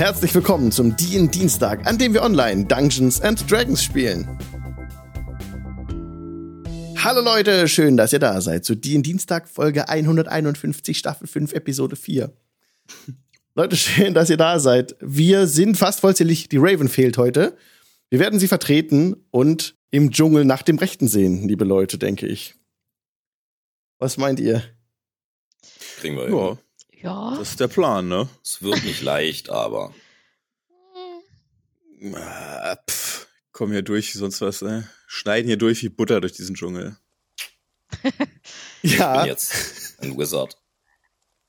[0.00, 4.26] Herzlich willkommen zum DIN Dienstag, an dem wir online Dungeons and Dragons spielen.
[6.96, 11.96] Hallo Leute, schön, dass ihr da seid zu DIN Dienstag Folge 151 Staffel 5 Episode
[11.96, 12.32] 4.
[13.54, 14.96] Leute, schön, dass ihr da seid.
[15.00, 17.54] Wir sind fast vollzählig, die Raven fehlt heute.
[18.08, 22.54] Wir werden sie vertreten und im Dschungel nach dem Rechten sehen, liebe Leute, denke ich.
[23.98, 24.62] Was meint ihr?
[25.98, 26.58] Kriegen wir Ja.
[27.02, 27.36] Ja.
[27.38, 28.28] das ist der Plan, ne?
[28.42, 29.94] Es wird nicht leicht, aber
[32.14, 34.88] Ah, pff, komm hier durch, wie sonst was, ne?
[35.06, 36.96] Schneiden hier durch wie Butter durch diesen Dschungel.
[38.82, 40.56] ich Ja, bin jetzt ein Wizard.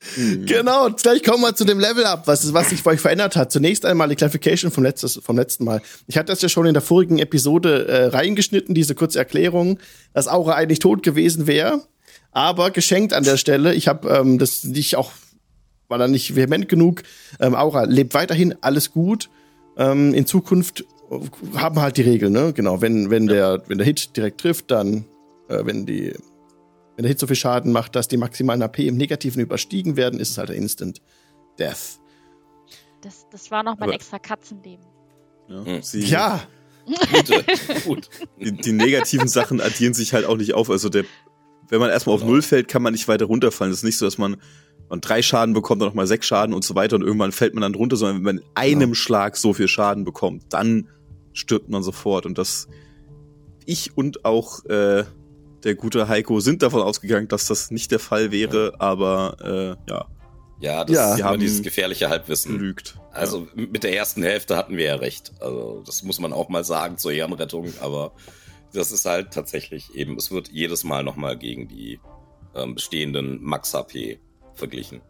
[0.15, 0.89] genau.
[0.91, 3.51] Gleich kommen wir zu dem Level up, was, was sich bei euch verändert hat.
[3.51, 5.81] Zunächst einmal die Clarification vom, letztes, vom letzten Mal.
[6.07, 9.79] Ich hatte das ja schon in der vorigen Episode äh, reingeschnitten, diese kurze Erklärung,
[10.13, 11.85] dass Aura eigentlich tot gewesen wäre.
[12.31, 13.75] Aber geschenkt an der Stelle.
[13.75, 15.11] Ich habe ähm, das nicht auch,
[15.91, 17.03] war da nicht vehement genug.
[17.39, 19.29] Ähm, Aura lebt weiterhin, alles gut.
[19.77, 20.83] Ähm, in Zukunft
[21.55, 22.53] haben wir halt die Regeln, ne?
[22.53, 25.05] Genau, wenn, wenn, der, wenn der Hit direkt trifft, dann,
[25.49, 26.13] äh, wenn die,
[26.95, 30.19] wenn der Hit so viel Schaden macht, dass die maximalen AP im Negativen überstiegen werden,
[30.19, 31.01] ist es halt ein Instant
[31.59, 31.99] Death.
[33.01, 34.85] Das, das war noch mein Aber- extra Katzenleben.
[35.49, 35.81] Ja, Hm.
[35.81, 36.41] sie, Ja,
[37.13, 37.43] Gute,
[37.85, 38.09] gut.
[38.39, 40.69] Die, die negativen Sachen addieren sich halt auch nicht auf.
[40.69, 41.03] Also der,
[41.69, 42.31] wenn man erstmal auf Genau.
[42.33, 43.71] Null fällt, kann man nicht weiter runterfallen.
[43.71, 44.37] Das ist nicht so, dass man,
[44.91, 47.61] man drei Schaden bekommt, dann nochmal sechs Schaden und so weiter und irgendwann fällt man
[47.63, 48.93] dann runter, sondern wenn man in einem Genau.
[48.93, 50.87] Schlag so viel Schaden bekommt, dann
[51.33, 52.25] stirbt man sofort.
[52.25, 52.67] Und das
[53.65, 55.03] ich und auch äh,
[55.63, 60.05] der gute Heiko sind davon ausgegangen, dass das nicht der Fall wäre, aber äh, ja,
[60.59, 61.11] Ja, das Ja.
[61.13, 62.57] ist Wir haben- dieses gefährliche Halbwissen.
[62.59, 62.95] lügt.
[63.11, 65.31] Also mit der ersten Hälfte hatten wir ja recht.
[65.39, 68.11] Also das muss man auch mal sagen zur Ehrenrettung, aber
[68.73, 71.99] das ist halt tatsächlich eben, es wird jedes Mal nochmal gegen die
[72.55, 74.19] ähm, bestehenden Max-HP
[74.61, 75.01] verglichen.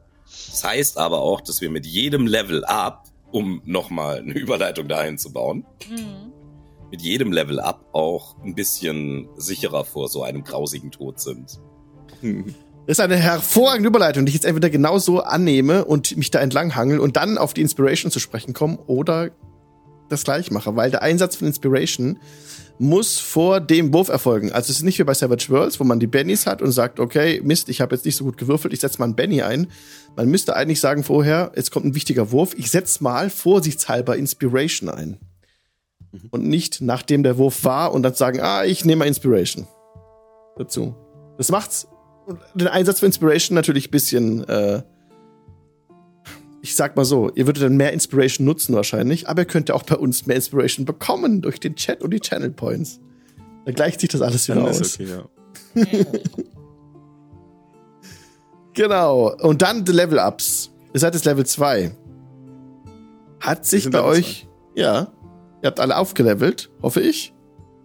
[0.49, 5.17] Das heißt aber auch, dass wir mit jedem Level up, um nochmal eine Überleitung dahin
[5.17, 6.31] zu bauen, Mhm.
[6.89, 11.59] mit jedem Level up auch ein bisschen sicherer vor so einem grausigen Tod sind.
[12.21, 12.55] Hm.
[12.87, 16.75] das ist eine hervorragende Überleitung, die ich jetzt entweder genauso annehme und mich da entlang
[16.75, 19.31] hangel und dann auf die Inspiration zu sprechen komme oder
[20.09, 22.19] das gleich mache, weil der Einsatz von Inspiration
[22.81, 24.51] muss vor dem Wurf erfolgen.
[24.51, 26.99] Also es ist nicht wie bei Savage Worlds, wo man die Bennies hat und sagt,
[26.99, 29.67] okay, Mist, ich habe jetzt nicht so gut gewürfelt, ich setze mal einen Benny ein.
[30.15, 34.89] Man müsste eigentlich sagen vorher, jetzt kommt ein wichtiger Wurf, ich setze mal vorsichtshalber Inspiration
[34.89, 35.17] ein.
[36.31, 39.67] Und nicht nachdem der Wurf war und dann sagen, ah, ich nehme mal Inspiration
[40.57, 40.95] dazu.
[41.37, 41.87] Das macht's
[42.53, 44.81] den Einsatz für Inspiration natürlich ein bisschen, äh,
[46.61, 49.75] ich sag mal so, ihr würdet dann mehr Inspiration nutzen wahrscheinlich, aber ihr könnt ja
[49.75, 52.99] auch bei uns mehr Inspiration bekommen durch den Chat und die Channel Points.
[53.65, 54.79] Da gleicht sich das alles wieder Dann aus.
[54.79, 55.85] ist okay, ja.
[58.73, 59.35] Genau.
[59.41, 60.71] Und dann die Level-Ups.
[60.93, 61.91] Ihr seid jetzt Level 2.
[63.39, 65.11] Hat sich bei Level euch, ja,
[65.61, 67.33] ihr habt alle aufgelevelt, hoffe ich,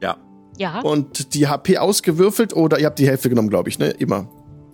[0.02, 0.16] Ja,
[0.58, 0.80] Ja.
[0.82, 3.88] und die HP ausgewürfelt oder ihr habt die Hälfte genommen, glaube ich, ne?
[3.90, 4.28] Immer.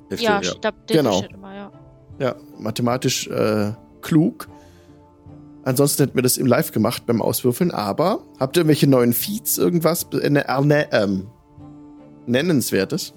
[0.09, 0.43] Hälfte, ja, ja.
[0.43, 0.75] stimmt.
[0.89, 1.23] Genau.
[1.33, 1.73] Immer, ja.
[2.19, 4.49] Ja, mathematisch äh, klug.
[5.65, 9.59] Ansonsten hätten wir das im Live gemacht beim Auswürfeln, aber habt ihr irgendwelche neuen Feeds,
[9.59, 11.29] irgendwas äh, äh, ähm,
[12.27, 13.15] Nennenswertes?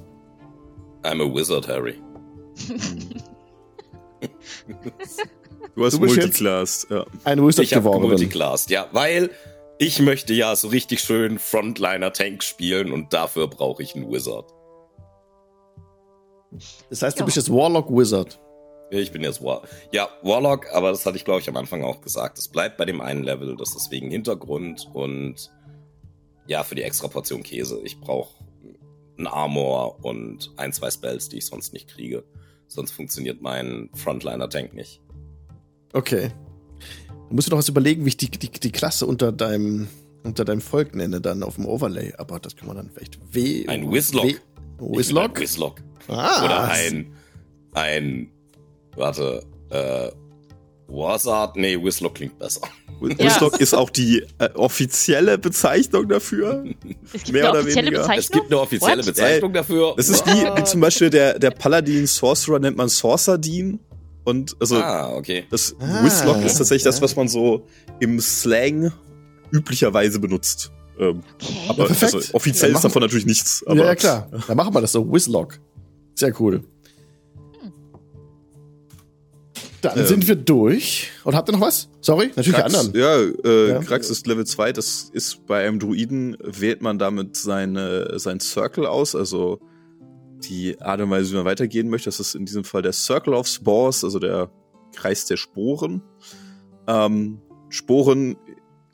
[1.03, 1.96] I'm a Wizard, Harry.
[5.75, 7.06] Du hast Du bist Multiclass, ja.
[7.23, 8.03] Ein Wizard Ich habe geworden.
[8.09, 9.29] multiclassed, ja, weil
[9.78, 14.52] ich möchte ja so richtig schön Frontliner-Tank spielen und dafür brauche ich einen Wizard.
[16.90, 17.25] Das heißt, du Ja.
[17.25, 18.40] bist jetzt Warlock Wizard.
[19.01, 22.01] Ich bin jetzt War ja, Warlock, aber das hatte ich, glaube ich, am Anfang auch
[22.01, 22.38] gesagt.
[22.38, 25.51] Es bleibt bei dem einen Level, das ist wegen Hintergrund und
[26.47, 27.79] ja, für die extra Portion Käse.
[27.84, 28.34] Ich brauche
[29.17, 32.23] ein Armor und ein, zwei Spells, die ich sonst nicht kriege.
[32.67, 35.01] Sonst funktioniert mein Frontliner-Tank nicht.
[35.94, 36.31] Okay.
[37.29, 39.88] Du musst dir doch was überlegen, wie ich die, die, die Klasse unter deinem,
[40.23, 42.13] unter deinem Volk nenne, dann auf dem Overlay.
[42.17, 43.17] Aber das kann man dann vielleicht.
[43.34, 44.25] W Ein Wizlock.
[44.25, 44.38] W Ich
[44.78, 45.39] bin ein Wizlock?
[45.39, 45.81] Wizlock.
[46.07, 47.13] Ah, Oder ein,
[47.73, 48.31] ein,
[48.95, 50.09] warte, äh,
[50.88, 51.55] Wazard?
[51.55, 52.61] Nee, Wizlock klingt besser.
[53.02, 56.64] Wizlock ist auch die äh, offizielle Bezeichnung dafür.
[57.05, 58.02] Es gibt Mehr eine oder offizielle weniger.
[58.02, 58.20] Bezeichnung.
[58.20, 59.05] Es gibt eine offizielle What?
[59.05, 59.93] Bezeichnung dafür.
[59.97, 63.79] Das ist wie, wie zum Beispiel der, der Paladin Sorcerer nennt man Sorcerdien.
[64.23, 65.46] Und also Ah, okay.
[65.52, 67.02] das Ah, Wizlock ist tatsächlich das, ja.
[67.03, 67.66] was man so
[67.99, 68.91] im Slang
[69.52, 70.72] üblicherweise benutzt.
[70.99, 71.53] Ähm, Okay.
[71.67, 73.64] aber Ja, also, offiziell Ja, ist davon natürlich nichts.
[73.67, 74.29] Aber ja, ja, klar.
[74.47, 75.11] Dann machen wir das so.
[75.11, 75.59] Wizlock.
[76.16, 76.64] Sehr cool.
[79.90, 80.05] Dann Ähm.
[80.08, 81.11] sind wir durch.
[81.23, 81.90] Und habt ihr noch was?
[82.02, 82.99] Sorry, natürlich Krax, die anderen.
[83.43, 83.79] ja, äh, Ja.
[83.79, 88.85] Krax ist Level 2, das ist bei einem Druiden, wählt man damit seine, sein Circle
[88.85, 89.59] aus, also
[90.49, 92.05] die Art und Weise, wie man weitergehen möchte.
[92.09, 94.52] Das ist in diesem Fall der Circle of Spores, also der
[94.96, 96.02] Kreis der Sporen.
[96.87, 97.40] Ähm,
[97.70, 98.35] Sporen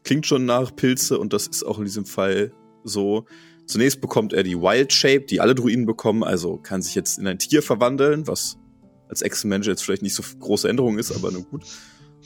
[0.03, 2.51] klingt schon nach Pilze und das ist auch in diesem Fall
[2.83, 3.25] so.
[3.65, 7.27] Zunächst bekommt er die Wild Shape, die alle Druiden bekommen, also kann sich jetzt in
[7.27, 8.57] ein Tier verwandeln, was
[9.11, 11.63] als Ex-Mensch jetzt vielleicht nicht so große Änderung ist, aber nur gut.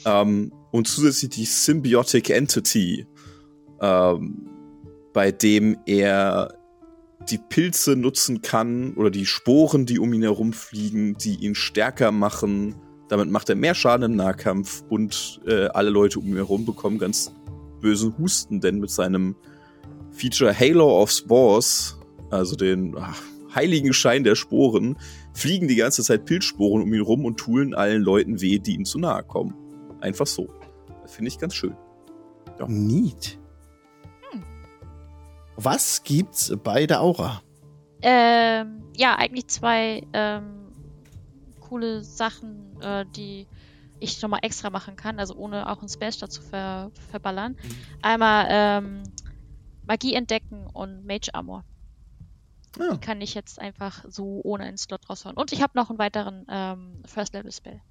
[0.05, 3.07] Ähm, und zusätzlich die Symbiotic Entity,
[3.81, 4.47] ähm,
[5.13, 6.53] bei dem er
[7.29, 12.75] die Pilze nutzen kann oder die Sporen, die um ihn herumfliegen, die ihn stärker machen.
[13.09, 16.99] Damit macht er mehr Schaden im Nahkampf und äh, alle Leute um ihn herum bekommen
[16.99, 17.33] ganz
[17.81, 19.35] bösen Husten, denn mit seinem
[20.11, 21.97] Feature Halo of Spores,
[22.29, 23.21] also den ach,
[23.55, 24.97] heiligen Schein der Sporen,
[25.35, 28.85] fliegen die ganze Zeit Pilzsporen um ihn rum und tun allen Leuten weh, die ihm
[28.85, 29.53] zu nahe kommen.
[30.01, 30.47] Einfach so.
[31.03, 31.75] Das finde ich ganz schön.
[32.59, 32.65] Ja.
[32.67, 33.37] Neat.
[35.57, 37.41] Was gibt's bei der Aura?
[38.01, 40.71] Ähm, ja, eigentlich zwei ähm,
[41.59, 43.47] coole Sachen, äh, die
[43.99, 47.53] ich nochmal extra machen kann, also ohne auch einen Spellstar zu ver verballern.
[47.53, 47.75] Mhm.
[48.01, 49.03] Einmal ähm,
[49.87, 51.63] Magie entdecken und Mage Armor.
[52.79, 52.93] Ja.
[52.93, 55.35] Die kann ich jetzt einfach so ohne einen Slot raushauen.
[55.37, 57.81] Und ich habe noch einen weiteren ähm, First Level Spell.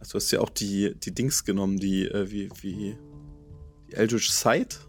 [0.00, 2.96] Also du hast ja auch die, die Dings genommen, die, äh, wie, wie,
[3.88, 4.80] die Eldritch Sight?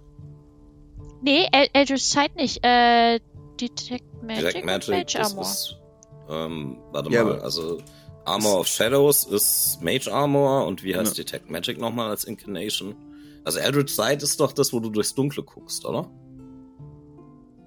[1.22, 2.64] Nee, El Eldritch Sight nicht.
[2.64, 3.20] Äh,
[3.60, 5.42] Detect Magic, Detect Magic Mage Armor.
[5.44, 5.76] Ist,
[6.30, 7.80] ähm, warte Ja, mal, also
[8.26, 11.24] Armor of Shadows ist Mage Armor und wie heißt Ja.
[11.24, 12.96] Detect Magic nochmal als Incarnation?
[13.44, 16.10] Also Eldritch Sight ist doch das, wo du durchs Dunkle guckst, oder?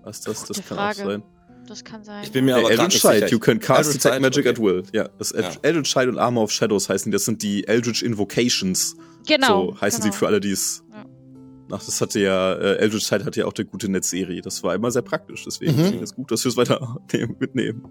[0.04, 0.44] Was das?
[0.44, 1.02] Das kann Frage.
[1.02, 1.22] auch sein.
[1.68, 2.24] Das kann sein.
[2.24, 4.48] Ich bin mir aber Eldritch Sight, you can cast Eldritch Detect Magic okay.
[4.50, 4.82] at will.
[4.92, 5.60] Ja, das Eld Ja.
[5.62, 8.96] Eldritch Sight und Armor of Shadows heißen, das sind die Eldritch Invocations.
[9.26, 9.72] genau.
[9.72, 10.12] so heißen genau.
[10.12, 10.82] sie für alle, die es.
[10.90, 11.04] Ja.
[11.70, 14.42] Ach, das hatte ja, äh, Eldritch Sight hatte ja auch der gute Netzserie.
[14.42, 15.44] Das war immer sehr praktisch.
[15.44, 15.82] Deswegen Mhm.
[15.84, 17.84] finde ich es gut, dass wir es weiter nehmen- mitnehmen.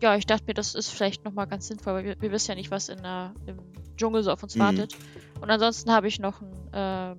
[0.00, 2.54] Ja, ich dachte mir, das ist vielleicht nochmal ganz sinnvoll, weil wir, wir wissen ja
[2.54, 3.56] nicht, was in der, im
[3.96, 4.60] Dschungel so auf uns Mhm.
[4.60, 4.96] wartet.
[5.40, 7.18] Und ansonsten habe ich noch einen ähm,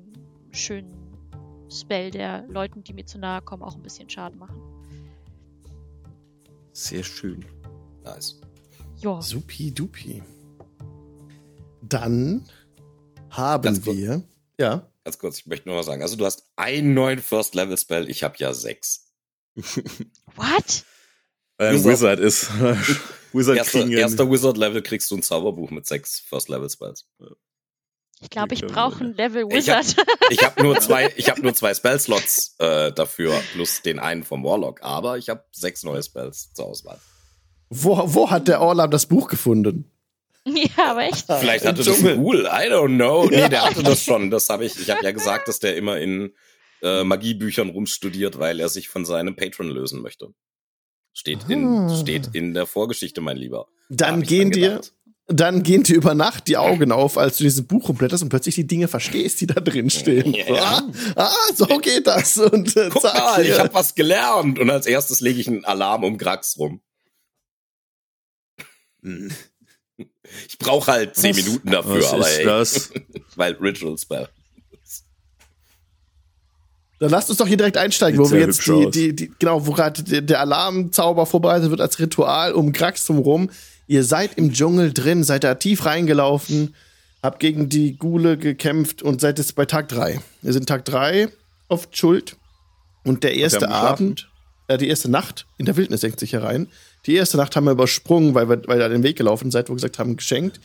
[0.51, 1.02] schönen
[1.69, 4.55] Spell, der Leuten, die mir zu nahe kommen, auch ein bisschen Schaden machen.
[6.71, 7.45] Sehr schön.
[8.03, 8.39] Nice.
[8.97, 9.21] Ja.
[9.21, 10.23] Supi dupi.
[11.81, 12.45] Dann
[13.29, 13.97] haben Ganz kurz.
[13.97, 14.23] wir.
[14.59, 14.87] Ja.
[15.03, 18.09] Ganz kurz, ich möchte nur mal sagen, also du hast einen neuen First Level Spell,
[18.09, 19.11] ich habe ja sechs.
[19.55, 20.85] What?
[21.57, 22.19] Weil ein Wizard.
[22.19, 22.49] Wizard ist.
[23.33, 27.05] Wizard Erster, ja- erster Wizard Level kriegst du ein Zauberbuch mit sechs First Level Spells.
[28.21, 30.05] Ich glaube, ich können brauche einen Level Ich hab- Wizard.
[30.29, 34.43] Ich habe nur zwei, ich habe nur zwei Spellslots äh, dafür plus den einen vom
[34.43, 36.99] Warlock, aber ich habe sechs neue Spells zur Auswahl.
[37.69, 39.91] Wo, wo hat der Orlam das Buch gefunden?
[40.45, 41.25] ja, aber echt.
[41.27, 42.01] Vielleicht Im hatte das.
[42.01, 43.25] Ghoul, I don't know.
[43.25, 44.29] Nee, der hatte das schon.
[44.31, 44.79] Das habe ich.
[44.79, 46.33] Ich habe ja gesagt, dass der immer in
[46.81, 50.33] äh, Magiebüchern rumstudiert, weil er sich von seinem Patron lösen möchte.
[51.13, 51.95] Steht in, Ah.
[52.01, 53.67] steht in der Vorgeschichte, mein Lieber.
[53.89, 54.81] Da Dann hab ich gehen dir.
[55.39, 58.55] Dann gehen dir über Nacht die Augen auf, als du dieses Buch umblätterst und plötzlich
[58.55, 60.33] die Dinge verstehst, die da drin stehen.
[60.33, 60.91] Ja, So, ja.
[61.15, 62.37] ah, ah, so geht das.
[62.37, 64.59] Und äh, Guck mal, ich habe was gelernt.
[64.59, 66.81] Und als erstes lege ich einen Alarm um Grax rum.
[70.47, 72.91] Ich brauche halt zehn Was- Minuten dafür, Was aber ist ey, das?
[73.35, 74.27] weil Ritual Spell.
[76.99, 79.65] Dann lasst uns doch hier direkt einsteigen, Sieht wo wir jetzt die, die, die, genau,
[79.67, 83.49] wo gerade der, Alarmzauber vorbereitet wird als Ritual um Graxum rum.
[83.87, 86.75] Ihr seid im Dschungel drin, seid da tief reingelaufen,
[87.21, 90.19] habt gegen die Gule gekämpft und seid jetzt bei Tag drei.
[90.41, 91.29] Wir sind Tag drei
[91.67, 92.37] oft schuld.
[93.03, 94.05] Und der erste geschlafen?
[94.05, 94.29] Abend,
[94.67, 96.67] äh, die erste Nacht in der Wildnis senkt sich herein.
[97.05, 99.73] Die erste Nacht haben wir übersprungen, weil wir, weil ihr den Weg gelaufen seid, wo
[99.73, 100.61] wir gesagt haben, geschenkt.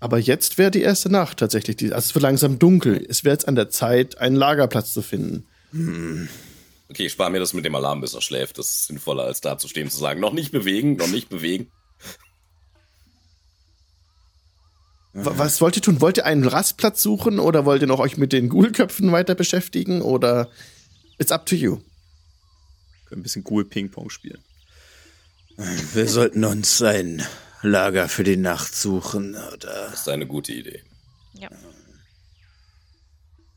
[0.00, 1.76] Aber jetzt wäre die erste Nacht tatsächlich.
[1.76, 3.04] Die, also es wird langsam dunkel.
[3.08, 5.46] Es wäre jetzt an der Zeit, einen Lagerplatz zu finden.
[6.90, 8.58] Okay, ich spare mir das mit dem Alarm, bis er schläft.
[8.58, 11.68] Das ist sinnvoller, als da zu stehen zu sagen, noch nicht bewegen, noch nicht bewegen.
[15.14, 16.00] Was wollt ihr tun?
[16.00, 20.02] Wollt ihr einen Rastplatz suchen oder wollt ihr noch euch mit den Ghoulköpfen weiter beschäftigen
[20.02, 20.50] oder
[21.18, 21.76] it's up to you?
[23.06, 24.42] Können ein bisschen cool Ping-Pong spielen.
[25.92, 27.24] Wir sollten uns ein
[27.62, 29.88] Lager für die Nacht suchen, oder?
[29.90, 30.82] Das ist eine gute Idee.
[31.34, 31.48] Ja.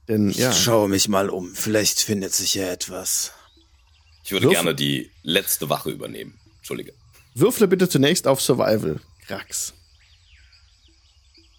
[0.07, 1.53] Denn ja, Ich schaue mich mal um.
[1.55, 3.31] Vielleicht findet sich ja etwas.
[4.23, 6.39] Ich würde Würfel- gerne die letzte Wache übernehmen.
[6.57, 6.93] Entschuldige.
[7.33, 8.99] würfle bitte zunächst auf Survival.
[9.25, 9.73] Krax.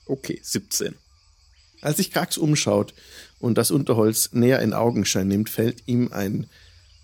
[0.08, 0.94] Okay, 17.
[1.82, 2.94] Als sich Krax umschaut
[3.38, 6.46] und das Unterholz näher in Augenschein nimmt, fällt ihm ein,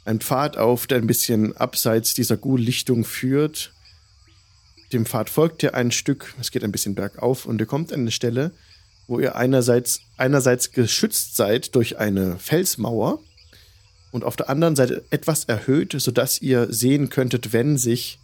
[0.04, 3.72] ein Pfad auf, der ein bisschen abseits dieser Ghoul-Lichtung führt.
[4.92, 8.00] Dem Pfad folgt ihr ein Stück, es geht ein bisschen bergauf und ihr kommt an
[8.00, 8.52] eine Stelle,
[9.06, 13.20] wo ihr einerseits, einerseits geschützt seid durch eine Felsmauer
[14.12, 18.18] und auf der anderen Seite etwas erhöht, sodass ihr sehen könntet, wenn sich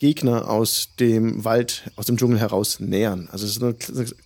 [0.00, 3.28] Gegner aus dem Wald, aus dem Dschungel heraus nähern.
[3.30, 3.76] Also es ist eine,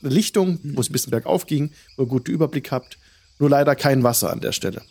[0.03, 2.97] Lichtung, wo es ein bisschen bergauf ging, wo ihr guten Überblick habt.
[3.41, 4.83] Nur leider kein Wasser an der Stelle.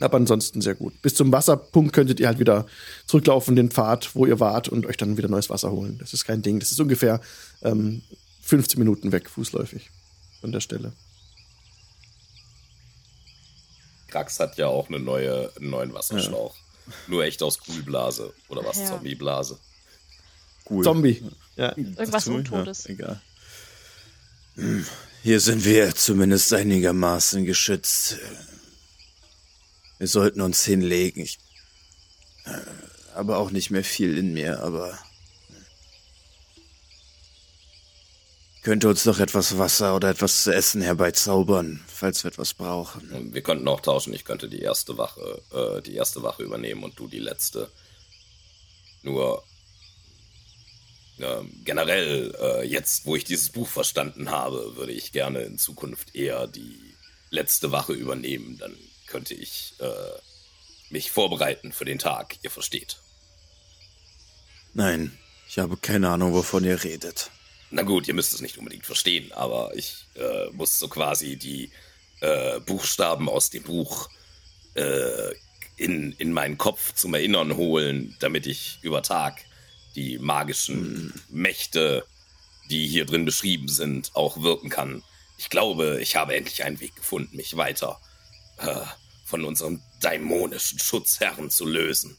[0.00, 1.00] Aber ansonsten sehr gut.
[1.02, 2.66] Bis zum Wasserpunkt könntet ihr halt wieder
[3.06, 5.98] zurücklaufen, den Pfad, wo ihr wart, und euch dann wieder neues Wasser holen.
[5.98, 6.58] Das ist kein Ding.
[6.58, 7.20] Das ist ungefähr
[7.62, 8.02] ähm,
[8.40, 9.90] 15 Minuten weg, fußläufig
[10.40, 10.92] von der Stelle.
[14.08, 16.56] Krax hat ja auch eine neue, einen neuen Wasserschlauch.
[17.06, 18.32] Nur echt aus Kugelblase.
[18.48, 18.78] Oder was?
[18.78, 18.86] Ja.
[18.86, 19.58] Zombieblase.
[20.68, 20.84] Cool.
[20.84, 21.22] Zombie.
[21.56, 21.76] Ja.
[21.76, 22.26] Irgendwas?
[22.28, 22.84] Untotes.
[22.84, 23.20] Ja, egal.
[25.22, 28.18] Hier sind wir zumindest einigermaßen geschützt.
[29.98, 31.22] Wir sollten uns hinlegen.
[31.22, 31.38] Ich
[32.44, 32.50] äh,
[33.14, 34.98] habe auch nicht mehr viel in mir, aber
[38.62, 43.10] könnte uns noch etwas Wasser oder etwas zu essen herbeizaubern, falls wir etwas brauchen.
[43.10, 44.12] Und Wir könnten auch tauschen.
[44.14, 47.70] Ich könnte die erste Wache, äh, die erste Wache übernehmen und du die letzte.
[49.02, 49.44] Nur
[51.18, 56.14] ähm, generell, äh, jetzt, wo ich dieses Buch verstanden habe, würde ich gerne in Zukunft
[56.14, 56.94] eher die
[57.30, 58.58] letzte Wache übernehmen.
[58.58, 58.74] Dann
[59.06, 62.36] könnte ich äh, mich vorbereiten für den Tag.
[62.42, 62.98] Ihr versteht.
[64.74, 65.16] Nein,
[65.48, 67.30] ich habe keine Ahnung, wovon ihr redet.
[67.70, 71.70] Na gut, ihr müsst es nicht unbedingt verstehen, aber ich äh, muss so quasi die
[72.20, 74.08] äh, Buchstaben aus dem Buch
[74.74, 75.32] äh,
[75.76, 79.42] in, in meinen Kopf zum Erinnern holen, damit ich über Tag
[79.94, 82.06] die magischen Mächte,
[82.70, 85.02] die hier drin beschrieben sind, auch wirken kann.
[85.38, 88.00] Ich glaube, ich habe endlich einen Weg gefunden, mich weiter
[88.58, 88.80] äh,
[89.24, 92.16] von unserem dämonischen Schutzherren zu lösen.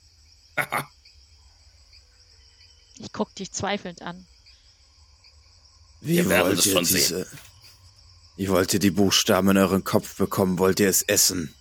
[3.00, 4.26] Ich guck dich zweifelnd an.
[6.02, 7.28] Wie Wir werden wollt es ihr schon diese...
[8.36, 10.58] Wie wollt ihr die Buchstaben in euren Kopf bekommen?
[10.58, 11.54] Wollt ihr es essen?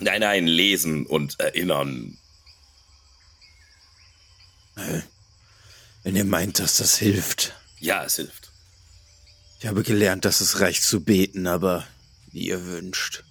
[0.00, 2.16] Nein, nein, lesen und erinnern.
[6.02, 7.54] Wenn ihr meint, dass das hilft.
[7.78, 8.50] Ja, es hilft.
[9.60, 11.86] Ich habe gelernt, dass es reicht zu beten, aber
[12.30, 13.24] wie ihr wünscht.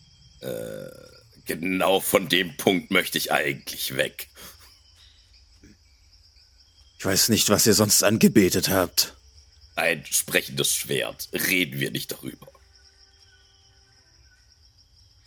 [1.45, 4.29] Genau von dem Punkt möchte ich eigentlich weg.
[6.99, 9.15] Ich weiß nicht, was ihr sonst angebetet habt.
[9.75, 11.29] Ein sprechendes Schwert.
[11.31, 12.47] Reden wir nicht darüber.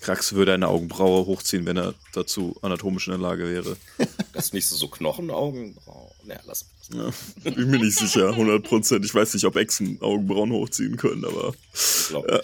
[0.01, 3.77] Krax würde eine Augenbraue hochziehen, wenn er dazu anatomisch in der Lage wäre.
[4.33, 5.77] Das ist nicht so, so Knochenaugen.
[5.87, 6.65] Oh, naja, lass
[6.95, 7.11] Ja,
[7.43, 9.05] bin mir nicht sicher, 100 Prozent.
[9.05, 12.41] Ich weiß nicht, ob Echsen Augenbrauen hochziehen können, aber Ich glaube,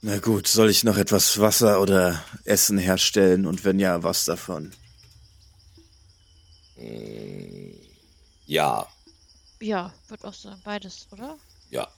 [0.00, 4.72] Na gut, soll ich noch etwas Wasser oder Essen herstellen und wenn ja, was davon?
[8.46, 8.86] ja,
[9.60, 11.36] Ja, wird auch sagen, beides, oder?
[11.70, 11.88] ja.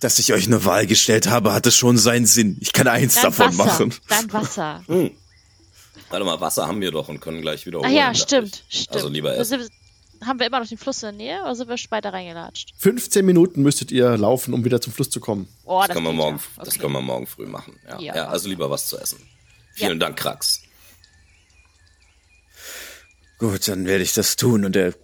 [0.00, 2.56] Dass ich euch eine Wahl gestellt habe, hatte schon seinen Sinn.
[2.60, 3.64] Ich kann eins Dann davon Wasser.
[3.86, 3.94] machen.
[4.08, 4.84] Dann Wasser.
[6.10, 8.80] Warte mal, Wasser haben wir doch und können gleich wieder holen, ja, dachte stimmt, ich.
[8.80, 8.96] stimmt.
[8.96, 9.68] Also lieber essen.
[10.24, 12.74] Haben wir immer noch den Fluss in der Nähe oder sind wir später reingelatscht?
[12.78, 15.48] 15 Minuten müsstet ihr laufen, um wieder zum Fluss zu kommen.
[15.64, 16.42] Oh, Das können, wir morgen, ja.
[16.64, 16.78] das Okay.
[16.80, 17.78] können wir morgen früh machen.
[17.88, 17.98] Ja.
[18.00, 18.16] Ja.
[18.16, 18.28] Ja.
[18.28, 19.18] also lieber was zu essen.
[19.74, 20.62] Vielen Dank, Krax.
[23.38, 24.94] Gut, dann werde ich das tun und er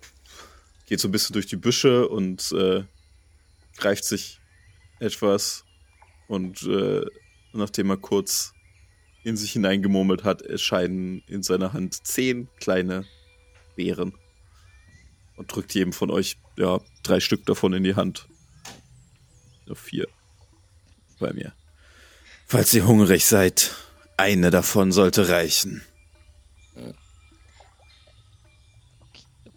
[0.87, 2.85] geht so ein bisschen durch die Büsche und äh,
[3.79, 4.39] greift sich
[4.99, 5.65] etwas
[6.29, 7.05] und äh,
[7.53, 8.53] nachdem er kurz
[9.25, 13.05] in sich hineingemurmelt hat, erscheinen in seiner Hand zehn kleine
[13.75, 14.15] Beeren
[15.37, 18.29] und drückt jedem von euch ja drei Stück davon in die Hand.
[19.67, 20.07] Nur vier
[21.19, 21.53] bei mir.
[22.47, 23.75] Falls ihr hungrig seid,
[24.17, 25.83] eine davon sollte reichen.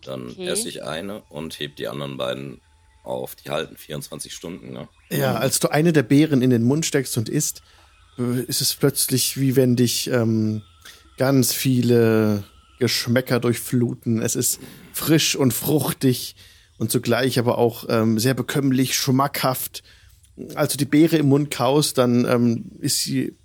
[0.02, 0.48] Dann Okay.
[0.48, 2.62] esse ich eine und heb die anderen beiden
[3.04, 3.36] auf.
[3.36, 4.88] Die halten 24 Stunden, ne?
[5.10, 7.62] Ja, als du eine der Beeren in den Mund steckst und isst,
[8.18, 10.62] äh, ist es plötzlich wie wenn dich ähm,
[11.18, 12.44] ganz viele
[12.80, 14.22] Geschmäcker durchfluten.
[14.22, 14.60] Es ist
[14.94, 16.36] frisch und fruchtig
[16.78, 19.84] und zugleich aber auch ähm, sehr bekömmlich, schmackhaft.
[20.56, 23.36] Als du die Beere im Mund kaust, dann ähm, ist sie,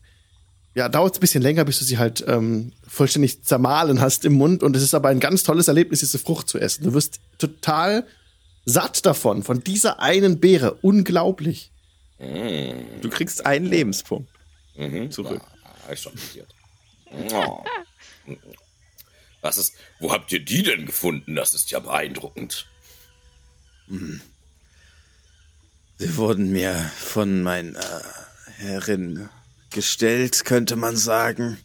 [0.74, 4.34] ja, dauert es ein bisschen länger, bis du sie halt ähm, vollständig zermahlen hast im
[4.34, 4.62] Mund.
[4.62, 6.84] Und es ist aber ein ganz tolles Erlebnis, diese Frucht zu essen.
[6.84, 8.06] Du wirst total
[8.64, 10.74] satt davon, von dieser einen Beere.
[10.82, 11.70] Unglaublich.
[12.18, 14.30] Du kriegst einen Lebenspunkt.
[14.76, 15.10] Mhm.
[15.10, 15.42] Zurück.
[15.64, 16.12] Ah, hab ich schon.
[17.32, 17.64] Oh.
[19.42, 21.34] Was ist, wo habt ihr die denn gefunden?
[21.34, 22.66] Das ist ja beeindruckend.
[25.98, 28.02] Sie wurden mir von meiner
[28.56, 29.28] Herrin
[29.70, 31.58] gestellt, könnte man sagen.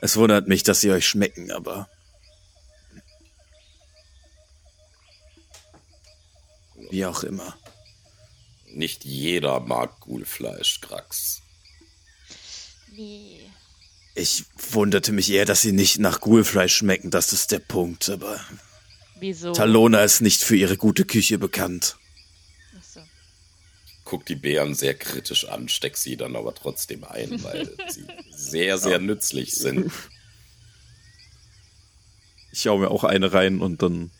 [0.00, 1.88] Es wundert mich, dass sie euch schmecken, aber
[6.90, 7.56] wie auch immer.
[8.66, 11.42] Nicht jeder mag Ghoulfleisch, Krax.
[12.92, 13.40] Nee.
[14.14, 18.40] Ich wunderte mich eher, dass sie nicht nach Ghoulfleisch schmecken, das ist der Punkt, aber
[19.20, 19.52] Wieso?
[19.52, 21.96] Talona ist nicht für ihre gute Küche bekannt.
[22.76, 23.00] Achso.
[24.04, 28.78] Guck die Bären sehr kritisch an, steck sie dann aber trotzdem ein, weil sie sehr,
[28.78, 29.92] sehr nützlich sind.
[32.52, 34.10] Ich hau mir auch eine rein und dann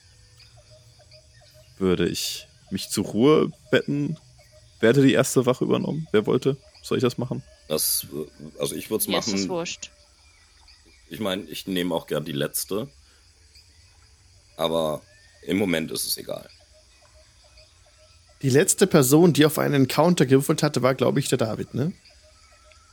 [1.79, 4.17] würde ich mich zur Ruhe betten.
[4.81, 6.07] Wer hätte die erste Wache übernommen?
[6.12, 6.57] Wer wollte?
[6.83, 7.43] Soll ich das machen?
[7.69, 8.07] Das,
[8.59, 9.49] also ich würde es Mir ist es machen.
[9.49, 9.91] wurscht.
[11.09, 12.89] Ich meine, ich nehme auch gern die letzte.
[14.57, 15.03] Aber
[15.43, 16.49] im Moment ist es egal.
[18.43, 21.93] Die letzte Person, die auf einen Encounter gewürfelt hatte, war, glaube ich, der David, ne?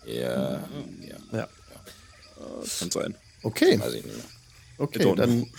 [0.05, 0.67] Ja,
[1.01, 1.49] ja, Ja.
[2.79, 3.15] Kann sein.
[3.43, 4.25] Okay, weiß ich nicht mehr.
[4.77, 5.49] okay, dann,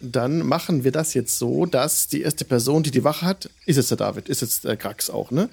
[0.00, 3.76] dann machen wir das jetzt so, dass die erste Person, die die Wache hat, ist
[3.76, 5.48] jetzt der David, ist jetzt der Krax auch, ne?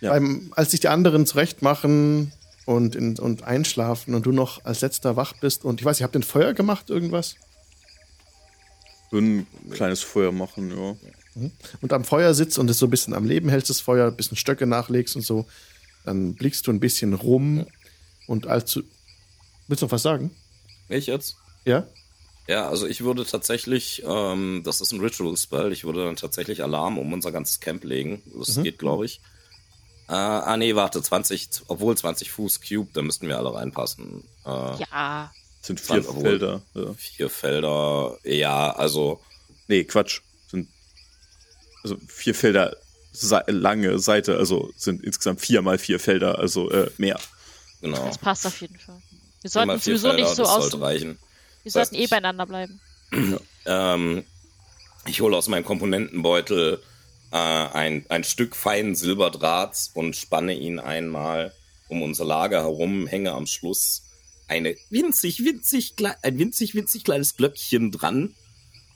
[0.00, 0.10] Ja.
[0.10, 2.32] Beim, als sich die anderen zurechtmachen
[2.64, 6.04] und, in, und einschlafen und du noch als letzter wach bist und ich weiß, ihr
[6.04, 7.36] habt ein Feuer gemacht, irgendwas?
[9.12, 11.50] Ein kleines Feuer machen, ja.
[11.82, 14.16] und am Feuer sitzt und es so ein bisschen am Leben hältst, das Feuer, ein
[14.16, 15.46] bisschen Stöcke nachlegst und so,
[16.04, 17.66] dann blickst du ein bisschen rum
[18.26, 18.82] und als du.
[19.68, 20.30] Willst du noch was sagen?
[20.88, 21.36] Ich jetzt?
[21.64, 21.86] Ja?
[22.48, 26.98] Ja, also ich würde tatsächlich, ähm, das ist ein Ritual-Spell, ich würde dann tatsächlich Alarm
[26.98, 28.22] um unser ganzes Camp legen.
[28.36, 29.20] Das geht, glaube ich.
[30.08, 34.24] Äh, ah, nee, warte, 20, obwohl 20 Fuß Cube, da müssten wir alle reinpassen.
[34.44, 35.32] Äh, Ja.
[35.62, 36.62] Sind vier Obwohl- Felder.
[36.74, 36.92] Ja.
[36.94, 39.20] Vier Felder, ja, also,
[39.68, 40.20] Nee, Quatsch.
[40.50, 40.68] Sind
[41.84, 42.76] also vier Felder
[43.12, 47.18] se lange Seite, also sind insgesamt vier mal vier Felder, also äh, mehr.
[47.80, 48.04] genau.
[48.06, 49.00] Das passt auf jeden Fall.
[49.42, 50.70] Wir sollten sowieso Felder, nicht so das aus.
[51.62, 52.80] Wir Das sollten eh beieinander bleiben.
[53.64, 54.24] Ähm,
[55.06, 56.82] ich hole aus meinem Komponentenbeutel
[57.30, 61.52] äh, ein, ein Stück feinen Silberdrahts und spanne ihn einmal
[61.86, 64.02] um unser Lager herum, hänge am Schluss
[64.48, 68.34] eine winzig, winzig, ein winzig, winzig kleines Glöckchen dran.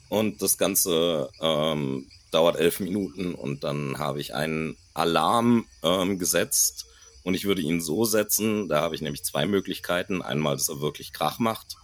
[0.08, 6.86] Und das Ganze ähm, dauert elf Minuten und dann habe ich einen Alarm ähm, gesetzt
[7.22, 10.22] und ich würde ihn so setzen, da habe ich nämlich zwei Möglichkeiten.
[10.22, 11.76] Einmal, dass er wirklich Krach macht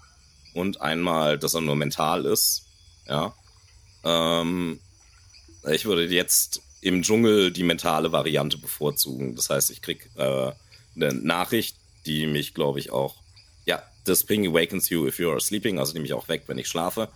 [0.54, 2.66] und einmal, dass er nur mental ist.
[3.06, 3.34] Ja.
[4.04, 4.80] Ähm,
[5.70, 9.36] ich würde jetzt im Dschungel die mentale Variante bevorzugen.
[9.36, 10.52] Das heißt, ich krieg äh,
[10.96, 13.22] eine Nachricht, die mich, glaube ich, auch,
[13.64, 16.58] ja, this ping awakens you if you are sleeping, also die mich auch weckt, wenn
[16.58, 17.08] ich schlafe.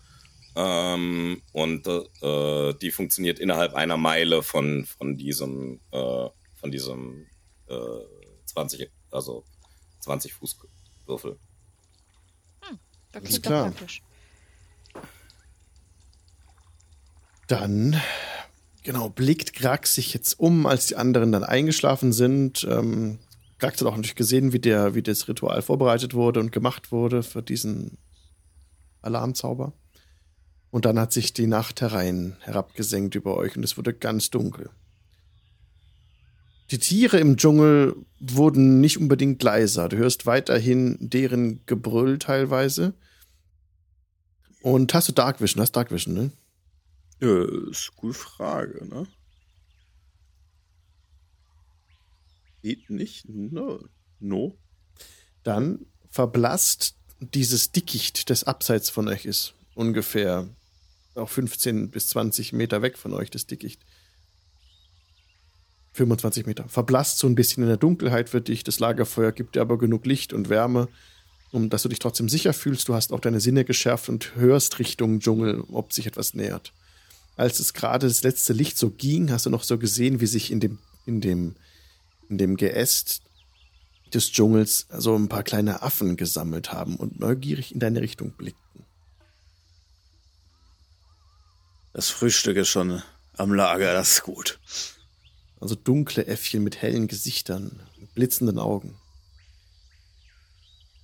[0.54, 7.26] Ähm, und äh, die funktioniert innerhalb einer Meile von, von diesem, äh, von diesem
[7.68, 7.74] äh,
[8.46, 9.44] 20, also
[10.00, 10.56] 20 Fuß
[11.06, 11.38] Würfel.
[13.20, 13.70] Das klingt doch klar.
[13.70, 14.02] praktisch.
[17.46, 18.00] Dann,
[18.82, 22.66] genau, blickt Grax sich jetzt um, als die anderen dann eingeschlafen sind.
[22.68, 23.18] Ähm,
[23.58, 27.22] Grax hat auch natürlich gesehen, wie, der, wie das Ritual vorbereitet wurde und gemacht wurde
[27.22, 27.98] für diesen
[29.02, 29.72] Alarmzauber.
[30.70, 34.70] Und dann hat sich die Nacht herein herabgesenkt über euch und es wurde ganz dunkel.
[36.72, 39.88] Die Tiere im Dschungel wurden nicht unbedingt leiser.
[39.88, 42.94] Du hörst weiterhin deren Gebrüll teilweise.
[44.62, 45.62] Und hast du Dark Vision?
[45.62, 46.30] Hast Dark Vision, ne?
[47.20, 49.06] Ja, ist eine gute Frage, ne?
[52.62, 53.28] Geht nicht?
[53.28, 53.84] No.
[54.18, 54.58] No?
[55.46, 60.48] dann verblasst dieses Dickicht, das abseits von euch ist, ungefähr
[61.14, 63.80] auch 15 bis 20 Meter weg von euch, das Dickicht.
[65.92, 66.68] 25 Meter.
[66.68, 68.64] Verblasst so ein bisschen in der Dunkelheit für dich.
[68.64, 70.88] Das Lagerfeuer gibt dir aber genug Licht und Wärme,
[71.56, 72.88] um dass du dich trotzdem sicher fühlst.
[72.88, 76.72] Du hast auch deine Sinne geschärft und hörst Richtung Dschungel, ob sich etwas nähert.
[77.36, 80.50] Als es gerade das letzte Licht so ging, hast du noch so gesehen, wie sich
[80.52, 81.56] in dem, in dem,
[82.28, 83.22] in dem Geäst
[84.14, 88.84] des Dschungels so ein paar kleine Affen gesammelt haben und neugierig in deine Richtung blickten.
[91.92, 93.02] Das Frühstück ist schon
[93.36, 94.58] am Lager, das ist gut.
[95.60, 98.94] Also dunkle Äffchen mit hellen Gesichtern, mit blitzenden Augen,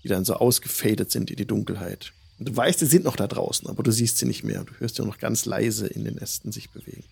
[0.02, 2.12] die dann so ausgefadet sind in die Dunkelheit.
[2.38, 4.64] Und du weißt, sie sind noch da draußen, aber du siehst sie nicht mehr.
[4.64, 7.04] Du hörst sie nur noch ganz leise in den Ästen sich bewegen.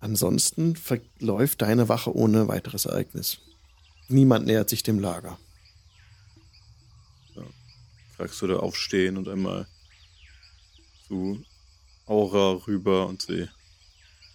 [0.00, 3.38] Ansonsten verläuft deine Wache ohne weiteres Ereignis.
[4.08, 5.38] Niemand nähert sich dem Lager.
[8.16, 9.66] Fragst du da aufstehen und einmal
[11.08, 11.44] zu
[12.06, 13.48] Aura rüber und sie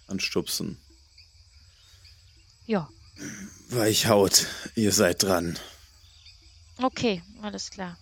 [0.08, 0.76] anstupsen.
[2.66, 2.90] Ja,
[3.68, 5.58] Weichhaut, ihr seid dran.
[6.82, 7.96] Okay, alles klar.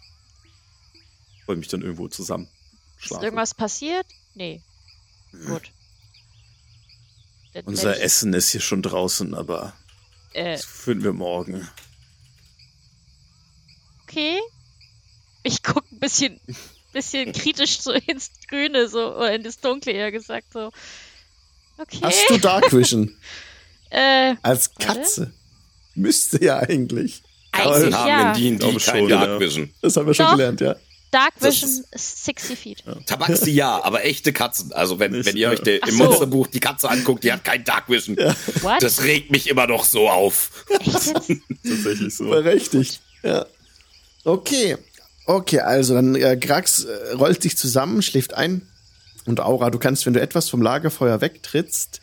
[1.46, 2.48] Wollte mich dann irgendwo zusammen
[2.98, 3.24] Ist schlafen.
[3.24, 4.06] irgendwas passiert?
[4.34, 4.60] Nee.
[5.46, 5.70] Gut.
[7.54, 9.72] Dann Unser ich- Essen ist hier schon draußen, aber
[10.34, 11.66] Äh, das finden wir morgen.
[14.02, 14.40] okay.
[15.42, 16.40] ich gucke ein bisschen,
[16.92, 20.70] bisschen kritisch so ins Grüne, so, oder in das Dunkle eher gesagt, so.
[21.78, 22.00] Okay.
[22.02, 23.16] Hast du Dark Vision?
[23.90, 24.86] äh, Als Warte.
[24.86, 25.32] Katze.
[25.94, 27.22] Müsste ja eigentlich.
[27.52, 28.32] Eigentlich haben ja.
[28.32, 29.40] in D&D glaube kein schon, Dark ja.
[29.40, 29.70] Vision.
[29.82, 30.32] Das haben wir schon Doch.
[30.32, 30.76] gelernt, ja.
[31.10, 32.84] Dark Vision ist 60 Feet.
[33.06, 34.72] Tabaxi ja, aber echte Katzen.
[34.72, 35.64] Also wenn, Nicht, wenn ihr euch ja.
[35.64, 36.04] de, im so.
[36.04, 38.16] Monsterbuch die Katze anguckt, die hat kein Dark Vision.
[38.16, 38.82] What?
[38.82, 40.66] Das regt mich immer noch so auf.
[40.68, 42.28] Tatsächlich so.
[42.28, 43.00] Berechtigt.
[43.22, 43.46] Ja.
[44.24, 44.76] Okay.
[45.24, 48.62] Okay, also dann äh, Grax äh, rollt sich zusammen, schläft ein.
[49.24, 52.00] Und Aura, du kannst, wenn du etwas vom Lagerfeuer wegtrittst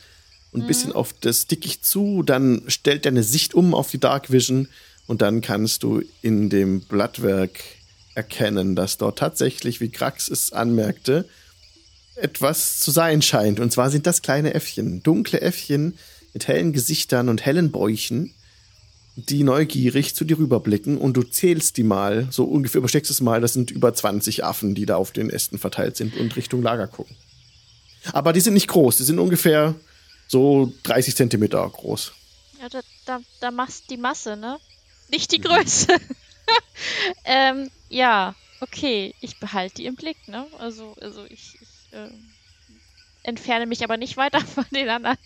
[0.52, 4.32] und ein bisschen auf das Dickicht zu, dann stellt deine Sicht um auf die Dark
[4.32, 4.68] Vision
[5.08, 7.60] und dann kannst du in dem Blattwerk
[8.16, 11.28] erkennen, dass dort tatsächlich, wie Grax es anmerkte,
[12.16, 13.60] etwas zu sein scheint.
[13.60, 15.98] Und zwar sind das kleine Äffchen, dunkle Äffchen
[16.34, 18.34] mit hellen Gesichtern und hellen Bäuchen,
[19.16, 23.40] die neugierig zu dir rüberblicken und du zählst die mal, so ungefähr übersteckst es mal,
[23.40, 26.88] das sind über 20 Affen, die da auf den Ästen verteilt sind und Richtung Lager
[26.88, 27.16] gucken.
[28.12, 29.76] Aber die sind nicht groß, die sind ungefähr
[30.28, 32.12] so 30 Zentimeter groß.
[32.62, 34.58] Ja, da, da, da machst die Masse, ne?
[35.10, 35.88] Nicht die Größe.
[37.26, 39.14] ähm, ja, okay.
[39.22, 40.46] Ich behalte die im Blick, ne?
[40.60, 42.30] Also, also ich, ich ähm,
[43.24, 45.18] entferne mich aber nicht weiter von den anderen.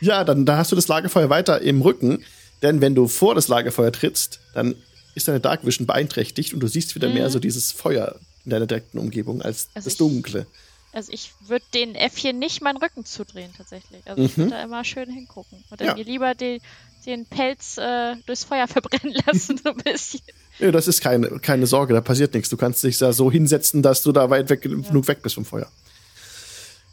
[0.00, 2.24] Ja, dann da hast du das Lagerfeuer weiter im Rücken,
[2.62, 4.74] denn wenn du vor das Lagerfeuer trittst, dann
[5.14, 8.66] ist deine Dark Vision beeinträchtigt und du siehst wieder mehr so dieses Feuer in deiner
[8.66, 10.46] direkten Umgebung als Also das ich- Dunkle.
[10.94, 14.00] Also ich würde den Äffchen nicht meinen Rücken zudrehen, tatsächlich.
[14.06, 15.62] Also ich würde da immer schön hingucken.
[15.72, 15.94] Oder Ja.
[15.96, 16.60] mir lieber den,
[17.04, 20.20] den Pelz äh, durchs Feuer verbrennen lassen, so ein bisschen.
[20.60, 22.48] Ja, das ist keine, keine Sorge, da passiert nichts.
[22.48, 25.44] Du kannst dich da so hinsetzen, dass du da weit weg, genug weg bist vom
[25.44, 25.66] Feuer.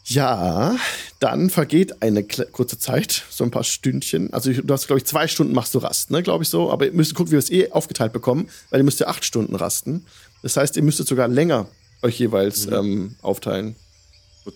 [0.05, 0.75] Ja,
[1.19, 4.33] dann vergeht eine kurze Zeit, so ein paar Stündchen.
[4.33, 6.71] Also ich- du hast, glaube ich, zwei Stunden machst du Rast, ne, glaube ich so.
[6.71, 9.23] Aber ihr müsst gucken, wie wir es eh aufgeteilt bekommen, weil ihr müsst ja acht
[9.23, 10.05] Stunden rasten.
[10.41, 11.67] Das heißt, ihr müsstet sogar länger
[12.01, 13.75] euch jeweils ähm, aufteilen.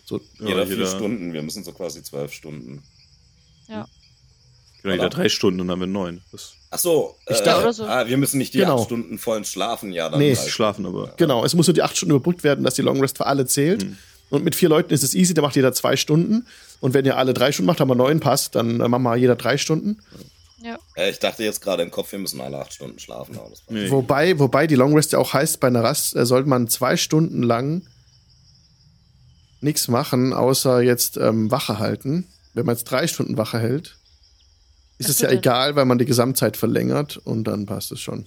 [0.05, 2.81] So, Ja, jeder vier jeder- Stunden, wir müssen so quasi zwölf Stunden.
[3.67, 3.87] Ja.
[4.81, 6.21] Genau, jeder drei Stunden und dann haben wir neun.
[6.31, 7.85] Das Ach so, Ich äh, dachte- oder so.
[7.85, 8.77] ah, wir müssen nicht die Genau.
[8.79, 10.33] acht Stunden vollen schlafen, ja, dann Nee.
[10.35, 11.13] drei schlafen aber.
[11.17, 13.45] Genau, es muss nur die acht Stunden überbrückt werden, dass die Long Rest für alle
[13.45, 13.85] zählt.
[14.29, 16.45] Und mit vier Leuten ist es easy, da macht jeder zwei Stunden.
[16.81, 19.15] Und wenn ihr alle drei Stunden macht, haben wir neun passt, dann äh, machen wir
[19.15, 19.99] jeder drei Stunden.
[20.61, 20.77] Ja.
[20.95, 23.37] Äh, ich dachte jetzt gerade im Kopf, wir müssen alle acht Stunden schlafen.
[23.37, 23.89] Aber das war Nee.
[23.91, 26.97] Wobei, wobei die Long Rest ja auch heißt, bei einer Rast äh, sollte man zwei
[26.97, 27.83] Stunden lang
[29.65, 32.25] nichts machen, außer jetzt ähm, Wache halten.
[32.53, 33.97] Wenn man jetzt drei Stunden Wache hält,
[34.97, 35.39] ist es ja denn?
[35.39, 38.25] egal, weil man die Gesamtzeit verlängert und dann passt es schon.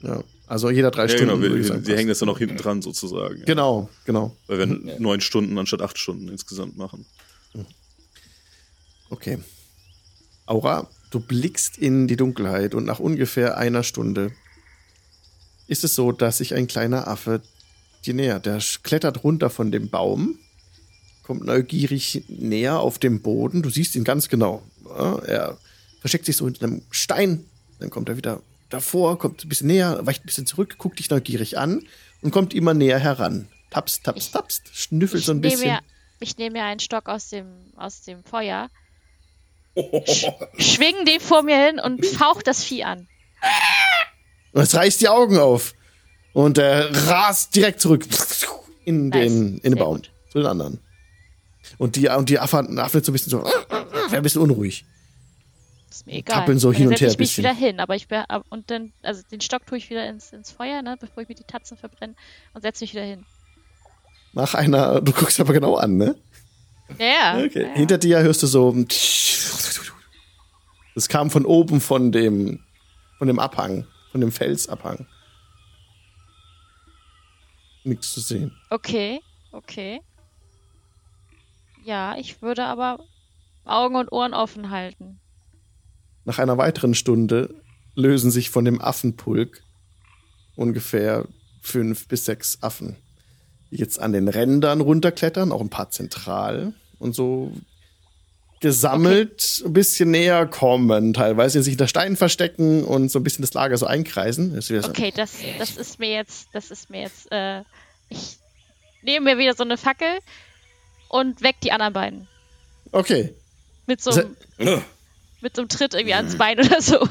[0.00, 1.42] Ja, also jeder drei Ja, Stunden.
[1.42, 3.38] genau, sagen, wir hängen das dann auch hinten dran sozusagen.
[3.40, 3.44] Ja.
[3.44, 4.34] Genau, genau.
[4.46, 4.66] Weil wir
[4.98, 7.04] neun Stunden anstatt acht Stunden insgesamt machen.
[9.10, 9.38] Okay.
[10.46, 14.32] Aura, du blickst in die Dunkelheit und nach ungefähr einer Stunde
[15.66, 17.42] ist es so, dass sich ein kleiner Affe
[18.06, 18.46] dir nähert.
[18.46, 20.38] Der klettert runter von dem Baum,
[21.28, 23.60] kommt neugierig näher auf dem Boden.
[23.60, 24.62] Du siehst ihn ganz genau.
[25.26, 25.58] Er
[26.00, 27.44] versteckt sich so hinter einem Stein.
[27.80, 31.10] Dann kommt er wieder davor, kommt ein bisschen näher, weicht ein bisschen zurück, guckt dich
[31.10, 31.86] neugierig an
[32.22, 33.46] und kommt immer näher heran.
[33.68, 35.68] Tapst, tapst, tapst, schnüffelt so ein bisschen.
[35.68, 35.80] mir,
[36.18, 38.70] ich nehme mir einen Stock aus dem, aus dem Feuer,
[40.56, 43.06] schwing den vor mir hin und fauch das Vieh an.
[44.52, 45.74] Und es reißt die Augen auf.
[46.32, 48.06] Und er rast direkt zurück
[48.86, 49.30] in Nice.
[49.30, 49.96] den, in den Sehr Baum.
[49.96, 50.10] gut.
[50.32, 50.80] Zu den anderen.
[51.78, 53.44] Und die, und die Affe, Affe so ein bisschen so,
[54.10, 54.84] ein bisschen unruhig.
[55.90, 56.40] Ist mir egal.
[56.40, 58.92] Kappeln so hin und setz her ich mich wieder hin, aber ich bin, und dann,
[59.02, 61.76] also den Stock tue ich wieder ins, ins Feuer, ne, bevor ich mir die Tatzen
[61.76, 62.14] verbrenne
[62.52, 63.24] und setze mich wieder hin.
[64.32, 66.14] Nach einer, du guckst aber genau an, ne?
[66.98, 67.38] Ja.
[67.44, 67.62] Okay.
[67.62, 67.74] ja, ja.
[67.74, 68.74] Hinter dir hörst du so.
[70.94, 72.60] Das kam von oben von dem,
[73.18, 75.06] von dem Abhang, von dem Felsabhang.
[77.84, 78.52] Nichts zu sehen.
[78.70, 79.20] Okay,
[79.52, 80.00] okay.
[81.88, 83.02] Ja, ich würde aber
[83.64, 85.20] Augen und Ohren offen halten.
[86.26, 87.62] Nach einer weiteren Stunde
[87.94, 89.62] lösen sich von dem Affenpulk
[90.54, 91.26] ungefähr
[91.62, 92.96] fünf bis sechs Affen,
[93.70, 97.54] die jetzt an den Rändern runterklettern, auch ein paar zentral und so
[98.60, 103.54] gesammelt ein bisschen näher kommen, teilweise sich hinter Steinen verstecken und so ein bisschen das
[103.54, 104.54] Lager so einkreisen.
[104.54, 107.62] Das Okay, das, das ist mir jetzt, das ist mir jetzt, äh,
[108.10, 108.36] ich
[109.00, 110.18] nehme mir wieder so eine Fackel
[111.08, 112.28] und weck die anderen beiden.
[112.92, 113.34] Okay.
[113.86, 114.84] Mit so, Se- einem-
[115.40, 117.06] mit so einem Tritt irgendwie ans Bein oder so.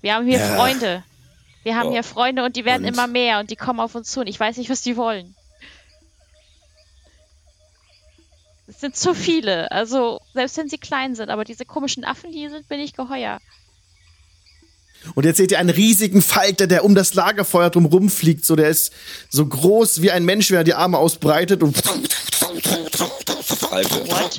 [0.00, 0.56] Wir haben hier Ja.
[0.56, 1.02] Freunde.
[1.64, 1.92] Wir haben Oh.
[1.92, 2.92] hier Freunde und die werden Und?
[2.94, 5.34] immer mehr und die kommen auf uns zu und ich weiß nicht, was die wollen.
[8.66, 9.70] Es sind zu viele.
[9.70, 13.40] Also, selbst wenn sie klein sind, aber diese komischen Affen, die sind mir nicht geheuer.
[15.14, 18.44] Und jetzt seht ihr einen riesigen Falter, der um das Lagerfeuer drum rumfliegt.
[18.44, 18.92] So, der ist
[19.28, 22.08] so groß wie ein Mensch, wenn er die Arme ausbreitet und Falke.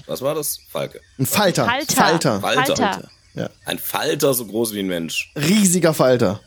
[0.08, 0.60] Was war das?
[0.69, 1.02] Falke.
[1.17, 1.65] ein Falter.
[1.65, 1.95] Falter.
[1.95, 2.41] Falter.
[2.41, 2.76] Falter.
[2.76, 3.10] Falter.
[3.36, 3.50] Ja.
[3.65, 5.32] Ein Falter so groß wie ein Mensch.
[5.36, 6.41] Riesiger Falter.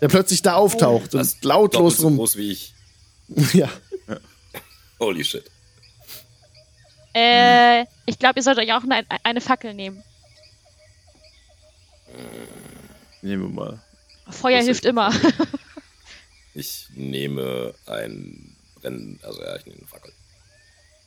[0.00, 2.16] Der plötzlich da auftaucht Das und lautlos so rum.
[2.16, 2.74] groß wie ich.
[3.52, 3.68] Ja.
[4.98, 5.44] Holy shit.
[7.14, 10.02] Äh, ich glaube, ihr solltet euch auch eine, eine Fackel nehmen.
[12.12, 12.69] Nehmen
[13.22, 13.82] wir mal.
[14.30, 15.12] Feuer hilft immer.
[16.54, 20.12] Ich nehme ein Brennen, also ja, ich nehme eine Fackel.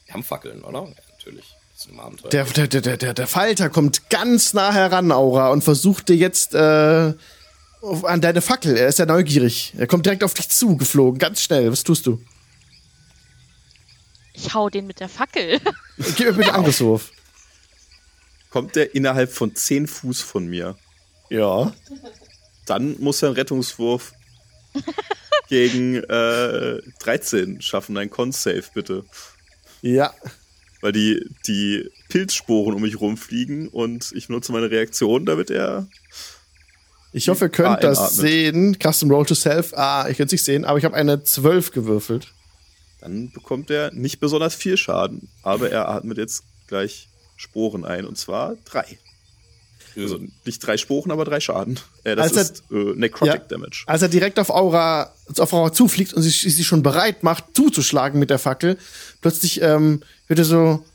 [0.05, 0.83] Wir haben Fackeln, oder?
[0.83, 1.45] Ja, natürlich.
[1.73, 2.29] Das ist ein Abenteuer.
[2.29, 6.53] Der, der, der, der, der, Falter kommt ganz nah heran, Aura, und versucht dir jetzt
[6.53, 7.13] äh,
[7.83, 8.77] an deine Fackel.
[8.77, 9.73] Er ist ja neugierig.
[9.77, 11.69] Er kommt direkt auf dich zu, geflogen, ganz schnell.
[11.71, 12.23] Was tust du?
[14.33, 15.59] Ich hau den mit der Fackel.
[16.15, 17.11] Gib mir bitte Angriffswurf.
[18.49, 20.77] Kommt der innerhalb von 10 Fuß von mir,
[21.33, 21.73] Ja.
[22.67, 24.13] dann muss er einen Rettungswurf
[25.49, 27.97] gegen äh, 13 schaffen.
[27.97, 29.03] Ein Con-Save, bitte.
[29.81, 30.13] Ja.
[30.81, 35.87] Weil die, die Pilzsporen um mich rumfliegen und ich nutze meine Reaktion, damit er.
[37.13, 38.77] Ich hoffe, ihr könnt Ah, das sehen.
[38.79, 39.73] Custom Roll to Self.
[39.75, 42.27] Ah, ich könnte es nicht sehen, aber ich habe eine 12 gewürfelt.
[43.01, 48.17] Dann bekommt er nicht besonders viel Schaden, aber er atmet jetzt gleich Sporen ein und
[48.17, 48.97] zwar drei.
[49.95, 51.79] Also nicht drei Sporen, aber drei Schaden.
[52.03, 53.37] Äh, das Also- ist äh, Necrotic Ja.
[53.47, 53.83] Damage.
[53.87, 58.19] Als er direkt auf Aura, auf Aura zufliegt und sich, sich schon bereit macht, zuzuschlagen
[58.19, 58.77] mit der Fackel,
[59.21, 60.85] plötzlich ähm, wird er so.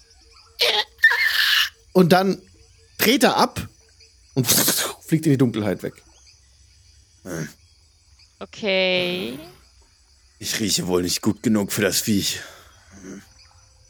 [1.92, 2.40] Und dann
[2.98, 3.66] dreht er ab
[4.34, 4.46] und
[5.06, 5.94] fliegt in die Dunkelheit weg.
[8.38, 9.38] Okay.
[10.38, 12.40] Ich rieche wohl nicht gut genug für das Viech.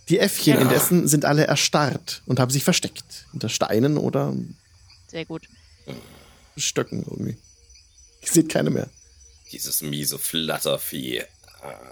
[0.08, 0.60] Die Äffchen Ja.
[0.60, 3.26] indessen sind alle erstarrt und haben sich versteckt.
[3.32, 4.34] Hinter Steinen oder
[5.08, 5.48] Sehr gut.
[6.56, 7.36] Stöcken irgendwie.
[8.20, 8.88] Ich sehe keine mehr.
[9.52, 11.26] Dieses miese Flattervieh äh,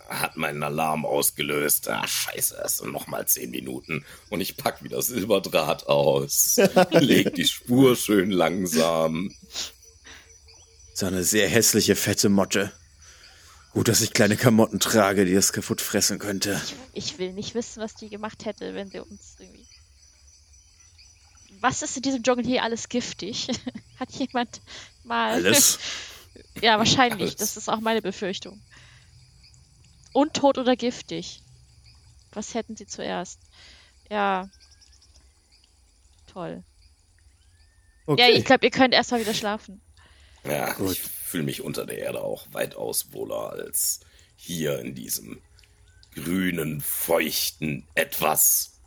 [0.08, 1.88] hat meinen Alarm ausgelöst.
[1.88, 4.04] Ah, scheiße, es sind noch mal zehn Minuten.
[4.28, 6.56] Und ich pack wieder Silberdraht aus.
[6.90, 9.32] Leg die Spur schön langsam.
[10.94, 12.72] So eine sehr hässliche, fette Motte.
[13.72, 16.58] Gut, dass ich kleine Kamotten trage, die das kaputt fressen könnte.
[16.94, 19.66] Ich will nicht wissen, was die gemacht hätte, wenn sie uns irgendwie.
[21.66, 23.48] Was ist in diesem Dschungel hier alles giftig?
[23.98, 24.60] Hat jemand
[25.02, 25.32] mal.
[25.32, 25.80] Alles?
[26.62, 27.30] ja, wahrscheinlich.
[27.30, 27.36] Alles.
[27.36, 28.62] Das ist auch meine Befürchtung.
[30.12, 31.42] Untot oder giftig?
[32.30, 33.40] Was hätten sie zuerst?
[34.08, 34.48] Ja.
[36.32, 36.62] Toll.
[38.16, 39.80] Ja, ich glaube, ihr könnt erstmal wieder schlafen.
[40.44, 40.92] Ja, Gut.
[40.92, 43.98] ich fühle mich unter der Erde auch weitaus wohler als
[44.36, 45.42] hier in diesem
[46.14, 48.78] grünen, feuchten Etwas.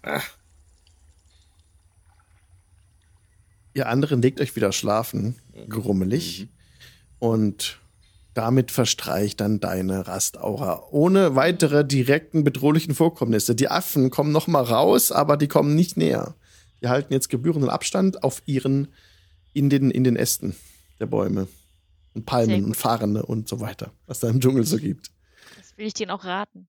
[0.00, 0.22] Ah,
[3.74, 5.34] Ihr anderen legt euch wieder schlafen,
[5.68, 6.48] grummelig.
[7.18, 7.80] Und
[8.34, 10.86] damit verstreicht dann deine Rastaura.
[10.90, 13.54] Ohne weitere direkten bedrohlichen Vorkommnisse.
[13.54, 16.34] Die Affen kommen noch mal raus, aber die kommen nicht näher.
[16.82, 18.88] Die halten jetzt gebührenden Abstand auf ihren,
[19.52, 20.54] in den, in den Ästen
[21.00, 21.48] der Bäume.
[22.14, 25.10] Und Palmen und Fahrende und so weiter, was da im Dschungel so gibt.
[25.58, 26.68] Das will ich denen auch raten.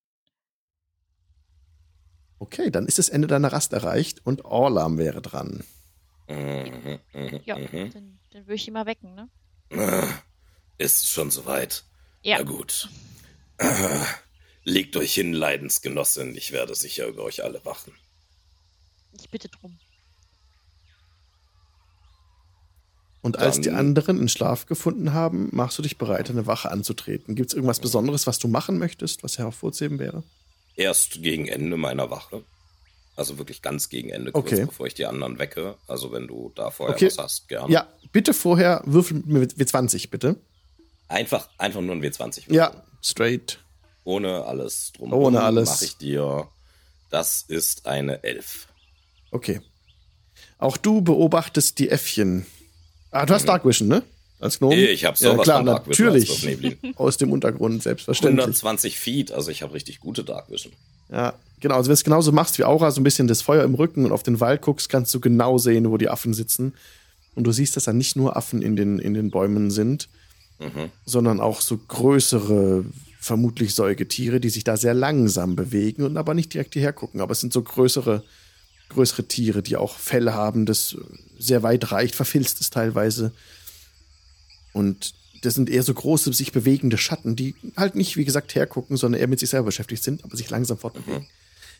[2.40, 5.62] Okay, dann ist das Ende deiner Rast erreicht und Orlam wäre dran.
[6.28, 7.90] Mhm, mhm, Ja, mhm.
[7.92, 9.28] dann, dann würde ich ihn mal wecken, ne?
[9.72, 10.08] Ah,
[10.78, 11.84] Ist schon soweit.
[12.22, 12.38] Ja.
[12.38, 12.88] Na gut.
[14.64, 16.36] Legt euch hin, Leidensgenossin.
[16.36, 17.92] Ich werde sicher über euch alle wachen.
[19.18, 19.78] Ich bitte drum.
[23.22, 26.70] Und als die Dann- anderen in Schlaf gefunden haben, machst du dich bereit, eine Wache
[26.70, 27.34] anzutreten.
[27.34, 30.22] Gibt es irgendwas Besonderes, was du machen möchtest, was hervorzuheben wäre?
[30.76, 32.44] Erst gegen Ende meiner Wache.
[33.16, 34.66] Also wirklich ganz gegen Ende, kurz Okay.
[34.66, 35.76] bevor ich die anderen wecke.
[35.88, 37.06] Also wenn du da vorher Okay.
[37.06, 37.72] was hast, gerne.
[37.72, 40.36] Ja, bitte vorher würfel mit W20, bitte.
[41.08, 42.52] Einfach, einfach nur ein W20.
[42.52, 43.58] Ja, straight.
[44.04, 45.12] Ohne alles drum.
[45.12, 45.68] Ohne alles.
[45.70, 46.48] Mache ich dir.
[47.10, 48.66] Das ist eine Elf.
[49.30, 49.60] Okay.
[50.58, 52.46] Auch du beobachtest die Äffchen.
[53.10, 54.02] Ah, du hast Dark Vision, ne?
[54.38, 54.76] Als Gnome?
[54.76, 56.78] Ich habe ja, sowas klar, von Dark Vision natürlich.
[56.96, 58.42] Aus dem Untergrund, selbstverständlich.
[58.42, 60.72] 120 Feet, also ich habe richtig gute Dark Vision.
[61.10, 61.76] Ja, genau.
[61.76, 64.04] Also wenn du es genauso machst wie Aura, so ein bisschen das Feuer im Rücken
[64.04, 66.74] und auf den Wald guckst, kannst du genau sehen, wo die Affen sitzen.
[67.34, 70.08] Und du siehst, dass da nicht nur Affen in den, in den Bäumen sind,
[70.58, 70.90] Mhm.
[71.04, 72.86] sondern auch so größere,
[73.20, 77.20] vermutlich Säugetiere, die sich da sehr langsam bewegen und aber nicht direkt hierher gucken.
[77.20, 78.24] Aber es sind so größere,
[78.88, 80.96] größere Tiere, die auch Fell haben, das
[81.38, 83.32] sehr weit reicht, verfilzt ist teilweise.
[84.72, 85.12] Und
[85.46, 89.20] das sind eher so große, sich bewegende Schatten, die halt nicht, wie gesagt, hergucken, sondern
[89.20, 91.26] eher mit sich selber beschäftigt sind, aber sich langsam fortbewegen.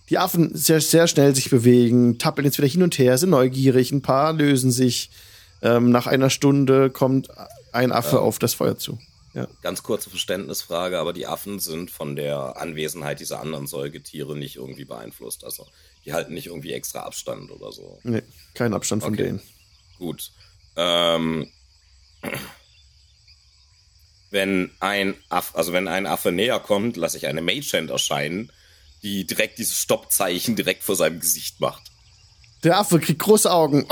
[0.09, 3.91] Die Affen sehr, sehr schnell sich bewegen, tappeln jetzt wieder hin und her, sind neugierig,
[3.93, 5.11] ein paar lösen sich.
[5.63, 7.29] Ähm, nach einer Stunde kommt
[7.73, 8.23] ein Affe Ja.
[8.23, 8.99] auf das Feuer zu.
[9.61, 14.87] Ganz kurze Verständnisfrage, aber die Affen sind von der Anwesenheit dieser anderen Säugetiere nicht irgendwie
[14.87, 15.45] beeinflusst.
[15.45, 15.67] Also
[16.07, 17.99] die halten nicht irgendwie extra Abstand oder so.
[18.03, 18.23] Nee,
[18.55, 19.25] kein Abstand von Okay.
[19.25, 19.43] denen.
[19.99, 20.31] Gut.
[20.77, 21.49] Ähm,
[24.31, 28.51] wenn ein Affe, also wenn ein Affe näher kommt, lasse ich eine Mage-Hand erscheinen,
[29.03, 31.83] die direkt dieses Stoppzeichen direkt vor seinem Gesicht macht.
[32.65, 33.87] Der Affe kriegt große Augen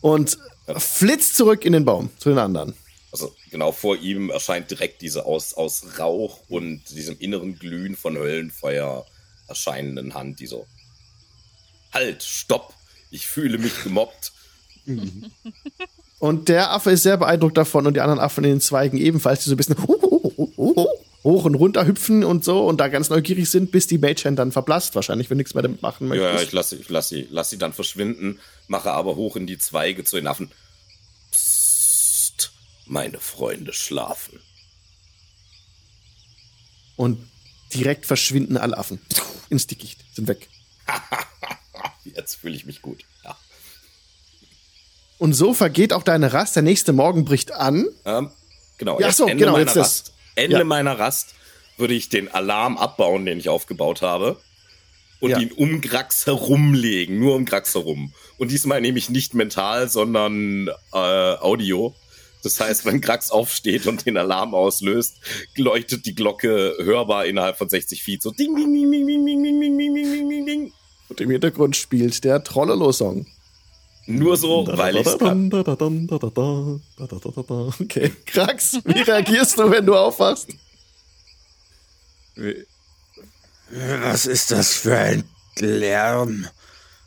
[0.00, 0.38] und
[0.76, 2.74] flitzt zurück in den Baum zu den anderen.
[3.12, 8.16] Also genau vor ihm erscheint direkt diese aus, aus Rauch und diesem inneren Glühen von
[8.16, 9.06] Höllenfeuer
[9.48, 10.66] erscheinenden Hand, die so
[11.92, 12.74] Halt, stopp,
[13.10, 14.32] ich fühle mich gemobbt.
[16.18, 19.44] Und der Affe ist sehr beeindruckt davon und die anderen Affen in den Zweigen ebenfalls,
[19.44, 23.70] die so ein bisschen hoch und runter hüpfen und so und da ganz neugierig sind,
[23.72, 26.44] bis die Magehand dann verblasst, wahrscheinlich, wenn nichts mehr damit machen Ja, möchtest.
[26.44, 30.04] ich lasse ich lass sie, lass sie dann verschwinden, mache aber hoch in die Zweige
[30.04, 30.50] zu den Affen.
[31.32, 32.52] Psst,
[32.86, 34.40] meine Freunde schlafen.
[36.96, 37.18] und
[37.74, 39.00] direkt verschwinden alle Affen.
[39.50, 40.48] Ins Dickicht, sind weg.
[42.04, 43.04] Jetzt fühle ich mich gut.
[43.24, 43.36] Ja.
[45.18, 46.56] Und so vergeht auch deine Rast.
[46.56, 47.86] Der nächste Morgen bricht an.
[48.04, 48.30] Ähm,
[48.78, 49.86] genau, Ja, so, Ende genau, meiner jetzt das.
[49.86, 50.12] Rast.
[50.34, 50.64] Ende Ja.
[50.64, 51.34] meiner Rast
[51.78, 54.36] würde ich den Alarm abbauen, den ich aufgebaut habe.
[55.20, 55.38] Und Ja.
[55.38, 58.12] ihn um Grax herumlegen, nur um Grax herum.
[58.36, 61.94] Und diesmal nehme ich nicht mental, sondern äh, Audio.
[62.42, 65.16] Das heißt, wenn Grax aufsteht und den Alarm auslöst,
[65.56, 68.22] leuchtet die Glocke hörbar innerhalb von 60 Feet.
[68.22, 70.72] So ding, ding, ding, ding, ding, ding, ding, ding, ding, ding, ding, ding, ding.
[71.08, 73.26] Und im Hintergrund spielt der Trollolo-Song.
[74.06, 75.06] Nur so, weil ich.
[77.80, 80.48] Okay, Krax, wie reagierst du, wenn du aufwachst?
[83.70, 85.24] Was ist das für ein
[85.58, 86.46] Lärm?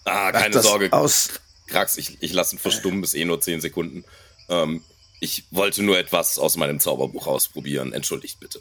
[0.06, 0.92] Ah, keine das Sorge.
[0.92, 1.30] Aus.
[1.68, 4.04] Krax, ich, ich lasse ihn verstummen, bis eh nur 10 Sekunden.
[4.50, 4.82] Ähm,
[5.20, 7.94] ich wollte nur etwas aus meinem Zauberbuch ausprobieren.
[7.94, 8.60] Entschuldigt bitte.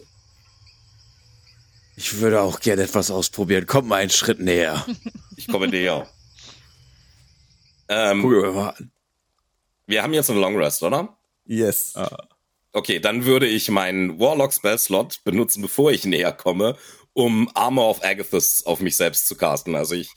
[1.97, 3.65] Ich würde auch gerne etwas ausprobieren.
[3.67, 4.85] Komm mal einen Schritt näher.
[5.37, 6.09] Ich komme näher.
[7.89, 8.91] Ähm, Guck mir mal an.
[9.87, 11.17] wir haben jetzt einen Long Rest, oder?
[11.47, 11.95] Yes.
[12.73, 16.77] Okay, dann würde ich meinen Warlock Spell Slot benutzen, bevor ich näher komme,
[17.15, 19.75] um Armor of Agathis auf mich selbst zu casten.
[19.75, 20.11] Also ich,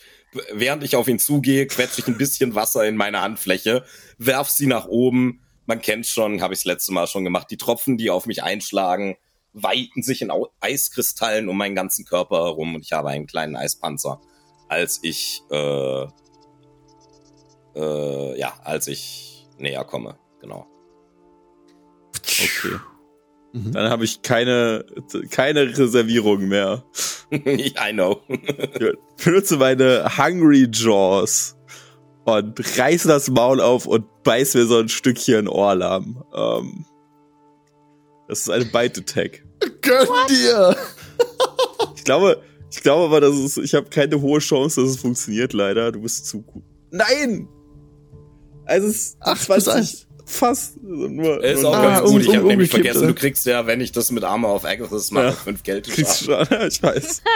[0.51, 3.85] während ich auf ihn zugehe, quetsche ich ein bisschen Wasser in meine Handfläche,
[4.17, 5.41] werf sie nach oben.
[5.65, 7.47] Man kennt schon, habe ich das letzte Mal schon gemacht.
[7.49, 9.15] Die Tropfen, die auf mich einschlagen,
[9.53, 14.21] weiten sich in Eiskristallen um meinen ganzen Körper herum und ich habe einen kleinen Eispanzer,
[14.67, 16.05] als ich, äh,
[17.75, 20.17] äh, ja, als ich näher komme.
[20.39, 20.67] Genau.
[22.15, 22.77] Okay.
[23.53, 23.71] Mhm.
[23.73, 24.85] Dann habe ich keine,
[25.29, 26.83] keine Reservierung mehr.
[27.31, 28.21] I know.
[28.27, 31.55] Ich benutze meine Hungry Jaws
[32.25, 36.23] und reiße das Maul auf und beiß mir so ein Stückchen Ohrlamm.
[36.33, 36.85] Ähm,
[38.27, 39.43] das ist eine Bite-Attack.
[39.81, 40.75] Gönn dir!
[41.95, 45.53] Ich glaube, ich glaube aber, dass es, ich habe keine hohe Chance, dass es funktioniert,
[45.53, 45.91] leider.
[45.91, 46.63] Du bist zu gut.
[46.89, 47.47] Nein!
[48.71, 50.07] Also es ist Ach, plus 20, eins.
[50.25, 50.81] fast.
[50.81, 52.09] Nur, Ist nur auch Ah, ganz gut.
[52.13, 54.65] um- Ich habe um- nämlich vergessen, du kriegst ja, wenn ich das mit Armor of
[54.65, 55.31] Agathis mache, Ja.
[55.33, 55.87] fünf Geld.
[55.89, 57.21] kriegst schon, ich weiß.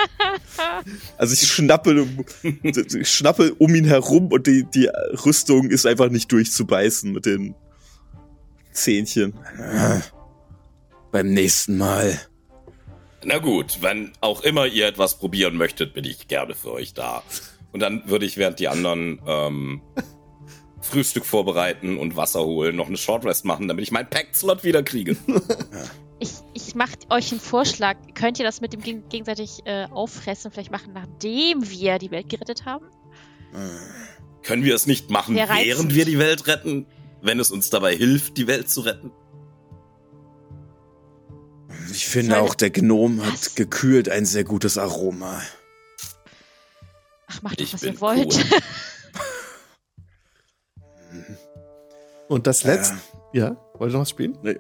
[1.18, 2.08] Also ich schnappe,
[2.64, 4.90] ich schnappe um ihn herum und die, die
[5.26, 7.56] Rüstung ist einfach nicht durchzubeißen mit den
[8.72, 9.34] Zähnchen.
[11.12, 12.20] Beim nächsten Mal.
[13.24, 17.24] Na gut, wenn auch immer ihr etwas probieren möchtet, bin ich gerne für euch da.
[17.72, 19.82] Und dann würde ich, während die anderen ähm,
[20.86, 24.84] Frühstück vorbereiten und Wasser holen, noch eine Short Rest machen, damit ich meinen Pact-Slot wieder
[24.84, 25.16] kriege.
[26.18, 27.98] Ich, ich mache euch einen Vorschlag.
[28.14, 32.30] Könnt ihr das mit dem geg gegenseitig äh, auffressen vielleicht machen, nachdem wir die Welt
[32.30, 32.86] gerettet haben?
[34.42, 36.86] Können wir es nicht machen, während wir die Welt retten?
[37.22, 39.12] Wenn es uns dabei hilft, die Welt zu retten?
[41.92, 43.28] Ich finde Soll- auch, der Gnom Was?
[43.50, 45.42] hat gekühlt ein sehr gutes Aroma.
[47.28, 48.36] Ach, macht doch, Ich was ihr wollt.
[48.36, 48.44] cool.
[52.28, 52.96] Und das letzte.
[53.34, 54.38] Ja, wollt ihr noch was spielen?
[54.42, 54.58] Nee.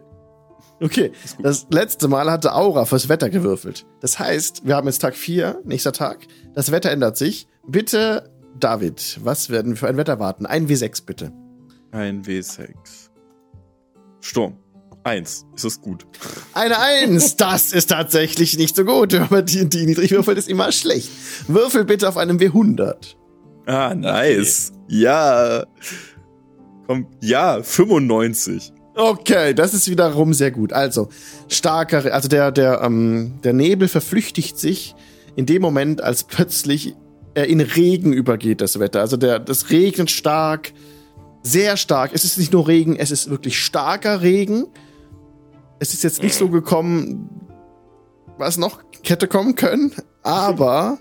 [0.81, 3.85] Okay, das letzte Mal hatte Aura fürs Wetter gewürfelt.
[4.01, 6.27] Das heißt, wir haben jetzt Tag 4, nächster Tag.
[6.53, 7.47] Das Wetter ändert sich.
[7.65, 8.29] Bitte,
[8.59, 10.45] David, was werden wir für ein Wetter warten?
[10.45, 11.31] Ein W6 bitte.
[11.91, 12.67] Ein W6.
[14.19, 14.57] Sturm.
[15.05, 15.45] Eins.
[15.55, 16.05] Ist das gut?
[16.53, 19.13] Eine Eins, das ist tatsächlich nicht so gut.
[19.13, 21.09] Wenn man die, die niedrig würfelt, ist immer schlecht.
[21.47, 23.15] Würfel bitte auf einem W100.
[23.67, 24.73] Ah, nice.
[24.87, 25.65] Ja.
[26.87, 28.71] Komm, ja, 95.
[28.95, 30.71] Okay, das ist wiederum sehr gut.
[30.71, 31.09] Also,
[31.49, 34.95] starker, also der, der, ähm, der Nebel verflüchtigt sich
[35.35, 36.95] in dem Moment, als plötzlich
[37.33, 39.01] er in Regen übergeht, das Wetter.
[39.01, 40.71] Also der, das regnet stark,
[41.43, 42.11] sehr stark.
[42.13, 44.67] Es ist nicht nur Regen, es ist wirklich starker Regen.
[45.79, 47.29] Es ist jetzt nicht so gekommen,
[48.37, 49.91] was noch hätte kommen können,
[50.23, 50.97] aber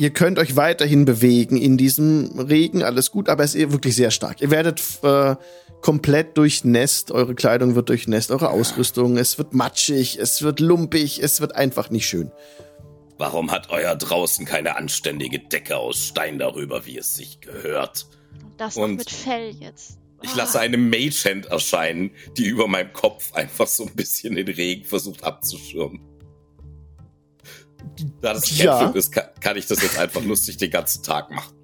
[0.00, 4.10] ihr könnt euch weiterhin bewegen in diesem Regen, alles gut, aber es ist wirklich sehr
[4.10, 4.40] stark.
[4.40, 5.36] Ihr werdet äh,
[5.82, 11.42] komplett durchnässt, eure Kleidung wird durchnässt, eure Ausrüstung, es wird matschig, es wird lumpig, es
[11.42, 12.32] wird einfach nicht schön.
[13.18, 18.06] Warum hat euer draußen keine anständige Decke aus Stein darüber, wie es sich gehört?
[18.56, 19.98] Das Und- mit Fell jetzt.
[20.22, 24.84] Ich lasse eine Magehand erscheinen, die über meinem Kopf einfach so ein bisschen den Regen
[24.84, 26.00] versucht abzuschirmen.
[28.20, 28.78] Da das Ja.
[28.78, 31.54] Cantrip ist, kann, kann ich das jetzt einfach lustig den ganzen Tag machen.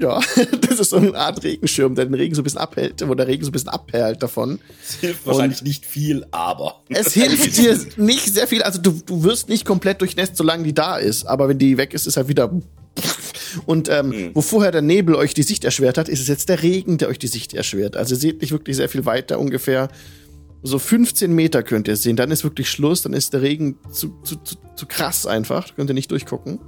[0.00, 0.20] Ja,
[0.60, 3.28] das ist so eine Art Regenschirm, der den Regen so ein bisschen abhält, wo der
[3.28, 4.58] Regen so ein bisschen abperlt davon.
[4.86, 6.82] Es hilft wahrscheinlich nicht viel, aber.
[6.88, 10.74] Es hilft dir nicht sehr viel, also du, du wirst nicht komplett durchnässt, solange die
[10.74, 12.50] da ist, aber wenn die weg ist, ist halt wieder.
[13.66, 14.30] Und ähm, Hm.
[14.34, 17.08] wo vorher der Nebel euch die Sicht erschwert hat, ist es jetzt der Regen, der
[17.08, 17.96] euch die Sicht erschwert.
[17.96, 19.88] Also ihr seht nicht wirklich sehr viel weiter, ungefähr
[20.64, 22.16] so 15 Meter könnt ihr sehen.
[22.16, 25.74] Dann ist wirklich Schluss, dann ist der Regen zu, zu, zu, zu krass einfach, da
[25.74, 26.58] könnt ihr nicht durchgucken.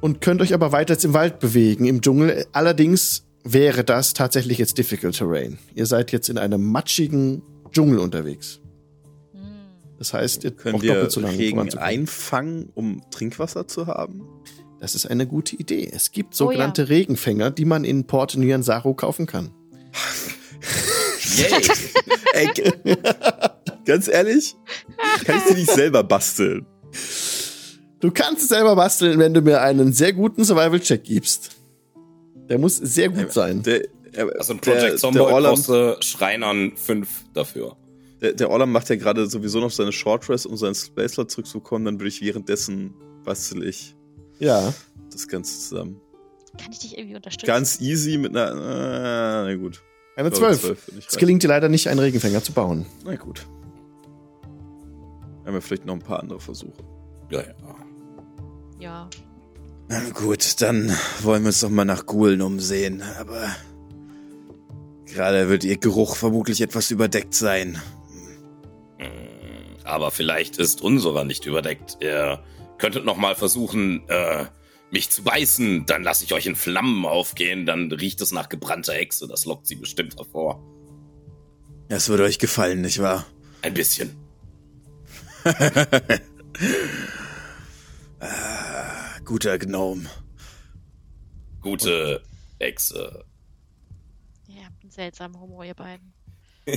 [0.00, 2.46] Und könnt euch aber weiter jetzt im Wald bewegen, im Dschungel.
[2.50, 5.58] Allerdings wäre das tatsächlich jetzt Difficult Terrain.
[5.74, 8.58] Ihr seid jetzt in einem matschigen Dschungel unterwegs.
[9.98, 13.86] Das heißt, ihr Können braucht wir doppelt so lange, um Regen einfangen, um Trinkwasser zu
[13.86, 14.24] haben?
[14.80, 15.88] Das ist eine gute Idee.
[15.92, 19.52] Es gibt Oh sogenannte Regenfänger, die man in Port Nyansaru kaufen kann.
[21.36, 21.62] Yay!
[22.34, 22.50] Ey,
[23.84, 24.54] ganz ehrlich,
[25.24, 26.66] kann ich die nicht selber basteln?
[28.00, 31.50] Du kannst es selber basteln, wenn du mir einen sehr guten Survival-Check gibst.
[32.48, 33.62] Der muss sehr gut sein.
[33.62, 33.82] Der,
[34.38, 37.76] Also ein Project der, Zomboid Orlam, brauchst du Schreinern 5 dafür.
[38.20, 41.30] der, der Orlam macht ja gerade sowieso noch seine Short Rest, um seinen Space Slot
[41.30, 41.84] zurückzubekommen.
[41.86, 42.92] Dann würde ich währenddessen
[43.24, 43.94] bastel ich
[44.38, 44.74] Ja.
[45.12, 46.00] das Ganze zusammen.
[46.60, 47.46] Kann ich dich irgendwie unterstützen?
[47.46, 48.50] Ganz easy mit einer.
[48.50, 49.80] Äh, na gut.
[50.16, 50.62] Eine Ich glaube, 12.
[50.68, 52.86] wird nicht Es gelingt dir leider nicht, einen Regenfänger zu bauen.
[53.04, 53.46] Na gut.
[55.44, 56.82] Haben wir vielleicht noch ein paar andere Versuche.
[57.30, 57.54] Ja, ja.
[58.78, 59.10] Ja.
[59.88, 63.48] Na gut, dann wollen wir uns doch mal nach Gulen umsehen, aber
[65.06, 67.80] gerade wird ihr Geruch vermutlich etwas überdeckt sein.
[68.98, 69.08] Hm,
[69.84, 71.98] Aber vielleicht ist unserer nicht überdeckt.
[72.00, 72.42] Ihr
[72.78, 74.46] könntet noch mal versuchen, äh,
[74.92, 75.86] mich zu beißen.
[75.86, 77.66] Dann lasse ich euch in Flammen aufgehen.
[77.66, 79.26] Dann riecht es nach gebrannter Hexe.
[79.26, 80.62] Das lockt sie bestimmt hervor.
[81.88, 83.26] Das würde euch gefallen, nicht wahr?
[83.62, 84.16] Ein bisschen.
[89.24, 90.08] Guter Gnome.
[91.60, 92.22] Gute
[92.60, 93.24] Hexe.
[94.48, 96.12] Ihr habt einen seltsamen Humor, ihr beiden.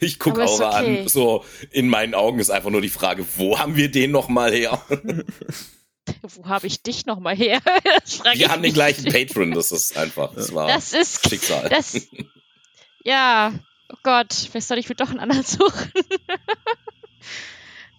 [0.00, 1.02] Ich gucke Aura okay.
[1.02, 1.08] an.
[1.08, 4.52] So, in meinen Augen ist einfach nur die Frage, wo haben wir den noch mal
[4.52, 4.82] her?
[6.22, 7.60] Wo habe ich dich nochmal her?
[8.34, 9.52] Wir haben den gleichen Patron.
[9.52, 11.28] Das ist einfach, das war Das ist.
[11.28, 11.68] Schicksal.
[11.68, 12.06] Das.
[13.04, 13.52] Ja.
[13.92, 15.90] Oh Gott, vielleicht soll ich mir doch einen anderen suchen.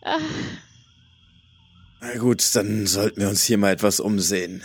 [0.06, 0.20] Ah,
[2.02, 4.64] Na gut, dann sollten wir uns hier mal etwas umsehen.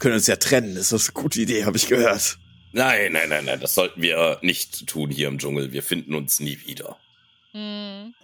[0.00, 2.38] Können uns ja trennen, ist das eine gute Idee, habe ich gehört.
[2.72, 5.72] Nein, nein, nein, nein, das sollten wir nicht tun hier im Dschungel.
[5.72, 6.98] Wir finden uns nie wieder.
[7.52, 8.14] hm.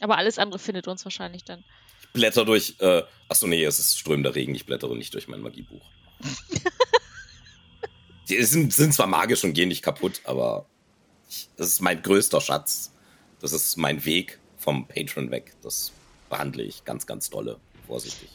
[0.00, 1.64] Aber alles andere findet uns wahrscheinlich dann.
[2.12, 2.76] Blätter durch.
[2.78, 4.54] Äh, achso, nee, es ist strömender Regen.
[4.54, 5.84] Ich blättere nicht durch mein Magiebuch.
[8.28, 10.66] Die sind, sind zwar magisch und gehen nicht kaputt, aber
[11.30, 12.92] ich, das ist mein größter Schatz.
[13.40, 15.54] Das ist mein Weg vom Patron weg.
[15.62, 15.92] Das
[16.28, 17.58] behandle ich ganz, ganz dolle.
[17.86, 18.28] Vorsichtig.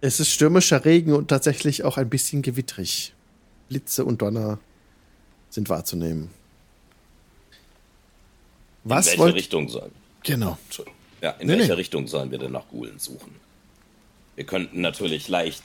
[0.00, 3.14] Es ist stürmischer Regen und tatsächlich auch ein bisschen gewittrig.
[3.68, 4.58] Blitze und Donner
[5.50, 6.30] sind wahrzunehmen.
[8.84, 9.92] in Was welche wollt Richtung sollen
[10.22, 10.58] Genau.
[11.24, 11.80] Ja, in Nee, welcher nee.
[11.80, 13.34] Richtung sollen wir denn nach Gulen suchen?
[14.36, 15.62] Wir könnten natürlich leicht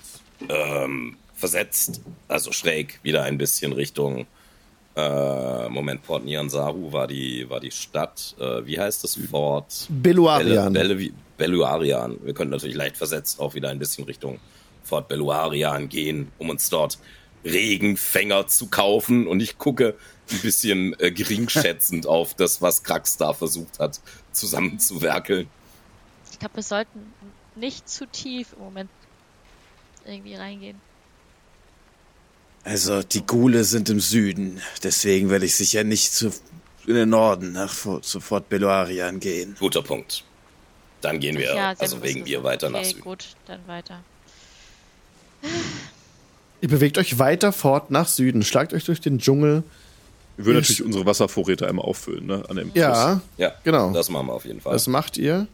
[0.47, 1.99] ähm, versetzt,
[2.29, 4.25] also schräg, wieder ein bisschen Richtung
[4.95, 8.35] äh, Moment, Port Niansaru war die, war die Stadt.
[8.39, 9.19] Äh, wie heißt das?
[9.29, 10.71] Fort Beluarian.
[10.71, 12.17] Belle, Belle, Belluarian.
[12.23, 14.39] Wir könnten natürlich leicht versetzt auch wieder ein bisschen Richtung
[14.83, 16.99] Fort Belluarian gehen, um uns dort
[17.43, 19.27] Regenfänger zu kaufen.
[19.27, 19.95] Und ich gucke
[20.31, 23.99] ein bisschen äh, geringschätzend auf das, was Krax da versucht hat,
[24.39, 25.47] zusammenzuwerkeln.
[26.31, 27.13] Ich glaube, wir sollten
[27.55, 28.89] nicht zu tief im Moment
[30.05, 30.79] irgendwie reingehen.
[32.63, 36.31] Also, die Gule sind im Süden, deswegen werde ich sicher nicht zu,
[36.85, 39.55] in den Norden nach Fort- zu Fort Beluarian gehen.
[39.59, 40.23] Guter Punkt.
[41.01, 42.43] Dann gehen wir, Ja, also bewusst wegen es.
[42.43, 43.01] weiter nach okay, Süden.
[43.01, 44.03] gut, dann weiter.
[46.61, 49.63] Ihr bewegt euch weiter fort nach Süden, schlagt euch durch den Dschungel.
[50.39, 52.43] Wir würden Ich- natürlich unsere Wasservorräte einmal auffüllen, ne?
[52.47, 53.91] An dem Ja, Ja, genau.
[53.91, 54.71] das machen wir auf jeden Fall.
[54.71, 55.47] Das macht ihr.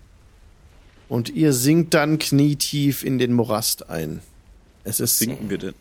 [1.10, 4.22] Und ihr sinkt dann knietief in den Morast ein.
[4.84, 5.74] Es ist Sinken wir denn?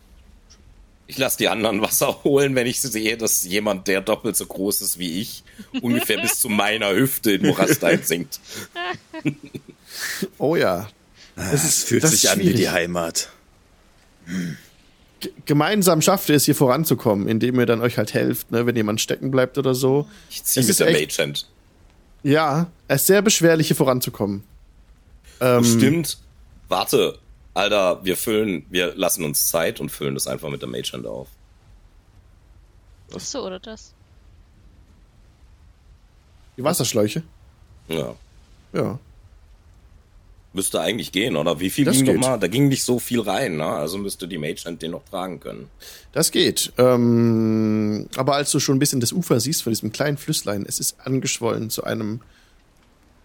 [1.05, 4.81] Ich lasse die anderen Wasser holen, wenn ich sehe, dass jemand, der doppelt so groß
[4.81, 5.43] ist wie ich,
[5.83, 8.39] ungefähr bis zu meiner Hüfte in Morastein sinkt.
[10.39, 10.87] Oh ja.
[11.35, 13.29] Es ist- fühlt das sich ist an wie die Heimat.
[14.25, 14.33] G
[15.45, 19.01] gemeinsam schafft ihr es, hier voranzukommen, indem ihr dann euch halt helft, ne, wenn jemand
[19.01, 20.07] stecken bleibt oder so.
[20.29, 21.47] Ich ziehe Es mit ist der echt- Magehand.
[22.23, 24.43] Ja, es ist sehr beschwerlich, hier voranzukommen.
[25.41, 26.17] Ähm, Stimmt.
[26.69, 27.19] Warte,
[27.53, 31.27] Alter, wir füllen, wir lassen uns Zeit und füllen das einfach mit der Magehand auf.
[33.13, 33.93] Ach so, oder das?
[36.57, 37.21] Die Wasserschläuche.
[37.87, 38.15] Ja.
[38.73, 38.99] Ja.
[40.55, 41.59] Müsste eigentlich gehen, oder?
[41.59, 42.15] Wie viel Das ging geht.
[42.15, 42.39] nochmal?
[42.39, 43.65] Da ging nicht so viel rein, ne?
[43.65, 45.69] Also müsste die Magehand den noch tragen können.
[46.13, 46.71] Das geht.
[46.77, 50.79] Ähm, aber als du schon ein bisschen das Ufer siehst von diesem kleinen Flüsslein, es
[50.79, 52.21] ist angeschwollen zu einem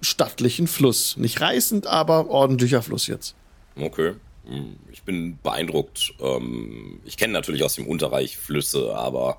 [0.01, 1.17] stattlichen Fluss.
[1.17, 3.35] Nicht reißend, aber ordentlicher Fluss jetzt.
[3.79, 4.15] Okay.
[4.47, 6.15] Hm, Ich bin beeindruckt.
[6.21, 9.39] Ähm, Ich kenne natürlich aus dem Unterreich Flüsse, aber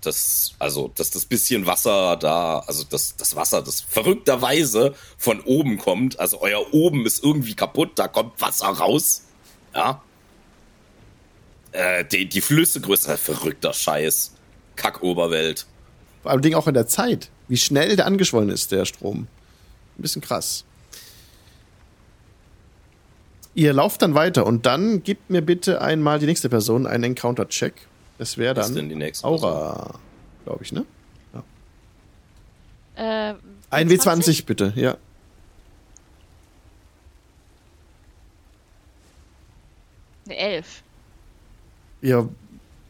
[0.00, 5.78] das, also, dass das bisschen Wasser da, also das, das Wasser, das verrückterweise von oben
[5.78, 9.22] kommt, also euer oben ist irgendwie kaputt, da kommt Wasser raus.
[9.74, 10.02] Ja.
[11.72, 14.32] Äh, die, die Flüsse größer, verrückter Scheiß.
[14.76, 15.66] Kackoberwelt.
[16.22, 17.30] Vor allem auch in der Zeit.
[17.48, 19.26] Wie schnell der angeschwollen ist, der Strom.
[19.98, 20.64] Ein bisschen krass.
[23.54, 27.74] Ihr lauft dann weiter und dann gibt mir bitte einmal die nächste Person einen Encounter-Check.
[28.18, 29.98] Das wäre dann denn die nächste Aura,
[30.44, 30.84] glaube ich, ne?
[32.94, 33.34] Äh,
[33.70, 34.96] Ein W20 bitte, ja.
[40.26, 40.82] Eine Elf.
[42.02, 42.28] Ihr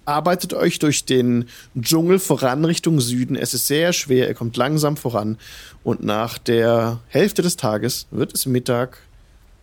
[0.05, 1.49] arbeitet euch durch den
[1.81, 3.37] Dschungel voran Richtung Süden.
[3.37, 5.39] Es ist sehr schwer, ihr kommt langsam voran.
[5.85, 8.99] Und nach der Hälfte des Tages wird es Mittag.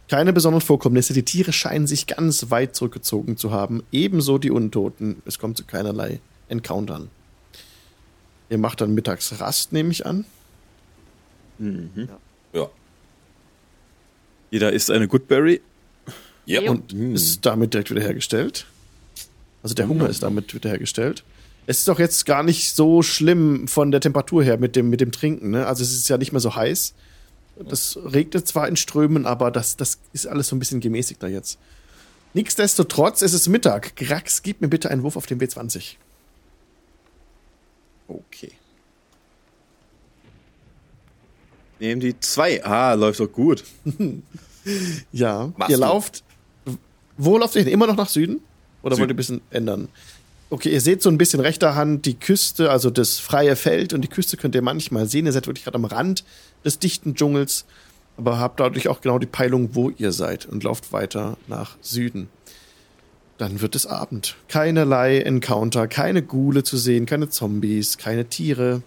[0.10, 1.14] Keine besonderen Vorkommnisse.
[1.14, 3.84] Die Tiere scheinen sich ganz weit zurückgezogen zu haben.
[3.92, 5.22] Ebenso die Untoten.
[5.26, 7.10] Es kommt zu keinerlei Encountern.
[8.50, 10.26] Ihr macht dann mittags Rast, nehme ich an.
[12.54, 12.70] Ja.
[14.50, 15.62] Jeder isst eine Goodberry.
[16.48, 18.66] Ja, und Und ist damit direkt wiederhergestellt.
[19.62, 21.24] Also der Hunger ist damit wiederhergestellt.
[21.68, 25.02] Es ist doch jetzt gar nicht so schlimm von der Temperatur her mit dem, mit
[25.02, 25.52] dem Trinken.
[25.52, 25.68] Ne?
[25.68, 26.96] Also es ist ja nicht mehr so heiß.
[27.58, 31.60] Das regnet zwar in Strömen, aber das, das ist alles so ein bisschen gemäßigter jetzt.
[32.34, 33.96] Nichtsdestotrotz, es ist Mittag.
[33.96, 35.96] Grax, gib mir bitte einen Wurf auf den W20.
[38.08, 38.52] Okay.
[41.80, 42.64] Nehmen die zwei.
[42.64, 43.64] Ah, läuft doch gut.
[45.12, 45.82] Ja, Machst ihr du.
[45.82, 46.24] lauft.
[47.18, 47.72] Wo lauft ihr hin?
[47.72, 48.42] Immer noch nach Süden?
[48.84, 49.02] Oder Süden.
[49.02, 49.88] wollt ihr ein bisschen ändern?
[50.52, 54.02] Okay, ihr seht so ein bisschen rechter Hand die Küste, also das freie Feld und
[54.02, 55.28] die Küste könnt ihr manchmal sehen.
[55.28, 56.24] Ihr seid wirklich gerade am Rand
[56.66, 57.66] des dichten Dschungels,
[58.18, 62.30] aber habt dadurch auch genau die Peilung, wo ihr seid und lauft weiter nach Süden.
[63.38, 64.36] Dann wird es Abend.
[64.48, 68.82] Keinerlei Encounter, keine Ghule zu sehen, keine Zombies, keine Tiere.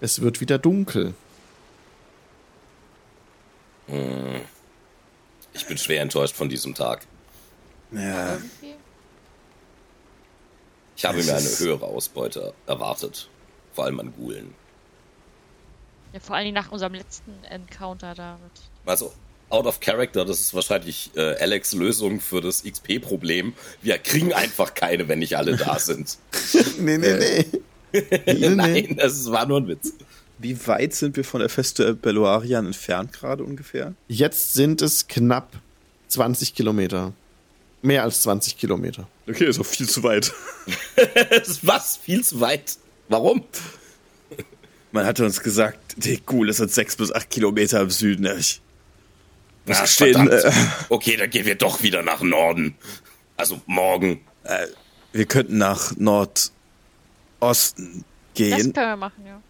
[0.00, 1.14] Es wird wieder dunkel.
[5.52, 7.06] ich bin schwer enttäuscht von diesem Tag.
[7.92, 8.38] Ja.
[10.96, 13.28] Ich habe Es mir eine höhere Ausbeute erwartet.
[13.72, 14.54] Vor allem an Gulen.
[16.12, 18.62] Ja, vor allen Dingen nach unserem letzten Encounter da mit.
[18.86, 19.12] Also,
[19.50, 23.54] out of character, das ist wahrscheinlich äh, Alex Lösung für das XP-Problem.
[23.82, 26.18] Wir kriegen einfach keine, wenn nicht alle da sind.
[26.78, 27.46] Nee, nee, nee.
[28.26, 28.48] nee.
[28.50, 29.92] Nein, das war nur ein Witz.
[30.38, 33.94] Wie weit sind wir von der Feste Belloarian entfernt gerade ungefähr?
[34.08, 35.52] Jetzt sind es knapp
[36.08, 37.12] 20 Kilometer.
[37.84, 39.06] Mehr als 20 Kilometer.
[39.28, 40.32] Okay, ist auch viel zu weit.
[41.62, 41.96] Was?
[41.98, 42.78] Viel zu weit.
[43.08, 43.44] Warum?
[44.90, 48.24] Man hatte uns gesagt, die Ghoul ist jetzt sechs bis acht Kilometer im Süden.
[48.38, 48.62] Ich
[49.66, 50.44] muss gestehen, verdammt.
[50.56, 52.74] äh, Okay, dann gehen wir doch wieder nach Norden.
[53.36, 54.20] Also morgen.
[54.44, 54.66] äh,
[55.12, 56.52] wir könnten nach Nordosten
[57.40, 58.04] Das
[58.34, 58.72] gehen.
[58.72, 59.42] können wir machen, ja.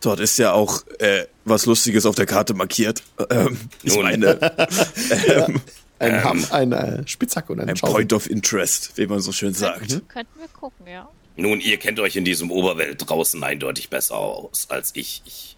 [0.00, 3.02] Dort ist ja auch äh, was Lustiges auf der Karte markiert.
[3.30, 4.38] Ähm, ich meine,
[5.26, 5.60] ähm,
[6.04, 7.94] Ein, Ham, ein äh, Spitzhack und ein, ein Schaufel.
[7.94, 10.02] Point of Interest, wie man so schön sagt.
[10.08, 11.08] Könnten wir gucken, ja.
[11.36, 15.22] Nun, ihr kennt euch in diesem Oberwelt draußen eindeutig besser aus als ich.
[15.24, 15.56] Ich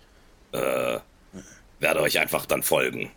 [0.52, 0.98] äh,
[1.80, 3.10] werde euch einfach dann folgen.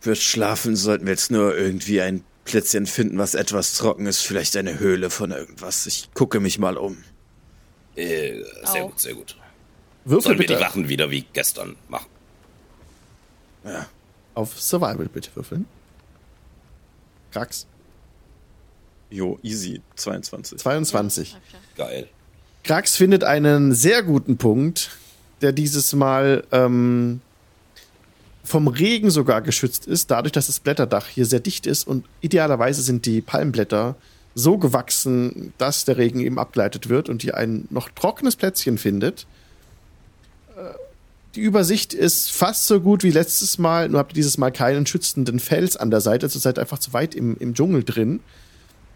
[0.00, 4.20] Für Schlafen sollten wir jetzt nur irgendwie ein Plätzchen finden, was etwas trocken ist.
[4.20, 5.86] Vielleicht eine Höhle von irgendwas.
[5.86, 7.02] Ich gucke mich mal um.
[7.96, 8.90] Äh, sehr Auch.
[8.90, 9.36] gut, sehr gut.
[10.04, 12.06] Würfel Sollen wir die bitte Wachen wieder wie gestern machen?
[13.64, 13.86] Ja.
[14.34, 15.66] Auf Survival bitte würfeln.
[17.32, 17.66] Krax.
[19.10, 20.58] Jo, easy, 22.
[20.58, 21.36] 22.
[21.76, 22.08] Geil.
[22.62, 24.90] Krax findet einen sehr guten Punkt,
[25.40, 27.20] der dieses Mal ähm,
[28.42, 32.82] vom Regen sogar geschützt ist, dadurch, dass das Blätterdach hier sehr dicht ist und idealerweise
[32.82, 33.96] sind die Palmblätter
[34.34, 39.26] so gewachsen, dass der Regen eben abgeleitet wird und ihr ein noch trockenes Plätzchen findet.
[41.34, 44.86] Die Übersicht ist fast so gut wie letztes Mal, nur habt ihr dieses Mal keinen
[44.86, 48.20] schützenden Fels an der Seite, also seid einfach zu weit im, im Dschungel drin.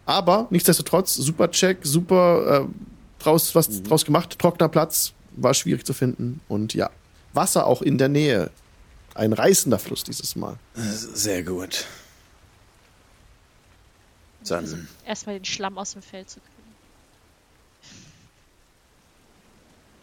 [0.07, 5.93] Aber nichtsdestotrotz, super Check, super äh, draus, was draus gemacht, trockener Platz, war schwierig zu
[5.93, 6.91] finden und ja,
[7.33, 8.51] Wasser auch in der Nähe.
[9.15, 10.57] Ein reißender Fluss dieses Mal.
[10.75, 11.87] Sehr gut.
[14.47, 16.41] Dann Erstmal den Schlamm aus dem Feld zu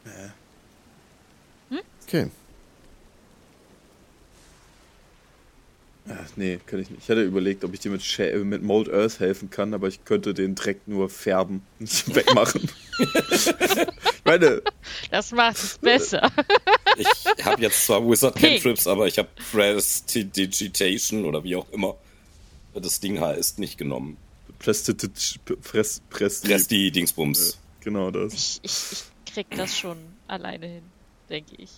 [0.03, 0.33] kriegen.
[2.07, 2.29] Okay.
[6.07, 7.03] Äh, nee, kann ich nicht.
[7.03, 9.87] Ich hatte überlegt, ob ich dir mit, Sha äh, mit Mold Earth helfen kann, aber
[9.87, 12.69] ich könnte den Dreck nur färben, nicht wegmachen.
[12.99, 14.61] ich meine,
[15.09, 16.31] Das macht es besser.
[16.97, 18.37] Ich habe jetzt zwar Wizard.
[18.37, 21.97] Cantrips, aber ich habe Prestidigitation oder wie auch immer
[22.73, 24.17] das Ding heißt nicht genommen.
[24.59, 27.59] Prestitich, Press, Press, Presti Dingsbums.
[27.81, 28.33] Genau das.
[28.33, 28.91] Ich, ich,
[29.25, 29.97] ich krieg das schon
[30.27, 30.83] alleine hin,
[31.29, 31.69] denke ich.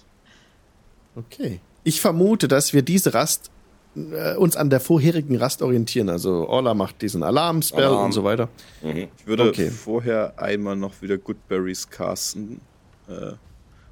[1.18, 1.60] Okay.
[1.84, 3.50] Ich vermute, dass wir diese Rast
[3.96, 6.10] äh, uns an der vorherigen Rast orientieren.
[6.10, 8.06] Also Orla macht diesen Alarm-Spell Alarm.
[8.06, 8.50] und so weiter.
[8.84, 9.08] Mhm.
[9.18, 9.72] Ich würde Okay.
[9.72, 12.62] vorher einmal noch wieder Goodberries casten.
[13.08, 13.32] Äh,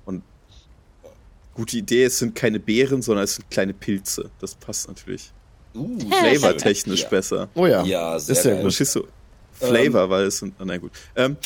[0.06, 0.22] und
[1.54, 4.30] gute Idee, es sind keine Beeren, sondern es sind kleine Pilze.
[4.40, 5.32] Das passt natürlich.
[5.74, 7.10] Uh, Flavor-technisch ja.
[7.10, 7.50] besser.
[7.56, 7.84] Oh ja.
[7.84, 8.64] Ja, ist sehr sehr geil.
[8.64, 9.08] gut.
[9.54, 10.54] Flavor, weil es sind.
[10.60, 10.92] Ah, na gut.
[11.16, 11.38] Ähm,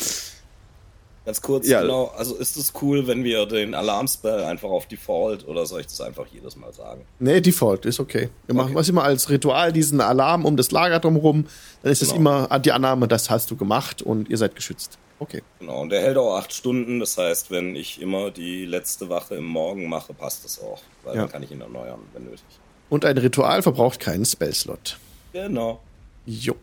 [1.26, 1.82] Ganz kurz, Ja.
[1.82, 2.06] genau.
[2.16, 6.00] Also ist es cool, wenn wir den Alarmspell einfach auf Default oder soll ich das
[6.00, 7.02] einfach jedes Mal sagen?
[7.18, 8.30] Nee, Default ist okay.
[8.46, 8.74] Wir machen Okay.
[8.76, 11.46] was immer als Ritual diesen Alarm um das Lager drumherum.
[11.82, 12.44] Dann ist es Genau.
[12.46, 14.98] immer die Annahme, das hast du gemacht und ihr seid geschützt.
[15.18, 15.42] Okay.
[15.58, 16.98] Genau, und der hält auch acht Stunden.
[17.00, 20.80] Das heißt, wenn ich immer die letzte Wache im Morgen mache, passt das auch.
[21.04, 21.20] Weil Ja.
[21.22, 22.40] dann kann ich ihn erneuern, wenn nötig.
[22.88, 24.96] Und ein Ritual verbraucht keinen Spellslot.
[25.34, 25.80] Genau.
[26.24, 26.54] Jo.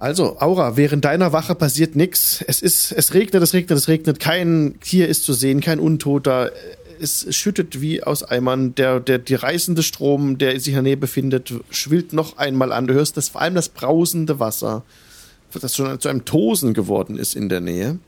[0.00, 2.42] Also, Aura, während deiner Wache passiert nix.
[2.46, 4.18] Es ist, es regnet, es regnet, es regnet.
[4.18, 6.52] Kein Tier ist zu sehen, kein Untoter.
[6.98, 8.74] Es schüttet wie aus Eimern.
[8.76, 12.86] Der, der, der reißende Strom, der sich in der Nähe befindet, schwillt noch einmal an.
[12.86, 14.84] Du hörst das, vor allem das brausende Wasser,
[15.52, 17.98] das schon zu einem Tosen geworden ist in der Nähe.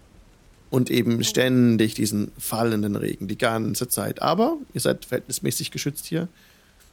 [0.70, 4.22] Und eben ständig diesen fallenden Regen die ganze Zeit.
[4.22, 6.28] Aber ihr seid verhältnismäßig geschützt hier.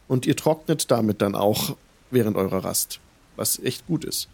[0.10, 1.78] Und ihr trocknet damit dann auch
[2.12, 3.00] während eurer Rast.
[3.38, 4.28] Was echt gut ist.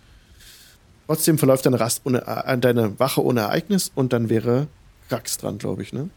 [1.07, 4.67] Trotzdem verläuft deine Rast ohne, äh, deine Wache ohne Ereignis und dann wäre
[5.09, 6.09] Rax dran, glaube ich, ne?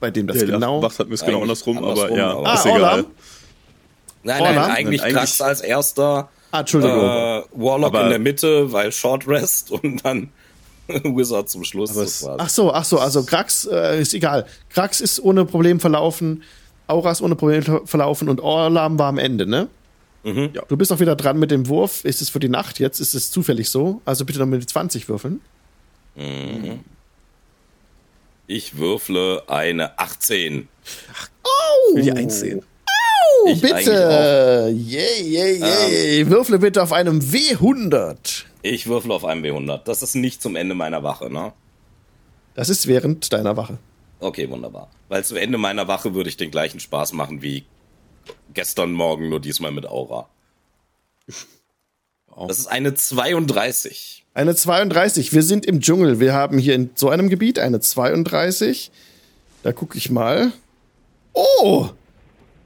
[0.00, 0.80] Bei dem das der genau.
[0.80, 2.80] macht hat mir genau Eigentlich andersrum, aber ja, aber- ist Ah, egal.
[2.82, 3.04] Orla?
[4.26, 6.98] Nein, nein, eigentlich Nein, Krax als erster, Ah, Entschuldigung.
[7.00, 10.30] äh, Warlock Aber- in der Mitte, weil Short Rest und dann
[10.88, 11.94] Wizard zum Schluss.
[11.96, 12.26] Es-.
[12.26, 14.46] Ach so, ach so, also Krax äh, ist egal.
[14.70, 16.42] Krax ist ohne Problem verlaufen,
[16.86, 19.68] Aura ist ohne Problem verlaufen und Orlam war am Ende, ne?
[20.24, 20.50] Mhm.
[20.54, 20.62] Ja.
[20.68, 22.04] Du bist auch wieder dran mit dem Wurf.
[22.04, 22.98] Ist es für die Nacht jetzt?
[23.00, 24.00] Ist es zufällig so?
[24.04, 25.40] Also bitte noch mit die 20 würfeln.
[28.46, 30.68] Ich würfle eine 18.
[31.90, 32.62] Ich will die eins sehen.
[33.42, 34.72] Oh, Ich bitte!
[34.74, 36.30] Yay, yay, yay.
[36.30, 38.44] Würfle bitte auf einem W100.
[38.62, 39.78] Ich würfle auf einem W100.
[39.84, 41.52] Das ist nicht zum Ende meiner Wache, ne?
[42.54, 43.78] Das ist während deiner Wache.
[44.20, 44.88] Okay, wunderbar.
[45.08, 47.64] Weil zu Ende meiner Wache würde ich den gleichen Spaß machen wie
[48.54, 50.28] gestern Morgen, nur diesmal mit Aura.
[52.48, 54.24] Das ist eine 32.
[54.34, 55.32] Eine 32.
[55.32, 56.18] Wir sind im Dschungel.
[56.18, 58.90] Wir haben hier in so einem Gebiet eine 32.
[59.62, 60.50] Da gucke ich mal.
[61.32, 61.90] Oh!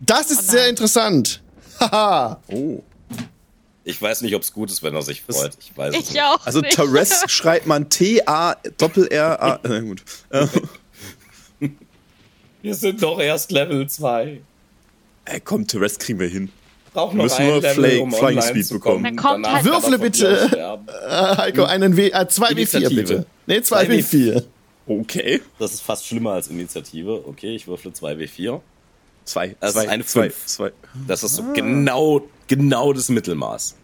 [0.01, 1.43] Das ist Oh sehr interessant.
[1.81, 2.41] Haha.
[2.49, 2.83] Oh.
[3.85, 5.53] Ich weiß nicht, ob es gut ist, wenn er sich freut.
[5.61, 6.23] Ich weiß es Ich nicht.
[6.23, 6.47] auch.
[6.47, 6.63] Also.
[6.63, 9.61] Tares schreibt man T-A-Doppel-R-A.
[9.65, 10.03] Na gut.
[12.63, 14.41] Wir sind doch erst Level 2.
[15.31, 16.51] ey, komm, Tares kriegen wir hin.
[16.95, 19.05] Braucht Wir müssen nur Fly- um Flying Speed zu bekommen.
[19.05, 20.79] Dann kommt halt- Würfle bitte.
[21.09, 22.95] Äh, Heiko, einen W, äh, 2W4 Initiative.
[23.03, 23.27] bitte.
[23.47, 24.43] Nee, 2W4.
[24.87, 25.43] Okay.
[25.59, 27.23] Das ist fast schlimmer als Initiative.
[27.27, 28.61] Okay, ich würfle 2W4.
[29.25, 29.55] Zwei.
[29.61, 30.47] Das zwei, ist eine zwei, Fünf.
[30.47, 30.73] zwei.
[31.07, 33.77] Das ist so genau, genau das Mittelmaß.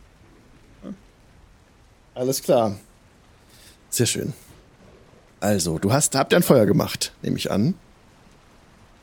[2.15, 2.79] Alles klar.
[3.91, 4.33] Sehr schön.
[5.41, 7.75] Also, du hast, habt ihr ein Feuer gemacht, nehme ich an.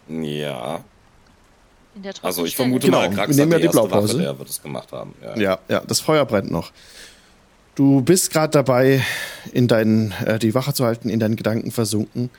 [0.10, 0.84] Ja.
[1.96, 3.90] In der Also ich vermute Genau, mal, wir Krax nehmen hat ja die die erste
[3.90, 4.14] Blaupause.
[4.14, 5.14] Waffe, der wird es gemacht haben.
[5.22, 5.38] Ja.
[5.38, 6.72] Ja, ja, das Feuer brennt noch.
[7.76, 9.04] Du bist gerade dabei,
[9.54, 12.30] in deinen, äh, die Wache zu halten, in deinen Gedanken versunken,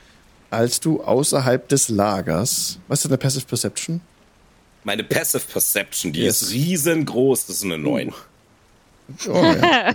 [0.50, 4.00] als du außerhalb des Lagers, was ist deine Passive Perception?
[4.84, 6.42] Meine Passive Perception, die Yes.
[6.42, 8.12] ist riesengroß, das ist eine 9.
[9.28, 9.94] Oh, ja.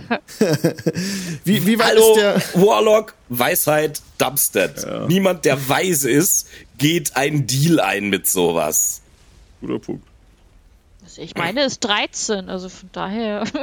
[1.44, 2.42] wie, wie weit Hallo, ist der?
[2.62, 5.08] Warlock, Weisheit, Dubstep.
[5.08, 6.46] Niemand, der weise ist,
[6.78, 9.02] geht einen Deal ein mit sowas.
[9.60, 10.06] Guter Punkt.
[11.02, 13.44] Also ich meine, es ist 13, also von daher.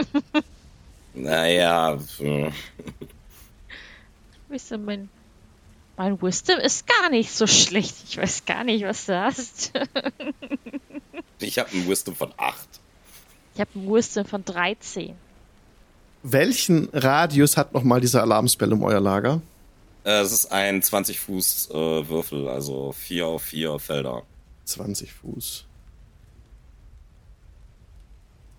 [1.17, 2.51] Naja, äh,
[4.49, 5.09] Wisst mein,
[5.97, 7.95] mein Wisdom ist gar nicht so schlecht.
[8.07, 9.71] Ich weiß gar nicht, was du hast.
[11.39, 12.67] ich habe einen Wisdom von 8.
[13.53, 15.15] Ich habe einen Wisdom von 13.
[16.23, 19.41] Welchen Radius hat nochmal dieser Alarmspell um euer Lager?
[20.03, 24.23] Äh, Es ist ein 20 Fuß äh, Würfel, also 4 auf 4 Felder.
[24.65, 25.65] 20 Fuß.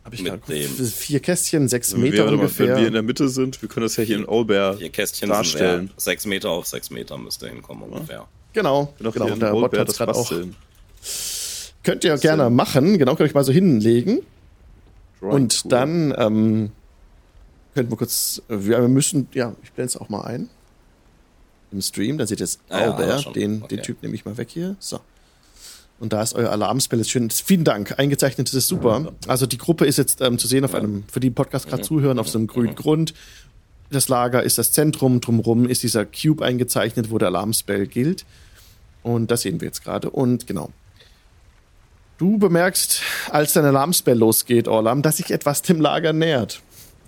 [0.07, 2.68] Habe ich Mit gerade dem- vier Kästchen, sechs Wenn wir, Meter mal, ungefähr.
[2.68, 5.28] wenn wir in der Mitte sind, wir können das ja hier in Olbär Vier Kästchen
[5.28, 5.88] darstellen.
[5.88, 8.26] sind 6 Meter auf 6 Meter müsste hinkommen ungefähr.
[8.52, 9.24] genau, Doch genau.
[9.26, 10.32] hier Und in der Bot hat das gerade auch.
[11.82, 12.98] Könnt ihr gerne machen.
[12.98, 14.20] Genau, könnt ihr euch mal so hinlegen.
[15.20, 15.70] Drawing Und Tool.
[15.70, 16.70] dann ähm,
[17.74, 20.48] könnten wir kurz, äh, wir wir müssen, ja, ich blende es auch mal ein.
[21.72, 23.74] Im Stream, dann seht ihr jetzt Ah ja, Albert, den, Okay.
[23.76, 24.76] den Typ nehme ich mal weg hier.
[24.78, 25.00] So.
[25.99, 27.01] Und da ist euer Alarmspell.
[27.01, 27.30] Ist schön.
[27.30, 27.99] Vielen Dank.
[27.99, 29.12] Eingezeichnet, das ist super.
[29.28, 32.18] Also die Gruppe ist jetzt ähm, zu sehen auf einem, für die Podcast gerade zuhören,
[32.18, 33.14] auf so einem grünen Grund.
[33.90, 38.24] Das Lager ist das Zentrum, drumrum ist dieser Cube eingezeichnet, wo der Alarmspell gilt.
[39.03, 40.11] Und das sehen wir jetzt gerade.
[40.11, 40.70] Und genau.
[42.18, 46.61] Du bemerkst, als dein Alarmspell losgeht, Orlam, dass sich etwas dem Lager nähert.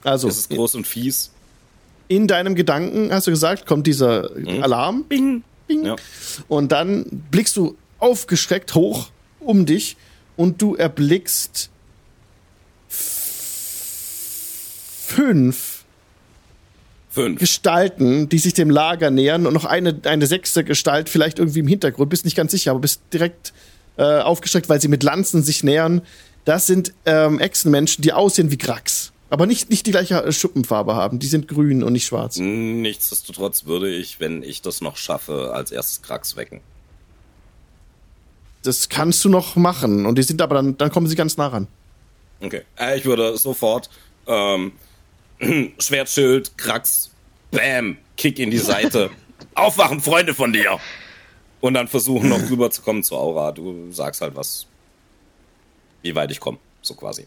[0.05, 1.31] Also, Es ist groß und fies.
[2.09, 4.31] in deinem Gedanken, hast du gesagt, kommt dieser
[4.63, 5.05] Alarm.
[5.05, 5.85] Bing, bing.
[5.85, 5.97] Ja.
[6.47, 9.97] Und dann blickst du aufgeschreckt hoch um dich
[10.37, 11.71] und du erblickst
[12.89, 13.79] fünf
[17.11, 17.39] 5.
[17.39, 21.67] Gestalten, die sich dem Lager nähern und noch eine, eine sechste Gestalt vielleicht irgendwie im
[21.67, 22.11] Hintergrund.
[22.11, 23.53] Bist nicht ganz sicher, aber bist direkt
[23.97, 26.03] äh, aufgeschreckt, weil sie mit Lanzen sich nähern.
[26.45, 29.13] Das sind ähm, Echsenmenschen, die aussehen wie Grax.
[29.31, 31.19] Aber nicht, nicht die gleiche äh, Schuppenfarbe haben.
[31.19, 32.39] Die sind grün und nicht schwarz.
[32.39, 36.61] Nichtsdestotrotz würde ich, wenn ich das noch schaffe, als erstes Krax wecken.
[38.69, 40.05] Das kannst du noch machen.
[40.05, 41.69] Und die sind aber dann, dann kommen sie ganz nah ran.
[42.43, 42.65] Okay.
[42.79, 43.89] Äh, ich würde sofort
[44.27, 44.73] ähm,
[45.79, 47.11] Schwertschild, Krax,
[47.51, 49.09] Bam, Kick in die Seite.
[49.55, 50.79] Aufwachen, Freunde von dir!
[51.63, 53.53] Und dann versuchen noch rüberzukommen zu Aura.
[53.53, 54.67] Du sagst halt was.
[56.03, 57.27] Wie weit ich komme, so quasi.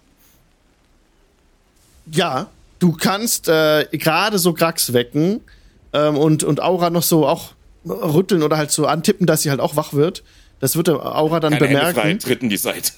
[2.11, 5.41] Ja, du kannst äh, gerade so Grax wecken
[5.91, 9.59] ähm, und, und Aura noch so auch rütteln oder halt so antippen, dass sie halt
[9.59, 10.23] auch wach wird.
[10.62, 12.20] Das wird der Aura dann Keine Hände frei, bemerken.
[12.20, 12.91] tritt in die Seite.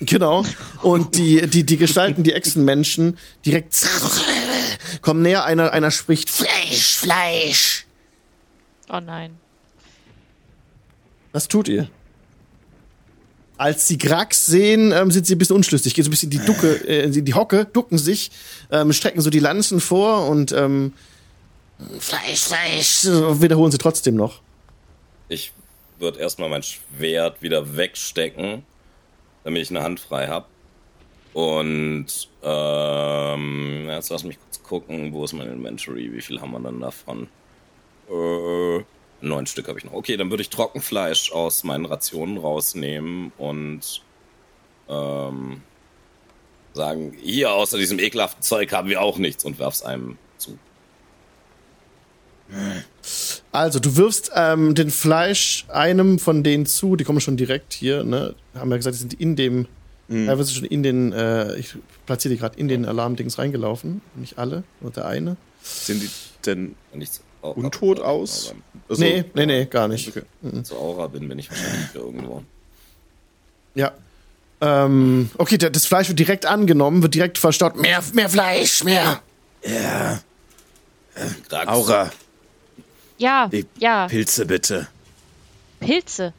[0.00, 0.44] Genau.
[0.82, 3.86] Und die, die, die Gestalten, die Echsenmenschen, direkt
[5.02, 7.86] kommen näher, einer, einer spricht Fleisch, Fleisch.
[8.88, 9.36] Oh nein.
[11.32, 11.88] Was tut ihr?
[13.58, 15.92] Als sie Grax sehen, ähm, sind sie ein bisschen unschlüssig.
[15.92, 18.30] Gehen so ein bisschen in die Ducke, äh, in die Hocke, ducken sich,
[18.70, 20.92] ähm, strecken so die Lanzen vor und ähm,
[21.98, 24.40] Fleisch, Fleisch, wiederholen sie trotzdem noch.
[25.98, 28.64] Würde erstmal mein Schwert wieder wegstecken,
[29.44, 30.46] damit ich eine Hand frei habe.
[31.34, 32.06] Und
[32.42, 36.12] ähm, jetzt lass mich kurz gucken, wo ist mein Inventory?
[36.12, 37.28] Wie viel haben wir denn davon?
[38.10, 38.84] Äh,
[39.20, 39.92] neun Stück habe ich noch.
[39.92, 44.02] Okay, dann würde ich Trockenfleisch aus meinen Rationen rausnehmen und
[44.88, 45.62] ähm,
[46.72, 50.58] sagen, hier außer diesem ekelhaften Zeug haben wir auch nichts und werf's einem zu.
[53.52, 58.04] Also, du wirfst ähm, den Fleisch einem von denen zu, die kommen schon direkt hier,
[58.04, 58.34] ne?
[58.54, 59.66] Haben wir gesagt, die sind in dem,
[60.08, 61.74] teilweise schon in den, äh, ich
[62.06, 64.00] platziere die gerade in den Alarmdings reingelaufen.
[64.16, 65.36] Nicht alle, nur der eine.
[65.62, 66.10] Sehen die
[66.46, 67.20] denn Nichts.
[67.40, 68.52] Oh, untot aus?
[68.88, 70.08] Also, nee, nee, nee, gar nicht.
[70.08, 70.22] Okay.
[70.42, 72.42] Wenn ich zur Aura bin, bin ich wahrscheinlich irgendwo.
[73.76, 73.92] Ja.
[74.60, 77.76] Ähm, okay, der- das Fleisch wird direkt angenommen, wird direkt verstaut.
[77.76, 79.22] Mehr, mehr Fleisch, mehr.
[79.64, 80.20] Ja,
[81.48, 81.68] Krax.
[81.68, 82.10] Aura,
[83.18, 84.86] Ja, Die ja, Pilze bitte,
[85.80, 86.32] Pilze.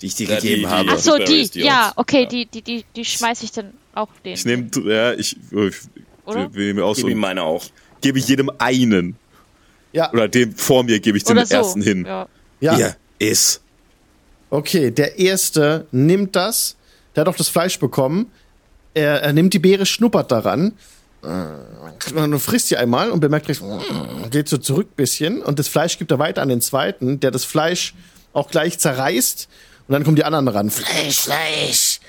[0.00, 0.88] die ich dir Ja, die- gegeben die- habe.
[0.92, 2.28] Ach so, die, die ja, uns- okay, ja.
[2.28, 4.34] die, die, die, die schmeiß ich dann auch den.
[4.34, 5.76] Ich nehme, ja, ich, ich
[6.24, 6.52] Oder?
[6.54, 7.64] will mir auch so, Gib ihm meine auch.
[8.00, 9.16] gebe ich jedem einen.
[9.92, 11.56] Ja, Oder dem vor mir gebe ich den Oder so.
[11.56, 12.04] ersten hin.
[12.06, 12.28] Ja.
[12.60, 12.76] ja.
[12.76, 13.60] Hier, iss.
[14.48, 16.76] Okay, der erste nimmt das.
[17.14, 18.30] Der hat auch das Fleisch bekommen.
[18.94, 20.72] Er, er nimmt die Beere, schnuppert daran.
[21.22, 23.60] Und frisst sie einmal und bemerkt gleich,
[24.30, 25.42] geht so zurück ein bisschen.
[25.42, 27.94] Und das Fleisch gibt er weiter an den zweiten, der das Fleisch
[28.32, 29.48] auch gleich zerreißt.
[29.88, 30.70] Und dann kommen die anderen ran.
[30.70, 32.00] Fleisch, Fleisch.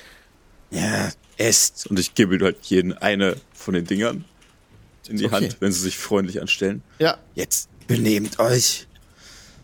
[0.69, 1.87] Ja, esst.
[1.87, 4.23] Und ich gebe halt jeden eine von den Dingern
[5.09, 5.35] in die Okay.
[5.35, 6.81] Hand, wenn sie sich freundlich anstellen.
[6.99, 8.87] Ja, Jetzt benehmt euch.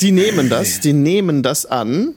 [0.01, 2.15] die nehmen das, die nehmen das an.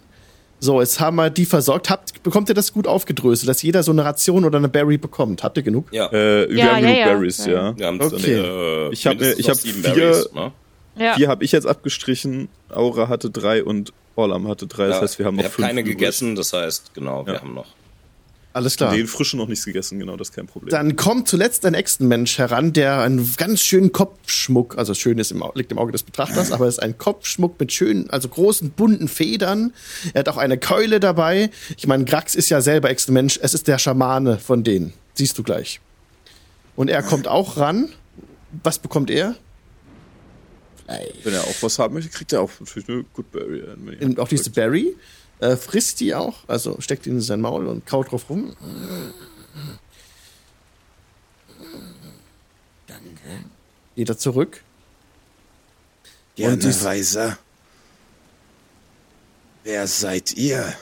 [0.62, 1.88] So, jetzt haben wir die versorgt.
[1.88, 5.42] Habt, bekommt ihr das gut aufgedröselt, dass jeder so eine Ration oder eine Berry bekommt?
[5.42, 5.86] Habt ihr genug?
[5.90, 6.06] Ja.
[6.12, 7.04] Äh, wir Ja, haben ja, genug ja.
[7.06, 7.78] Berries, Ja.
[7.78, 8.34] Wir haben Okay.
[8.34, 10.52] äh, Ich hab mir- mindestens ich hab sieben vier- Berries, ne?
[10.96, 11.14] Ja.
[11.14, 14.88] Vier habe ich jetzt abgestrichen, Aura hatte drei und Orlam hatte drei.
[14.88, 15.66] Das Ja, heißt, wir haben noch hab fünf.
[15.66, 15.96] keine übrig.
[15.96, 17.66] gegessen, das heißt, genau, wir haben noch.
[18.52, 18.92] Alles klar.
[18.92, 20.70] Den frischen noch nichts gegessen, genau, das ist kein Problem.
[20.70, 25.44] Dann kommt zuletzt ein Echsenmensch heran, der einen ganz schönen Kopfschmuck, also schön ist im,
[25.54, 29.06] liegt im Auge des Betrachters, aber es ist ein Kopfschmuck mit schönen, also großen bunten
[29.06, 29.72] Federn.
[30.14, 31.50] Er hat auch eine Keule dabei.
[31.76, 33.38] Ich meine, Grax ist ja selber Echsenmensch.
[33.40, 34.92] Es ist der Schamane von denen.
[35.14, 35.80] Siehst du gleich.
[36.74, 37.90] Und er kommt auch ran.
[38.64, 39.36] Was bekommt er?
[41.22, 43.62] Wenn er auch was haben möchte, kriegt er auch natürlich eine Good Berry.
[44.18, 44.96] auch diese Berry.
[45.40, 48.54] Äh, frisst die auch, also steckt ihn in sein Maul und kaut drauf rum.
[53.96, 54.62] Geht er zurück.
[56.36, 57.38] Gerne, Und dies- Weiser.
[59.64, 60.72] Wer seid ihr?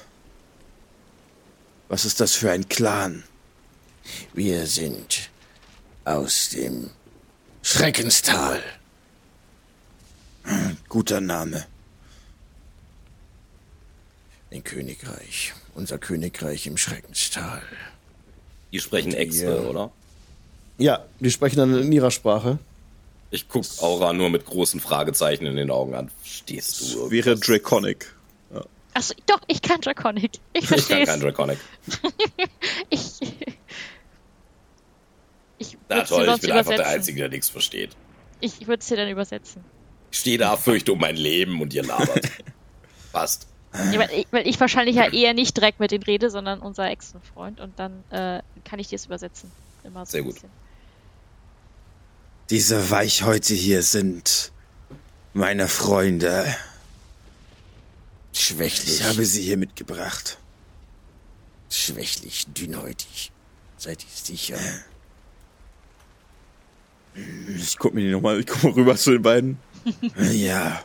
[1.89, 3.25] Was ist das für ein Clan?
[4.35, 5.31] Wir sind
[6.05, 6.91] aus dem
[7.63, 8.63] Schreckenstal.
[10.89, 11.67] Guter Name.
[14.51, 15.53] Ein Königreich.
[15.75, 17.63] Unser Königreich im Schreckenstal.
[18.73, 19.91] Die sprechen Äxte, oder?
[20.79, 22.59] Ja, die sprechen dann in ihrer Sprache.
[23.31, 26.11] Ich guck Aura nur mit großen Fragezeichen in den Augen an.
[26.23, 27.11] Verstehst du?
[27.11, 27.47] Wäre irgendwas?
[27.47, 28.15] Draconic.
[28.95, 30.33] Achso, doch, ich kann Draconic.
[30.55, 31.21] Ich Ich kann verstehe kein.
[31.21, 31.59] Draconic.
[32.91, 33.21] Ich.
[35.59, 36.87] Ich Na toll, ich bin einfach der.
[36.89, 37.91] Einzige, der nichts versteht.
[38.41, 39.63] Ich würde es dir dann übersetzen.
[40.11, 42.29] Ich stehe da, fürchte um mein Leben und ihr labert.
[43.13, 43.47] Passt.
[43.73, 46.91] Ja, weil, ich, weil ich wahrscheinlich ja eher nicht direkt mit denen rede, sondern unser
[46.91, 49.51] Ex-Freund und dann äh, kann ich dir es übersetzen.
[49.85, 50.35] Immer so Sehr ein gut.
[50.35, 50.51] bisschen.
[52.51, 54.53] Diese Weichhäute hier sind
[55.35, 56.47] meine Freunde.
[58.33, 59.01] Schwächlich.
[59.01, 60.39] Ich habe sie hier mitgebracht.
[61.71, 63.31] schwächlich, dünnhäutig.
[63.77, 64.59] Seid ihr sicher?
[67.57, 69.59] Ich guck mir die nochmal, ich guck mal rüber zu den beiden.
[70.33, 70.85] Ja.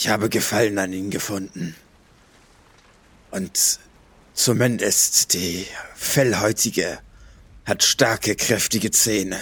[0.00, 1.74] Ich habe Gefallen an ihnen gefunden.
[3.32, 3.80] Und
[4.32, 7.00] zumindest die Fellhäutige
[7.64, 9.40] hat starke, kräftige Zähne.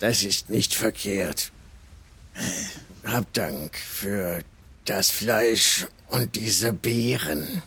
[0.00, 1.52] Das ist nicht verkehrt.
[3.04, 4.42] Hab Dank für
[4.86, 7.62] das Fleisch und diese Beeren.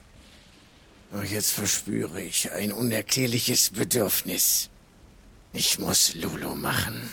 [1.11, 4.72] Doch jetzt verspüre ich ein unerklärliches Bedürfnis.
[5.53, 7.11] Ich muss Lulu machen.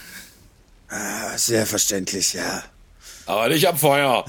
[0.91, 2.65] Ah, Sehr verständlich, ja.
[3.27, 4.25] Aber nicht am Feuer.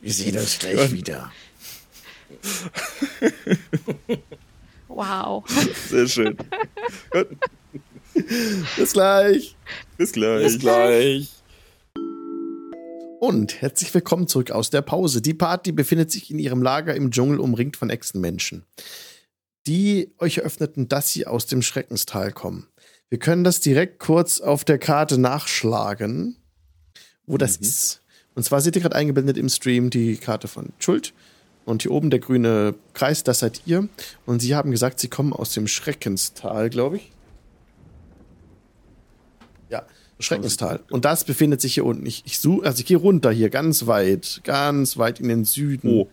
[0.00, 1.30] Wir sehen uns gleich wieder.
[4.88, 5.44] Wow.
[5.88, 6.36] Sehr schön.
[7.10, 7.28] Gut,
[8.76, 9.56] Bis gleich.
[9.96, 10.42] bis gleich.
[10.42, 11.28] Bis gleich.
[13.20, 15.22] Und herzlich willkommen zurück aus der Pause.
[15.22, 18.64] Die Party befindet sich in ihrem Lager im Dschungel umringt von Echsenmenschen,
[19.66, 22.66] die euch eröffneten, dass sie aus dem Schreckenstal kommen.
[23.10, 26.36] Wir können das direkt kurz auf der Karte nachschlagen,
[27.26, 28.02] wo das ist.
[28.34, 31.12] Und zwar seht ihr gerade eingeblendet im Stream die Karte von Schuld.
[31.64, 33.88] Und hier oben der grüne Kreis, das seid ihr.
[34.26, 37.10] Und sie haben gesagt, sie kommen aus dem Schreckenstal, glaube ich.
[39.70, 39.84] Ja,
[40.18, 40.80] Schreckenstal.
[40.90, 42.06] Und das befindet sich hier unten.
[42.06, 45.88] Ich, ich suche, also ich gehe runter hier ganz weit, ganz weit in den Süden.
[45.90, 46.08] Oh.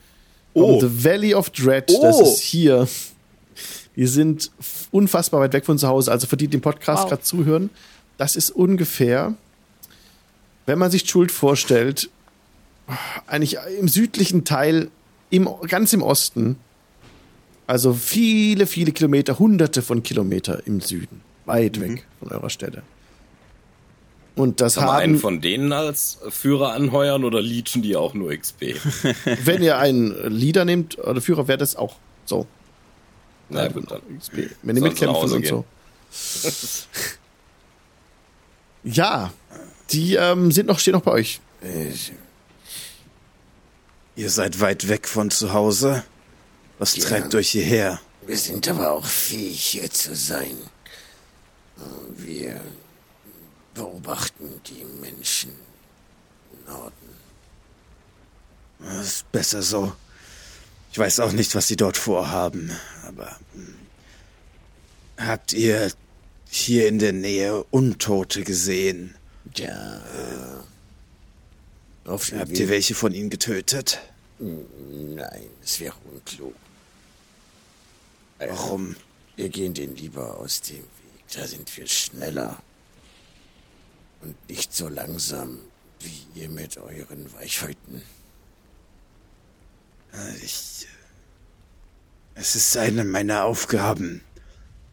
[0.53, 0.79] Um Oh.
[0.79, 2.23] The Valley of Dread, das Oh.
[2.23, 2.87] ist hier.
[3.95, 4.51] Wir sind
[4.91, 6.11] unfassbar weit weg von zu Hause.
[6.11, 7.09] Also für die, die den Podcast Wow.
[7.09, 7.69] gerade zuhören,
[8.17, 9.33] das ist ungefähr,
[10.65, 12.09] wenn man sich Schuld vorstellt,
[13.27, 14.89] eigentlich im südlichen Teil,
[15.29, 16.57] im, ganz im Osten.
[17.67, 21.21] Also viele, viele Kilometer, hunderte von Kilometer im Süden.
[21.45, 22.83] Weit weg von eurer Stelle.
[24.35, 28.13] Und das Kann man einen haben, von denen als Führer anheuern oder leechen die auch
[28.13, 28.75] nur XP?
[29.45, 32.45] wenn ihr einen Leader nehmt oder Führer, wäre das auch so.
[33.49, 34.01] Na gut, dann.
[34.19, 34.49] XP.
[34.63, 35.65] Wenn die mitkämpfen und so.
[38.83, 39.31] ja,
[39.91, 41.39] die ähm, sind noch, stehen noch bei euch.
[41.61, 41.91] Äh,
[44.17, 46.03] Ihr seid weit weg von zu Hause.
[46.79, 47.05] Was Ja.
[47.05, 47.99] treibt euch hierher?
[48.25, 50.57] Wir sind aber auch fähig, hier zu sein.
[52.15, 52.61] Wir
[53.73, 55.51] beobachten die Menschen
[56.53, 56.93] im Norden.
[58.79, 59.91] Das ist besser so.
[60.93, 62.71] Ich weiß auch nicht, was sie dort vorhaben,
[63.07, 63.75] aber hm.
[65.17, 65.91] habt ihr
[66.49, 69.15] hier in der Nähe Untote gesehen?
[69.55, 70.01] Ja.
[72.05, 73.99] Auf dem Habt Weg- ihr welche von ihnen getötet?
[74.39, 76.53] Nein, es wäre unklug.
[78.37, 78.95] Warum?
[79.35, 80.83] Wir gehen den lieber aus dem Weg.
[81.33, 82.61] Da sind wir schneller.
[84.21, 85.59] Und nicht so langsam
[85.99, 88.01] wie ihr mit euren Weichhäuten.
[90.43, 90.87] Ich.
[92.37, 94.21] Es ist eine meiner Aufgaben,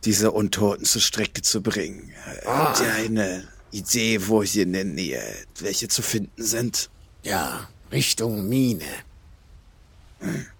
[0.04, 2.12] diese Untoten zur Strecke zu bringen.
[2.46, 5.22] Habt ihr eine Idee, wo hier in der Nähe
[5.58, 6.88] welche zu finden sind?
[7.24, 8.84] Ja, Richtung Mine.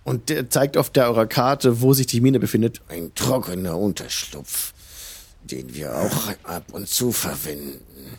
[0.03, 2.81] Und der zeigt auf der eurer Karte, wo sich die Mine befindet.
[2.89, 4.75] Ein trockener Unterschlupf,
[5.45, 8.19] den wir auch ab und zu verwenden.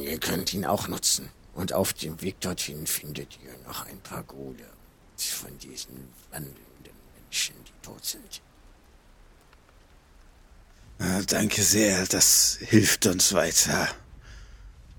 [0.00, 1.28] Ihr könnt ihn auch nutzen.
[1.54, 4.64] Und auf dem Weg dorthin findet ihr noch ein paar Gule
[5.18, 6.71] von diesen wandelnden
[7.32, 8.42] Menschen, die tot sind.
[11.30, 13.88] Danke sehr, das hilft uns weiter.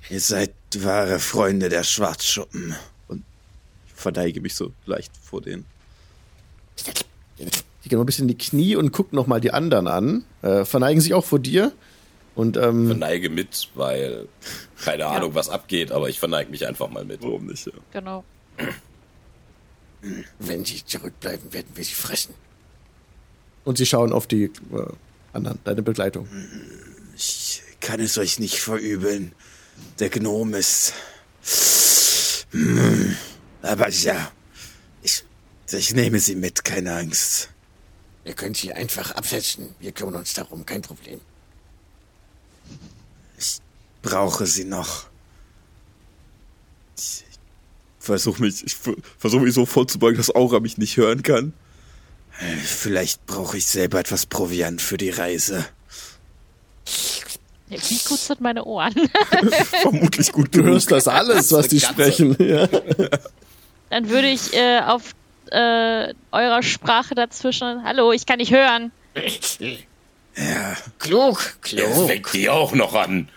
[0.09, 2.75] Ihr seid wahre Freunde der Schwarzschuppen.
[3.87, 5.65] Ich verneige mich so leicht vor denen.
[7.37, 10.25] Die gehen noch ein bisschen in die Knie und gucken noch mal die anderen an.
[10.41, 11.71] Äh, verneigen sich auch vor dir.
[12.33, 14.27] Und ähm, Verneige mit, weil
[14.83, 17.21] keine Ahnung, was abgeht, aber ich verneige mich einfach mal mit.
[17.21, 17.67] Warum nicht?
[17.67, 17.73] Ja.
[17.91, 18.23] Genau.
[20.39, 22.33] Wenn sie zurückbleiben, werden wir sie fressen.
[23.63, 24.51] und sie schauen auf die äh,
[25.31, 26.27] anderen, deine Begleitung.
[27.15, 29.31] Ich kann es euch nicht verübeln.
[29.99, 30.93] Der Gnom ist.
[32.51, 33.15] Hm,
[33.61, 34.31] Aber ja,
[35.01, 35.23] ich,
[35.71, 37.49] ich nehme sie mit, keine Angst.
[38.25, 39.73] Ihr könnt sie einfach absetzen.
[39.79, 41.19] Wir kümmern uns darum, kein Problem.
[44.01, 45.05] Brauche sie noch.
[48.03, 48.75] Versuch mich, ich
[49.17, 51.53] versuche mich so vorzubeugen, dass Aura mich nicht hören kann.
[52.61, 55.65] Vielleicht brauche ich selber etwas Proviant für die Reise.
[57.69, 58.93] Ja, Wie kutzert meine Ohren?
[59.81, 62.35] Vermutlich gut Du hörst das alles, was die sprechen.
[62.39, 62.67] Ja.
[63.89, 65.11] Dann würde ich äh, auf
[65.49, 67.85] äh, eurer Sprache dazwischen.
[67.85, 68.91] Hallo, ich kann nicht hören.
[70.99, 72.07] Klug, Der klug.
[72.07, 73.29] fängt die auch noch an.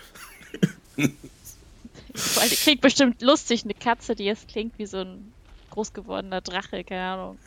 [2.35, 5.33] Weil die klingt bestimmt lustig, eine Katze, die jetzt klingt wie so ein
[5.71, 7.39] groß gewordener Drache, keine Ahnung.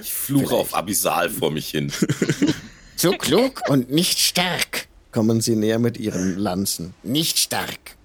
[0.00, 1.92] Ich fluche auf Abyssal vor mich hin.
[2.96, 4.86] So klug und nicht stark.
[5.10, 6.94] Kommen sie näher mit ihren Lanzen.
[7.02, 7.96] Nicht stark.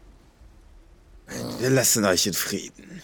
[1.59, 3.01] Wir lassen euch in Frieden.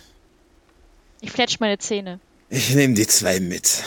[1.21, 2.19] Ich fletsch meine Zähne.
[2.49, 3.83] Ich nehme die zwei mit.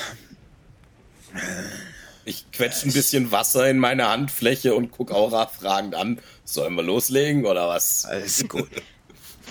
[2.24, 6.20] Ich quetsche ein bisschen Wasser in meine Handfläche und guck Aura fragend an.
[6.44, 8.04] Sollen wir loslegen oder was?
[8.04, 8.68] Alles gut.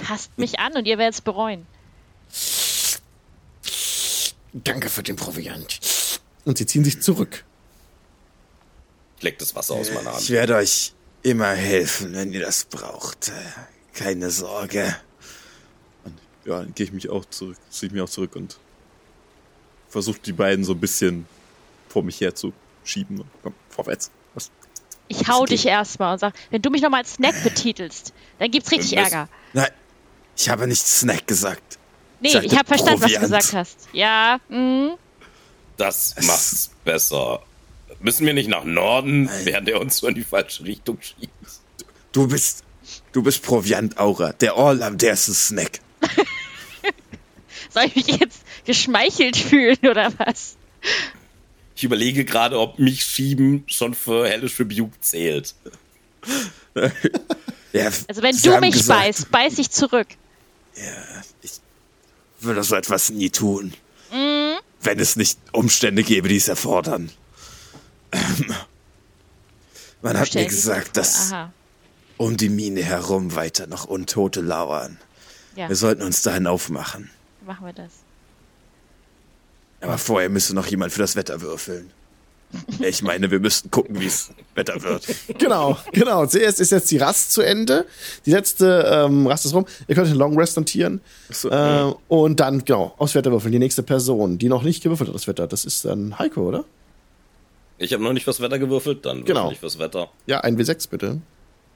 [0.04, 1.66] Fasst mich an und ihr werdet es bereuen.
[4.54, 5.80] Danke für den Proviant.
[6.46, 7.44] Und sie ziehen sich zurück.
[9.18, 10.30] Ich leck das Wasser aus meiner Ich Hand.
[10.30, 10.94] werde euch
[11.24, 13.32] immer helfen, wenn ihr das braucht.
[13.94, 14.96] Keine Sorge.
[16.46, 18.58] Ja, dann gehe ich mich auch zurück, ziehe ich mich auch zurück und
[19.90, 21.28] versuche die beiden so ein bisschen
[21.90, 22.54] vor mich her zu
[22.86, 23.24] schieben.
[23.44, 24.12] Komm, vorwärts.
[24.34, 24.50] Was?
[25.10, 28.72] Ich hau dich erstmal und sag, wenn du mich nochmal als Snack betitelst, dann gibt's
[28.72, 29.28] richtig Ärger.
[29.54, 29.70] Nein,
[30.38, 31.78] ich habe nicht Snack gesagt.
[32.20, 33.78] Nee, Sagte ich habe verstanden, was du gesagt hast.
[33.94, 34.90] Ja, mm,
[35.78, 37.42] Das macht's besser.
[38.00, 41.32] Müssen wir nicht nach Norden, während er uns so in die falsche Richtung schiebt?
[42.12, 42.64] Du bist,
[43.12, 44.34] du bist Proviant Aura.
[44.34, 45.80] Der Orlam, der ist ein Snack.
[47.74, 50.56] soll ich mich jetzt geschmeichelt fühlen oder was?
[51.76, 55.56] Ich überlege gerade, ob mich schieben schon für Hellish Rebuke zählt.
[57.74, 60.08] Ja, Also wenn du mich gesagt, beißt, beiß ich zurück.
[62.40, 63.74] Würde so etwas nie tun.
[64.12, 64.58] Mhm.
[64.82, 67.12] Wenn es nicht Umstände gäbe, die es erfordern.
[68.12, 68.54] Ähm,
[70.02, 71.52] Man hat mir gesagt, dass Aha,
[72.18, 74.98] um die Mine herum weiter noch Untote lauern.
[75.56, 77.10] ja, Wir sollten uns dahin aufmachen.
[77.46, 77.92] machen wir das.
[79.82, 81.92] Aber vorher müsste noch jemand für das Wetter würfeln.
[82.80, 85.06] Ich meine, wir müssten gucken, wie es Wetter wird.
[85.38, 86.26] Genau, genau.
[86.26, 87.86] Zuerst ist jetzt die Rast zu Ende.
[88.26, 89.66] Die letzte ähm, Rast ist rum.
[89.88, 91.02] Ihr könnt den Long Rest notieren.
[91.30, 93.52] So, Äh, und dann, genau, aufs Wetter würfeln.
[93.52, 96.64] Die nächste Person, die noch nicht gewürfelt hat, das Wetter, das ist dann Heiko, oder?
[97.78, 99.52] Ich habe noch nicht fürs Wetter gewürfelt, dann würfel Genau.
[99.52, 100.10] ich fürs Wetter.
[100.26, 101.20] Ja, ein W6 bitte.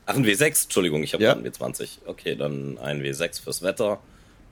[0.06, 1.32] Ach, ein W6, Entschuldigung, ich habe Ja.
[1.34, 1.36] ja.
[1.38, 2.00] ein W20.
[2.08, 4.00] Okay, dann ein W6 fürs Wetter.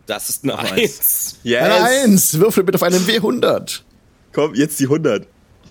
[0.06, 1.40] Das ist eine Noch 1.
[1.44, 1.62] Yes!
[1.64, 3.82] Eine Eins, würfel bitte auf einen W100.
[4.34, 5.26] Komm, jetzt die 100.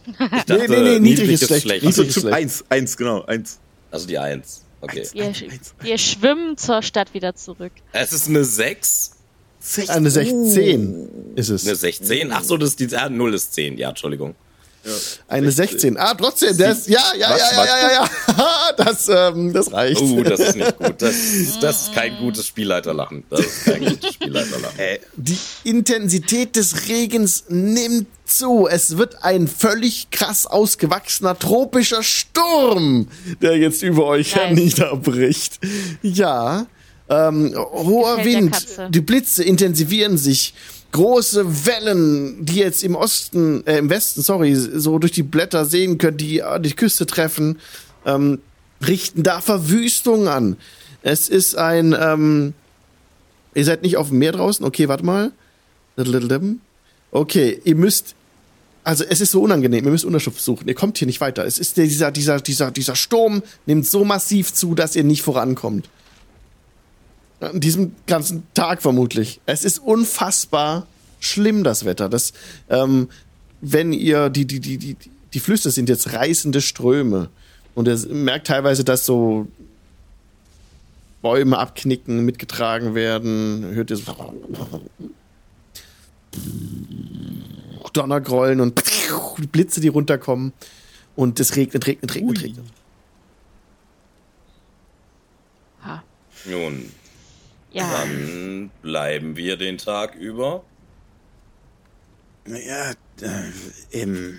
[0.09, 1.65] Ich dachte, nee, nee, niedrig ist schlecht.
[1.65, 2.35] Niedrig Achso, ist schlecht.
[2.37, 3.59] eins, eins, genau, eins.
[3.91, 4.63] Also die 1.
[4.81, 5.01] Okay.
[5.01, 5.15] Eins.
[5.15, 5.75] Wir, Eins, eins.
[5.81, 7.73] wir schwimmen zur Stadt wieder zurück.
[7.93, 9.17] Es ist eine 6,
[9.89, 11.67] Eine 16 ist es.
[11.67, 12.33] eine 16.
[12.33, 13.77] Ach so, das ist die ah, 0 ist 10.
[13.77, 14.35] Ja, Entschuldigung.
[15.29, 15.97] Eine 16.
[15.97, 18.75] Ah, trotzdem, das, ja, ja, Was, ja, ja, ja, ja, ja.
[18.77, 20.01] Das, ähm, das reicht.
[20.01, 21.03] Oh, das ist nicht gut.
[21.03, 21.15] Das,
[21.61, 23.25] das ist kein gutes Spielleiterlachen.
[23.31, 24.79] Das ist kein gutes Spielleiterlachen.
[25.17, 28.69] Die Intensität des Regens nimmt zu.
[28.71, 33.09] Es wird ein völlig krass ausgewachsener tropischer Sturm,
[33.43, 34.45] der jetzt über euch Nice.
[34.45, 35.59] herniederbricht.
[36.03, 36.67] Ja,
[37.09, 40.55] ähm, hoher der Wind, die Blitze intensivieren sich.
[40.93, 45.99] Große Wellen, die jetzt im Osten, äh, im Westen, sorry, so durch die Blätter sehen
[45.99, 47.59] könnt, die äh, die Küste treffen,
[48.07, 48.41] ähm,
[48.87, 50.57] richten da Verwüstung an.
[51.03, 52.55] Es ist ein, ähm,
[53.59, 54.65] Ihr seid nicht auf dem Meer draußen?
[54.65, 55.33] Okay, warte mal.
[57.11, 58.15] Okay, ihr müsst.
[58.85, 60.69] Also es ist so unangenehm, ihr müsst Unterschlupf suchen.
[60.69, 61.45] Ihr kommt hier nicht weiter.
[61.45, 65.89] Es ist dieser, dieser, dieser, dieser Sturm nimmt so massiv zu, dass ihr nicht vorankommt.
[67.41, 69.41] An diesem ganzen Tag vermutlich.
[69.47, 70.87] Es ist unfassbar
[71.21, 72.09] schlimm, das Wetter.
[72.09, 72.33] Das,
[72.69, 73.09] ähm,
[73.61, 74.97] wenn ihr, die, die, die, die,
[75.33, 77.29] die Flüsse sind jetzt reißende Ströme.
[77.75, 79.47] Und ihr merkt teilweise, dass so
[81.23, 83.65] Bäume abknicken, mitgetragen werden.
[83.73, 84.15] Hört ihr so
[87.93, 88.81] Donnergrollen und
[89.53, 90.53] Blitze, die runterkommen.
[91.17, 92.65] Und es regnet, regnet, regnet, regnet.
[95.85, 96.03] Ha.
[96.47, 96.91] Nun,
[97.71, 97.91] Ja.
[97.93, 100.65] dann bleiben wir den Tag über.
[102.47, 102.91] Ja,
[103.21, 103.51] äh,
[103.91, 104.39] im.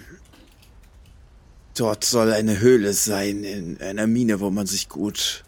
[1.77, 5.43] Dort soll eine Höhle sein, in einer Mine, wo man sich gut.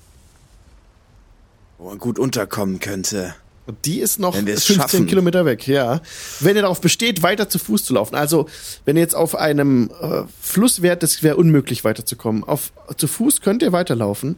[1.77, 3.33] wo man gut unterkommen könnte.
[3.65, 5.07] Und die ist noch Wenn wir es 15 schaffen.
[5.07, 6.01] Kilometer weg, ja.
[6.39, 8.47] Wenn ihr darauf besteht, weiter zu Fuß zu laufen, also
[8.85, 12.43] wenn ihr jetzt auf einem äh, Fluss wärt, das wäre unmöglich weiterzukommen.
[12.43, 14.37] Auf, zu Fuß könnt ihr weiterlaufen,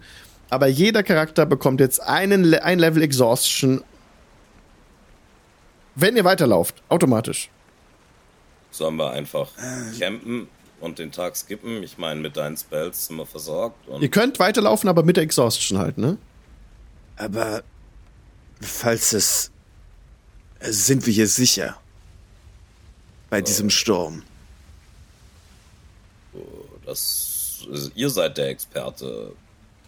[0.54, 3.84] aber jeder Charakter bekommt jetzt einen, Le- ein Level Exhaustion,
[5.96, 7.50] wenn ihr weiterlauft, automatisch.
[8.72, 9.50] Sollen wir einfach
[10.00, 10.48] campen
[10.80, 11.84] und den Tag skippen?
[11.84, 13.88] Ich meine, mit deinen Spells sind wir versorgt.
[13.88, 16.18] Und Ihr könnt weiterlaufen, aber mit der Exhaustion halt, ne?
[17.18, 17.64] Aber.
[18.62, 19.52] falls es.
[20.62, 21.78] sind wir hier sicher?
[23.30, 24.24] Bei diesem Sturm.
[26.86, 29.34] das, ihr seid der Experte,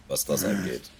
[0.08, 0.90] was das angeht.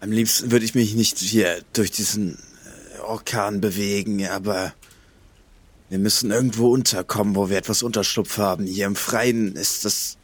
[0.00, 4.74] Am liebsten würde ich mich nicht hier durch diesen äh, Orkan bewegen, aber
[5.88, 8.66] wir müssen irgendwo unterkommen, wo wir etwas Unterschlupf haben.
[8.66, 10.18] Hier im Freien ist das.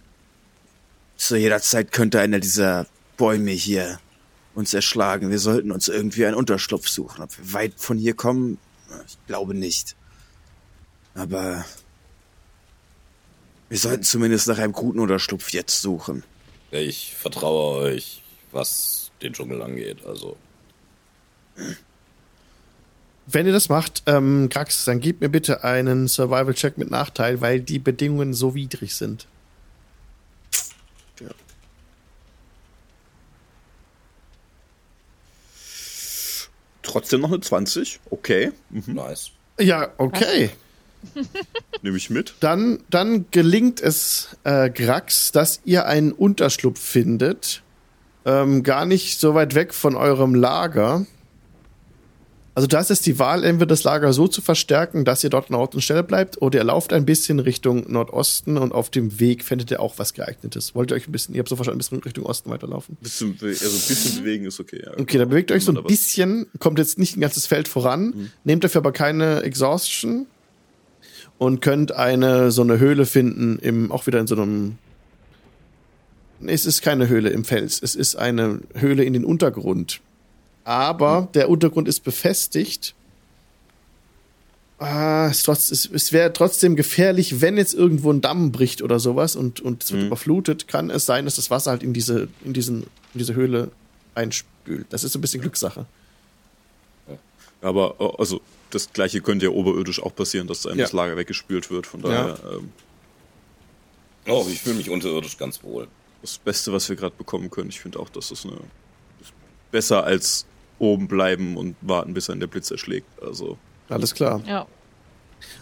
[1.17, 2.87] Zu jeder Zeit könnte einer dieser
[3.17, 4.01] Bäume hier
[4.55, 5.31] uns erschlagen.
[5.31, 7.23] Wir sollten uns irgendwie einen Unterschlupf suchen.
[7.23, 8.59] Ob wir weit von hier kommen,
[9.07, 9.97] ich glaube nicht.
[11.15, 11.65] Aber
[13.69, 16.25] wir sollten zumindest nach einem guten Unterschlupf jetzt suchen.
[16.73, 20.05] Ich vertraue euch, was den Dschungel angeht.
[20.07, 20.37] Also,
[23.27, 27.61] Wenn ihr das macht, ähm, Grax, dann gebt mir bitte einen Survival-Check mit Nachteil, weil
[27.61, 29.27] die Bedingungen so widrig sind.
[36.83, 38.01] Trotzdem noch eine 20.
[38.11, 38.53] Okay.
[38.71, 38.95] Mhm.
[38.95, 39.31] nice.
[39.59, 40.51] Ja, okay.
[41.83, 42.35] Nehme ich mit.
[42.41, 47.63] Dann, dann gelingt es äh, Grax, dass ihr einen Unterschlupf findet.
[48.25, 51.07] Ähm, gar nicht so weit weg von eurem Lager.
[52.55, 55.57] Also da ist die Wahl, entweder das Lager so zu verstärken, dass ihr dort an
[55.57, 59.43] Ort und Stelle bleibt, oder ihr lauft ein bisschen Richtung Nordosten und auf dem Weg
[59.43, 60.75] findet ihr auch was geeignetes.
[60.75, 62.99] Wollt ihr euch ein bisschen, ihr habt so verstanden, ein bisschen Richtung Osten weiterlaufen?
[63.01, 64.83] Bisschen, also ein bisschen bewegen ist okay.
[64.85, 64.93] Ja.
[64.99, 65.77] Okay, dann bewegt euch so ein.
[65.77, 65.85] Mhm.
[65.85, 70.27] bisschen, kommt jetzt nicht ein ganzes Feld voran, nehmt dafür aber keine Exhaustion
[71.43, 74.79] und könnt eine so eine Höhle finden, im, auch wieder in so einem.
[76.39, 80.01] Nee, es ist keine Höhle im Fels, es ist eine Höhle in den Untergrund.
[80.63, 82.95] Aber der Untergrund ist befestigt.
[84.79, 89.35] Ah, es, es, es wäre trotzdem gefährlich, wenn jetzt irgendwo ein Damm bricht oder sowas
[89.35, 92.53] und, und es wird überflutet, kann es sein, dass das Wasser halt in diese, in
[92.53, 93.73] diesen, in diese Höhle
[94.15, 94.87] einspült.
[94.91, 95.87] Das ist so ein bisschen Glückssache.
[97.61, 98.41] Aber äh, also
[98.73, 100.85] das gleiche könnte ja oberirdisch auch passieren, dass einem Ja.
[100.87, 101.87] das Lager weggespült wird.
[101.87, 102.71] Von daher ähm,
[104.29, 105.89] Oh, ich fühle mich unterirdisch ganz wohl.
[106.21, 107.69] das Beste, was wir gerade bekommen können.
[107.71, 108.55] Ich finde auch, dass das eine
[109.19, 109.35] das ist
[109.73, 110.47] besser als
[110.79, 113.07] oben bleiben und warten, bis einen der Blitz erschlägt.
[113.23, 113.59] Also
[113.89, 114.41] Alles klar.
[114.47, 114.67] Ja.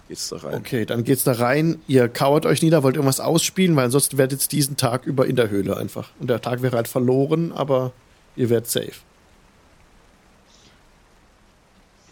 [0.08, 0.54] geht's da rein.
[0.56, 1.80] Okay, dann geht's da rein.
[1.88, 5.36] Ihr kauert euch nieder, wollt irgendwas ausspielen, weil ansonsten werdet ihr diesen Tag über in
[5.36, 6.10] der Höhle einfach.
[6.20, 7.92] Und der Tag wäre halt verloren, aber
[8.36, 8.92] ihr werdet safe.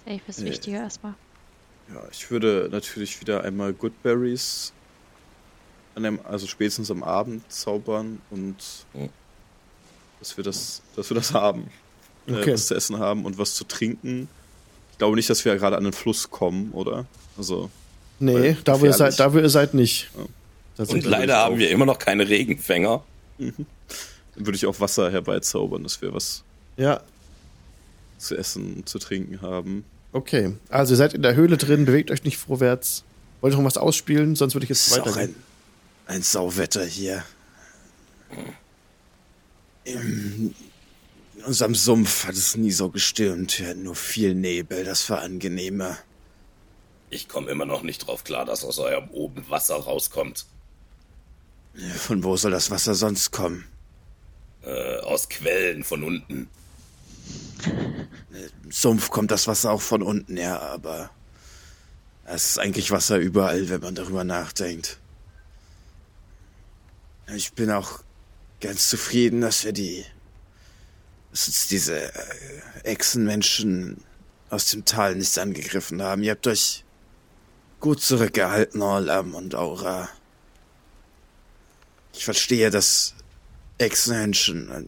[0.09, 0.51] Safe ist Nee.
[0.51, 1.15] wichtiger erstmal.
[1.93, 4.73] Ja, ich würde natürlich wieder einmal Goodberries
[5.95, 8.57] an dem, also spätestens am Abend zaubern und
[8.95, 9.09] Mhm.
[10.21, 11.71] dass wir das, dass wir das haben.
[12.27, 12.53] Äh, Okay.
[12.53, 14.29] was zu essen haben und was zu trinken.
[14.93, 17.07] Ich glaube nicht, dass wir gerade an den Fluss kommen, oder?
[17.37, 17.71] Also,
[18.21, 20.11] Nee, da wo, ihr seid, da wo ihr seid nicht.
[20.77, 20.85] Ja.
[20.85, 23.03] Und leider haben wir immer noch keine Regenfänger.
[23.39, 23.57] dann
[24.35, 26.43] würde ich auch Wasser herbeizaubern, dass wir was
[26.77, 27.01] Ja,
[28.19, 29.85] zu essen und zu trinken haben.
[30.13, 30.55] Okay.
[30.69, 33.05] Also ihr seid in der Höhle drin, bewegt euch nicht vorwärts.
[33.41, 34.35] Wollt ihr noch was ausspielen?
[34.37, 35.37] Sonst würde ich Es jetzt ist auch weitergehen.
[36.07, 37.25] ein, ein Sauwetter hier.
[39.85, 40.55] Im,
[41.37, 43.59] in unserem Sumpf hat es nie so gestürmt.
[43.59, 45.97] Wir hatten nur viel Nebel, das war angenehmer.
[47.11, 50.45] Ich komme immer noch nicht drauf klar, dass aus eurem oben Wasser rauskommt.
[51.97, 53.65] Von wo soll das Wasser sonst kommen?
[54.63, 56.49] Äh, aus Quellen von unten.
[58.65, 61.11] Im Sumpf kommt das Wasser auch von unten her, aber
[62.25, 64.99] es ist eigentlich Wasser überall, wenn man darüber nachdenkt.
[67.35, 68.01] Ich bin auch
[68.61, 70.05] ganz zufrieden, dass wir die,
[71.31, 72.31] dass uns diese äh,
[72.85, 74.03] Echsenmenschen
[74.51, 76.23] aus dem Tal nicht angegriffen haben.
[76.23, 76.85] Ihr habt euch
[77.81, 80.09] gut zurückgehalten, Orlam und Aura.
[82.13, 83.15] Ich verstehe, dass
[83.79, 84.85] Echsenmenschen äh,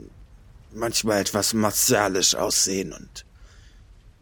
[0.72, 3.24] manchmal etwas martialisch aussehen und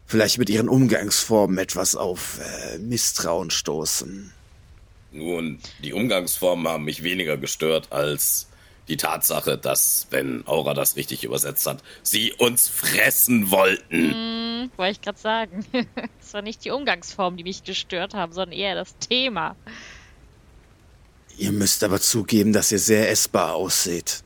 [0.05, 4.33] vielleicht mit ihren Umgangsformen etwas auf äh, Misstrauen stoßen.
[5.11, 8.47] Nun, die Umgangsformen haben mich weniger gestört als
[8.87, 14.11] die Tatsache, dass, wenn Aura das richtig übersetzt hat, sie uns fressen wollten.
[14.11, 15.65] Hm, wollte ich gerade sagen.
[16.21, 19.55] Es war nicht die Umgangsform, die mich gestört haben, sondern eher das Thema.
[21.37, 24.23] Ihr müsst aber zugeben, dass ihr sehr essbar ausseht.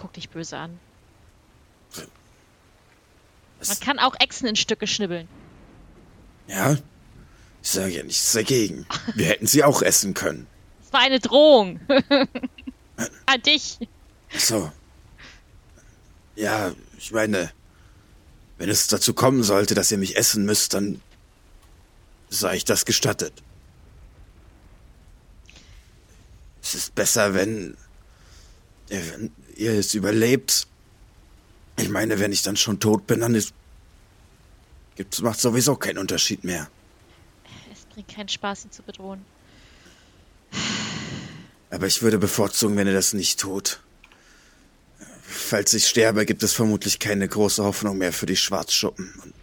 [0.00, 0.78] Guck dich böse an.
[3.58, 5.28] Was- Man kann auch Echsen in Stücke schnibbeln.
[6.46, 6.76] Ja?
[7.62, 8.86] Ich sage ja nichts dagegen.
[9.16, 10.46] Wir hätten sie auch essen können.
[10.84, 11.80] Es war eine Drohung.
[13.26, 13.78] An dich.
[14.34, 14.72] Ach So.
[16.36, 17.50] Ja, ich meine,
[18.58, 21.00] wenn es dazu kommen sollte, dass ihr mich essen müsst, dann
[22.28, 23.32] sei ich das gestattet.
[26.62, 27.76] Es ist besser, wenn,
[28.88, 30.66] wenn ihr es überlebt.
[31.78, 33.52] Ich meine, wenn ich dann schon tot bin, dann ist,
[34.96, 36.68] gibt's, macht sowieso keinen Unterschied mehr.
[37.72, 39.24] Es bringt keinen Spaß, ihn zu bedrohen.
[41.70, 43.80] Aber ich würde bevorzugen, wenn ihr das nicht tut.
[45.22, 49.12] Falls ich sterbe, gibt es vermutlich keine große Hoffnung mehr für die Schwarzschuppen.
[49.22, 49.34] Und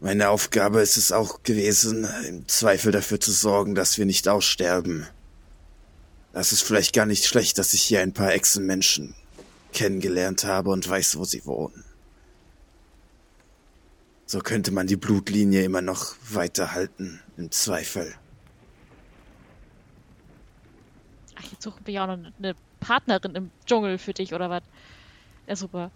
[0.00, 5.06] meine Aufgabe ist es auch gewesen, im Zweifel dafür zu sorgen, dass wir nicht aussterben.
[6.32, 9.14] Das ist vielleicht gar nicht schlecht, dass ich hier ein paar Echsenmenschen
[9.72, 11.84] kennengelernt habe und weiß, wo sie wohnen.
[14.26, 18.14] So könnte man die Blutlinie immer noch weiterhalten, im Zweifel.
[21.36, 24.62] Ach, jetzt suchen wir ja auch noch eine Partnerin im Dschungel für dich, oder was?
[25.46, 25.90] Ja, super.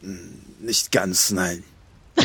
[0.00, 1.62] Nicht ganz, nein.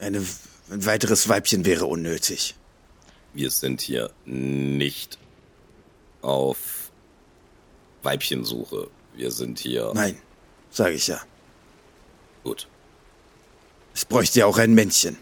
[0.00, 0.26] Eine,
[0.72, 2.54] ein weiteres Weibchen wäre unnötig.
[3.34, 5.18] Wir sind hier nicht
[6.22, 6.90] auf
[8.02, 8.88] Weibchensuche.
[9.14, 9.92] Wir sind hier.
[9.94, 10.20] Nein,
[10.70, 11.20] sage ich ja.
[12.42, 12.68] Gut.
[13.94, 15.18] Es bräuchte ja auch ein Männchen.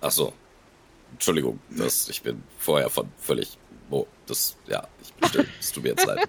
[0.00, 0.32] Ach so.
[1.12, 3.58] Entschuldigung, das, ich bin vorher von völlig.
[3.88, 4.06] Wo?
[4.26, 5.48] Das, ja, ich bin still.
[5.60, 6.28] Es tut mir jetzt leid.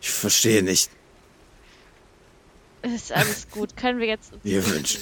[0.00, 0.90] Ich verstehe nicht.
[2.82, 3.76] Ist alles gut.
[3.76, 5.00] Können wir jetzt uns Wir wünschen.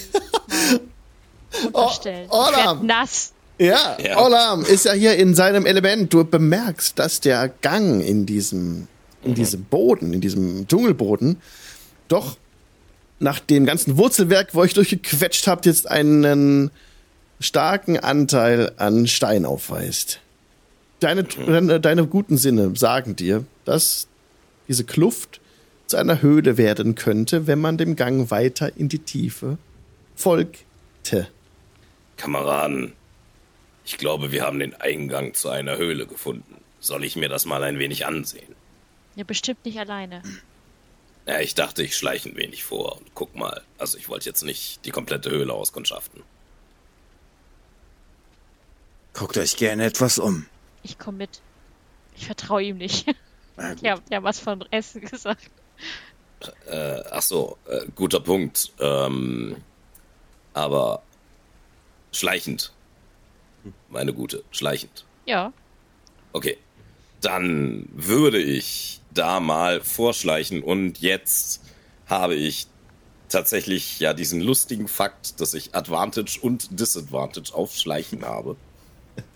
[1.73, 2.29] vorstellen?
[2.31, 2.87] Oh, Olam.
[2.87, 3.33] nass.
[3.59, 4.19] Ja, Ja.
[4.25, 6.13] Olam ist ja hier in seinem Element.
[6.13, 8.89] Du bemerkst, dass der Gang in diesem,
[9.23, 11.37] in diesem Boden, in diesem Dschungelboden,
[12.09, 12.37] doch
[13.19, 16.71] nach dem ganzen Wurzelwerk, wo ich durchgequetscht habt, jetzt einen
[17.39, 20.21] starken Anteil an Stein aufweist.
[21.01, 24.07] Deine, deine, deine guten Sinne sagen dir, dass
[24.69, 25.40] diese Kluft
[25.91, 29.59] zu einer Höhle werden könnte, wenn man dem Gang weiter in die Tiefe
[30.15, 31.29] folgte.
[32.17, 32.93] Kameraden,
[33.85, 36.63] ich glaube, wir haben den Eingang zu einer Höhle gefunden.
[36.79, 38.55] Soll ich mir das mal ein wenig ansehen?
[39.17, 40.23] Ja, bestimmt nicht alleine.
[41.27, 43.63] Ja, ich dachte, ich schleiche ein wenig vor und guck mal.
[43.77, 46.23] Also ich wollte jetzt nicht die komplette Höhle auskundschaften.
[49.13, 50.47] Guckt euch gerne etwas um.
[50.85, 51.43] Ich komme mit.
[52.15, 53.07] Ich vertraue ihm nicht.
[53.83, 55.51] Ja, ja, was von Essen gesagt.
[56.67, 58.73] Äh, ach so, äh, guter Punkt.
[58.81, 59.57] Ähm,
[60.55, 61.03] aber
[62.13, 62.73] schleichend.
[63.89, 65.05] Meine Gute, schleichend.
[65.27, 65.53] Ja.
[66.33, 66.57] Okay.
[67.21, 71.61] Dann würde ich da mal vorschleichen und jetzt
[72.07, 72.67] habe ich
[73.29, 78.57] tatsächlich ja diesen lustigen Fakt, dass ich Advantage und Disadvantage auf Schleichen habe.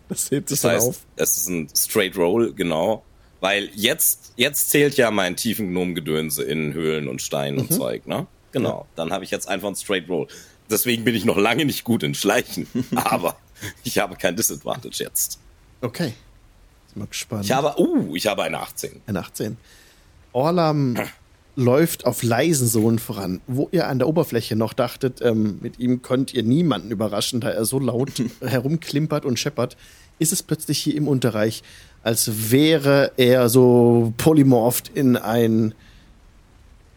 [0.09, 1.01] Das hebt sich Das dann heißt, auf.
[1.16, 3.03] es ist ein Straight Roll, genau.
[3.45, 8.27] Weil jetzt, jetzt zählt ja mein tiefen Gnomengedönse in Höhlen und Steinen und Zeug, ne?
[8.53, 8.87] Genau.
[8.97, 10.29] Dann habe ich jetzt einfach ein Straight Roll.
[10.71, 12.66] Deswegen bin ich noch lange nicht gut in Schleichen.
[12.95, 13.37] aber
[13.83, 15.39] ich habe kein Disadvantage jetzt.
[15.83, 16.15] Okay.
[16.87, 17.45] Ist mal gespannt.
[17.45, 19.03] Ich habe, uh, ich habe eine 18.
[19.07, 19.59] Ein 18.
[20.33, 20.97] Orlam
[21.55, 23.43] läuft auf leisen Sohlen voran.
[23.47, 27.51] Wo ihr an der Oberfläche noch dachtet, ähm, mit ihm könnt ihr niemanden überraschen, da
[27.51, 28.11] er so laut
[28.41, 29.77] herumklimpert und scheppert,
[30.19, 31.62] ist es plötzlich hier im Unterreich,
[32.03, 35.74] als wäre er so polymorpht in ein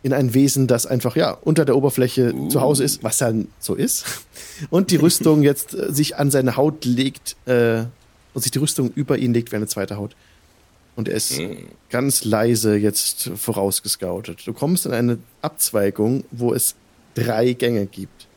[0.03, 3.73] in ein Wesen, das einfach ja unter der Oberfläche zu Hause ist, was dann so
[3.75, 4.05] ist,
[4.69, 7.83] und die Rüstung jetzt äh, sich an seine Haut legt äh,
[8.33, 10.15] und sich die Rüstung über ihn legt wie eine zweite Haut.
[10.95, 11.57] Und er ist Hm.
[11.89, 14.45] ganz leise jetzt vorausgescoutet.
[14.47, 16.75] Du kommst in eine Abzweigung, wo es
[17.13, 18.27] drei Gänge gibt.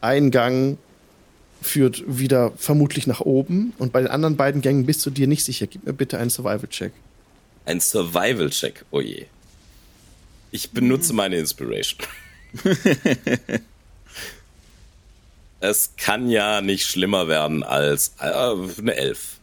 [0.00, 0.78] Ein Gang
[1.64, 5.44] führt wieder vermutlich nach oben und bei den anderen beiden Gängen bist du dir nicht
[5.44, 5.66] sicher.
[5.66, 6.92] Gib mir bitte einen Survival-Check.
[7.64, 9.26] Ein Survival-Check, oh je.
[10.50, 12.06] Ich benutze meine Inspiration.
[15.60, 18.30] es kann ja nicht schlimmer werden als äh,
[18.78, 19.38] eine Elf.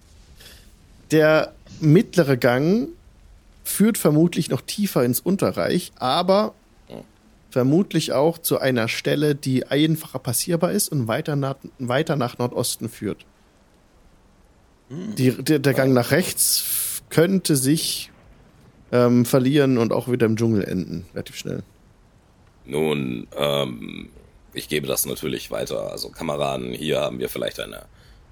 [1.09, 2.89] Der mittlere Gang
[3.63, 6.53] führt vermutlich noch tiefer ins Unterreich, aber
[7.51, 12.89] vermutlich auch zu einer Stelle, die einfacher passierbar ist und weiter nach, weiter nach Nordosten
[12.89, 13.25] führt.
[14.89, 18.11] Die, der, der Gang nach rechts könnte sich
[18.91, 21.63] ähm, verlieren und auch wieder im Dschungel enden, relativ schnell.
[22.65, 24.09] Nun, ähm,
[24.53, 25.91] ich gebe das natürlich weiter.
[25.91, 27.85] Also Kameraden, hier haben wir vielleicht eine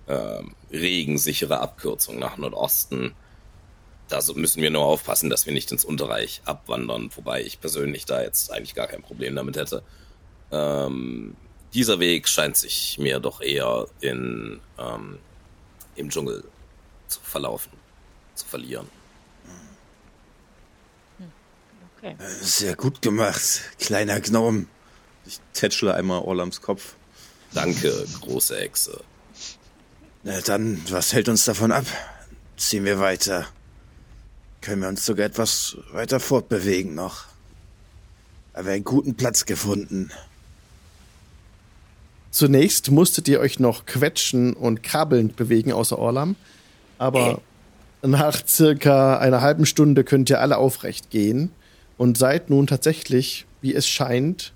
[0.08, 3.14] ähm, regensichere Abkürzung nach Nordosten.
[4.10, 8.06] Da so- müssen wir nur aufpassen, dass wir nicht ins Unterreich abwandern, wobei ich persönlich
[8.06, 9.84] da jetzt eigentlich gar kein Problem damit hätte.
[10.52, 11.36] Ähm,
[11.74, 15.20] dieser Weg scheint sich mir doch eher in, ähm,
[15.96, 16.44] im Dschungel
[17.08, 17.72] zu verlaufen,
[18.36, 18.88] zu verlieren.
[21.98, 22.16] Okay.
[22.42, 24.66] Sehr gut gemacht, kleiner Gnome.
[25.26, 26.96] Ich tätschle einmal Orlams Kopf.
[27.54, 29.04] Danke, große Echse.
[30.24, 31.86] Na dann, was hält uns davon ab?
[32.58, 33.48] Ziehen wir weiter.
[34.62, 37.26] Können wir uns sogar etwas weiter fortbewegen noch.
[38.54, 40.12] Haben wir einen guten Platz gefunden.
[42.32, 46.36] Zunächst musstet ihr euch noch quetschen und krabbelnd bewegen, außer Orlam.
[46.98, 47.42] Aber
[48.02, 51.52] nach circa einer halben Stunde könnt ihr alle aufrecht gehen
[51.98, 54.54] und seid nun tatsächlich, wie es scheint,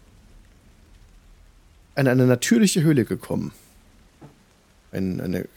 [1.96, 3.52] in eine natürliche Höhle gekommen.
[4.92, 5.48] Ein, eine,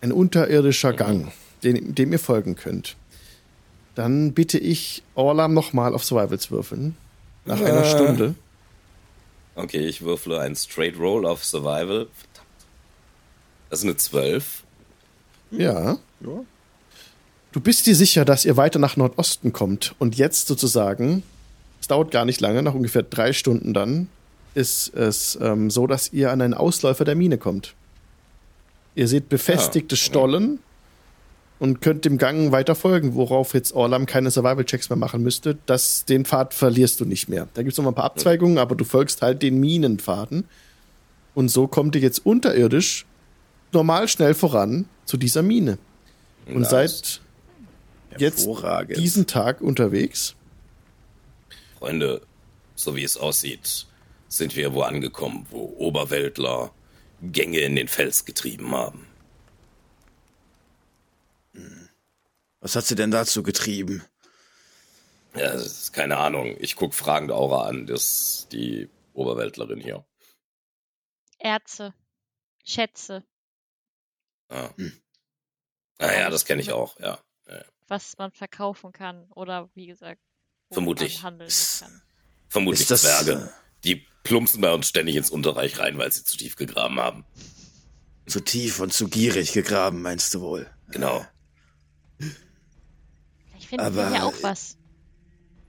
[0.00, 1.32] ein unterirdischer Gang,
[1.62, 2.96] den, dem ihr folgen könnt.
[3.94, 6.96] Dann bitte ich Orlam nochmal auf Survivals würfeln.
[7.44, 7.90] Nach einer Äh.
[7.90, 8.34] Stunde.
[9.56, 12.06] Okay, ich würfle einen Straight Roll auf Survival.
[12.14, 12.66] Verdammt.
[13.68, 14.62] Das ist eine 12.
[15.50, 15.98] Ja.
[16.20, 16.44] Ja.
[17.52, 21.24] Du bist dir sicher, dass ihr weiter nach Nordosten kommt und jetzt sozusagen,
[21.80, 24.08] es dauert gar nicht lange, nach ungefähr drei Stunden dann,
[24.54, 27.74] ist es ähm, so, dass ihr an einen Ausläufer der Mine kommt.
[28.94, 30.58] Ihr seht befestigte Ah, Stollen
[31.60, 35.58] und könnt dem Gang weiter folgen, worauf jetzt Orlam keine Survival-Checks mehr machen müsste.
[35.66, 37.48] Das, den Pfad verlierst du nicht mehr.
[37.54, 40.48] Da gibt es noch mal ein paar Abzweigungen, aber du folgst halt den Minenpfaden.
[41.34, 43.06] Und so kommt ihr jetzt unterirdisch
[43.72, 45.78] normal schnell voran zu dieser Mine.
[46.46, 46.70] Und Nice.
[46.70, 47.20] seid
[48.18, 48.48] jetzt
[48.96, 50.34] diesen Tag unterwegs.
[51.78, 52.22] Freunde,
[52.74, 53.86] so wie es aussieht,
[54.28, 56.72] sind wir wo angekommen, wo Oberweltler
[57.22, 59.09] Gänge in den Fels getrieben haben.
[62.60, 64.04] Was hat sie denn dazu getrieben?
[65.34, 66.56] Ja, das ist keine Ahnung.
[66.58, 67.86] Ich guck fragend Aura an.
[67.86, 70.04] Das ist die Oberweltlerin hier.
[71.38, 71.94] Erze.
[72.64, 73.24] Schätze.
[74.48, 74.70] Ah.
[74.76, 75.00] Hm.
[75.98, 77.18] Ah ja, das kenne ich auch, ja.
[77.48, 77.64] ja.
[77.88, 79.30] Was man verkaufen kann.
[79.30, 80.20] Oder wie gesagt,
[80.70, 81.16] Vermutlich.
[81.16, 82.02] man handeln Ist- kann.
[82.48, 83.52] Vermutlich Ist das, Zwerge.
[83.84, 87.24] Die plumpsen bei uns ständig ins Unterreich rein, weil sie zu tief gegraben haben.
[88.26, 90.68] Zu tief und zu gierig gegraben, meinst du wohl?
[90.88, 91.24] Genau.
[93.72, 94.76] Ich finde Aber- ja auch was.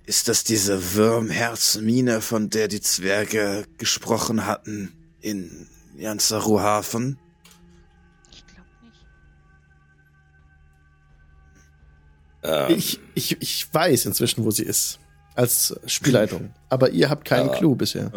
[0.08, 4.92] Ist das diese Würmherzmine, von der die Zwerge gesprochen hatten
[5.22, 7.20] in Jansaru-Hafen?
[8.32, 9.06] Ich glaube nicht.
[12.72, 14.98] Ähm, Ich, ich, ich weiß inzwischen, wo sie ist.
[15.36, 16.52] Als Spielleitung.
[16.70, 17.56] Aber ihr habt keinen Ja.
[17.56, 18.12] Clou bisher.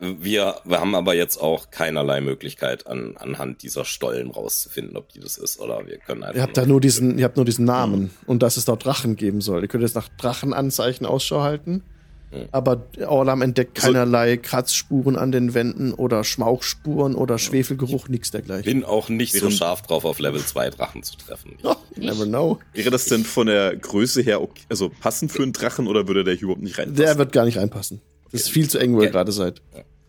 [0.00, 5.20] Wir, wir haben aber jetzt auch keinerlei Möglichkeit, an, anhand dieser Stollen rauszufinden, ob die
[5.20, 6.36] das ist oder wir können einfach.
[6.36, 9.16] Ihr habt da nur diesen, ihr habt nur diesen Namen und dass es dort Drachen
[9.16, 9.62] geben soll.
[9.62, 11.82] Ihr könnt jetzt nach Drachenanzeichen Ausschau halten.
[12.30, 12.48] Hm.
[12.50, 18.64] Aber Orlam entdeckt keinerlei Kratzspuren an den Wänden oder Schmauchspuren oder Schwefelgeruch, nichts dergleichen.
[18.64, 21.56] bin auch nicht so scharf drauf, auf Level 2 Drachen zu treffen.
[21.62, 22.58] Oh, never know.
[22.74, 26.24] Wäre das denn von der Größe her okay, also passend für einen Drachen oder würde
[26.24, 27.02] der hier überhaupt nicht reinpassen?
[27.02, 28.00] Der wird gar nicht reinpassen.
[28.32, 29.62] Das ist viel zu eng, wo ihr gerade seid.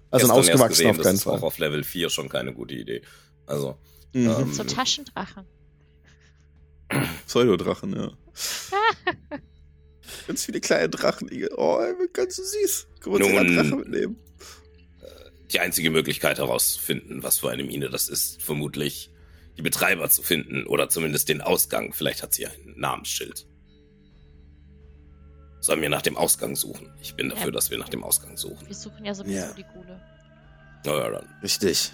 [0.09, 1.37] Also ein ausgewachsener gesehen, auf keinen Das ist Fall.
[1.37, 3.01] auch auf Level 4 schon keine gute Idee.
[3.45, 3.77] Also,
[4.13, 4.29] Mhm.
[4.29, 5.45] ähm, So Taschendrachen.
[7.27, 8.11] Pseudodrachen, ja.
[10.27, 11.29] ganz viele kleine Drachen.
[11.57, 12.87] Oh, er wird ganz so süß.
[13.03, 14.17] Wir uns Nun- Drache mitnehmen?
[15.51, 19.11] die einzige Möglichkeit herauszufinden, was für eine Mine das ist, vermutlich
[19.57, 21.93] die Betreiber zu finden oder zumindest den Ausgang.
[21.93, 23.46] Vielleicht hat sie ein Namensschild.
[25.67, 26.93] Sollen wir nach dem Ausgang suchen?
[27.01, 27.51] Ich bin dafür, Ja.
[27.51, 28.65] dass wir nach dem Ausgang suchen.
[28.65, 29.51] Wir suchen ja sowieso Ja.
[29.51, 29.99] die Gule.
[30.85, 31.25] Na ja, dann.
[31.43, 31.91] Richtig.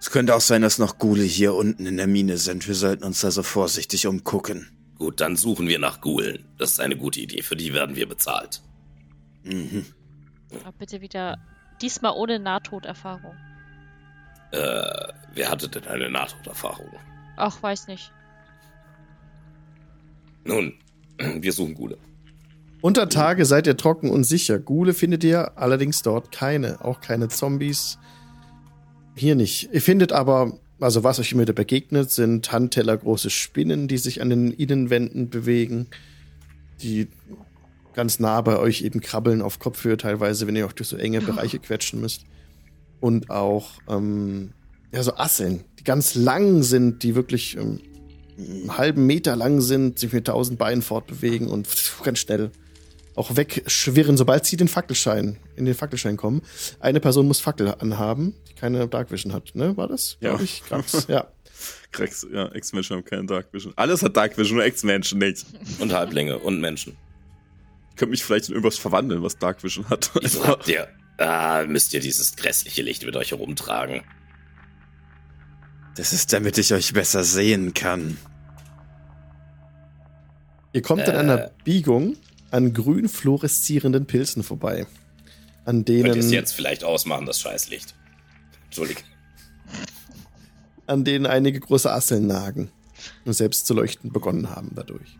[0.00, 2.66] Es könnte auch sein, dass noch Gule hier unten in der Mine sind.
[2.66, 4.70] Wir sollten uns also vorsichtig umgucken.
[4.96, 6.46] Gut, dann suchen wir nach Gulen.
[6.56, 7.42] Das ist eine gute Idee.
[7.42, 8.62] Für die werden wir bezahlt.
[9.42, 9.84] Mhm.
[10.62, 11.36] Aber bitte wieder,
[11.82, 13.34] diesmal ohne Nahtoderfahrung.
[14.52, 16.88] Äh, wer hatte denn eine Nahtoderfahrung?
[17.36, 18.10] Ach, weiß nicht.
[20.44, 20.72] Nun,
[21.18, 21.98] wir suchen Gule.
[22.84, 24.58] Unter Tage seid ihr trocken und sicher.
[24.58, 26.84] Gule findet ihr allerdings dort keine.
[26.84, 27.96] Auch keine Zombies.
[29.16, 29.70] Hier nicht.
[29.72, 34.28] Ihr findet aber, also was euch immer wieder begegnet, sind handtellergroße Spinnen, die sich an
[34.28, 35.86] den Innenwänden bewegen.
[36.82, 37.08] Die
[37.94, 41.22] ganz nah bei euch eben krabbeln auf Kopfhöhe teilweise, wenn ihr auch durch so enge
[41.22, 42.26] Bereiche quetschen müsst.
[43.00, 44.52] Und auch, ähm,
[44.92, 47.80] ja, so Asseln, die ganz lang sind, die wirklich ähm,
[48.36, 51.66] einen halben Meter lang sind, sich mit tausend Beinen fortbewegen und
[52.04, 52.50] ganz schnell
[53.16, 56.42] auch wegschwirren, sobald sie den Fackelschein, in den Fackelschein kommen.
[56.80, 59.76] Eine Person muss Fackel anhaben, die keine Darkvision hat, ne?
[59.76, 60.16] War das?
[60.20, 60.30] Ja.
[60.30, 61.28] Glaub Ich, Krax, ja.
[61.92, 63.72] Krex, ja, Ex-Menschen haben keine Dark Vision.
[63.76, 65.46] Alles hat Dark Vision, nur Ex-Menschen nicht.
[65.78, 66.96] Und Halblinge und Menschen.
[67.90, 70.10] Ich könnte mich vielleicht in irgendwas verwandeln, was Dark Vision hat.
[70.20, 70.88] Wieso habt ihr.
[71.18, 74.02] Ah, müsst ihr dieses grässliche Licht mit euch herumtragen?
[75.96, 78.18] Das ist, damit ich euch besser sehen kann.
[80.72, 81.12] Ihr kommt Äh.
[81.12, 82.16] einer Biegung
[82.54, 84.86] an grün fluoreszierenden Pilzen vorbei.
[85.64, 87.96] An denen, jetzt vielleicht ausmachen, das Scheißlicht?
[88.66, 89.02] Entschuldigung.
[90.86, 92.70] an denen einige große Asseln nagen
[93.24, 95.18] und selbst zu leuchten begonnen haben dadurch.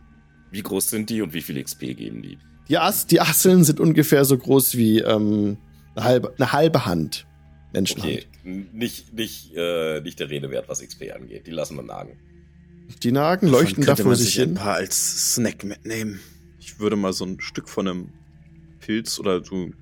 [0.52, 2.38] Wie groß sind die und wie viel XP geben die?
[2.68, 5.56] Die, As die Asseln sind ungefähr so groß wie ähm,
[5.96, 7.26] eine, halbe, eine halbe Hand.
[7.72, 8.28] Menschenhand.
[8.44, 11.48] Okay, nicht, nicht, äh, nicht der Rede wert, was XP angeht.
[11.48, 12.16] Die lassen wir nagen.
[13.02, 14.54] Die nagen, leuchten Davon da könnte vor man sich ein hin.
[14.54, 16.20] paar als Snack mitnehmen.
[16.64, 18.08] Ich würde mal so ein Stück von einem
[18.80, 19.72] Pilz oder du,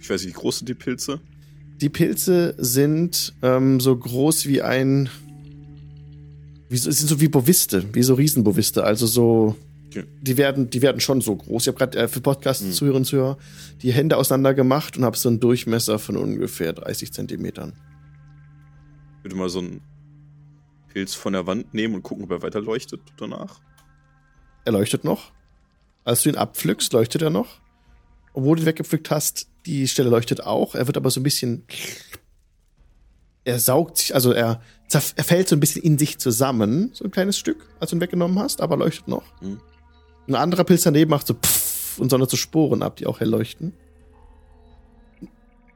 [0.00, 1.20] ich weiß nicht, wie groß sind die Pilze?
[1.80, 5.08] Die Pilze sind ähm, so groß wie ein.
[6.68, 8.82] Wie so, sind so wie Boviste, wie so Riesenboviste.
[8.82, 9.56] Also so.
[10.22, 11.62] Die werden, die werden schon so groß.
[11.62, 13.38] Ich habe gerade äh, für Podcast-Zuhörer und Zuhörer
[13.80, 17.74] die Hände auseinander gemacht und habe so einen Durchmesser von ungefähr 30 Zentimetern.
[19.18, 19.82] Ich würde mal so einen
[20.92, 23.60] Pilz von der Wand nehmen und gucken, ob er weiter leuchtet danach.
[24.64, 25.33] Er leuchtet noch.
[26.04, 27.60] Als du ihn abpflückst, leuchtet er noch.
[28.32, 30.74] Obwohl du ihn weggepflückt hast, die Stelle leuchtet auch.
[30.74, 31.64] Er wird aber so ein bisschen.
[33.44, 37.10] Er saugt sich, also er, er fällt so ein bisschen in sich zusammen, so ein
[37.10, 39.24] kleines Stück, als du ihn weggenommen hast, aber leuchtet noch.
[39.42, 39.60] Mhm.
[40.26, 43.28] Ein anderer Pilz daneben macht so pfff und sondert so Sporen ab, die auch hell
[43.28, 43.74] leuchten.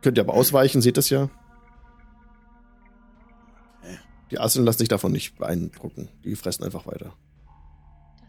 [0.00, 1.28] Könnt ihr aber ausweichen, seht das ja.
[4.30, 6.08] Die Asseln lassen sich davon nicht beeindrucken.
[6.24, 7.14] Die fressen einfach weiter.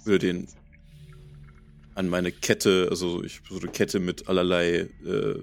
[0.05, 0.47] würde den
[1.99, 5.35] an meine Kette, also ich so eine Kette mit allerlei äh,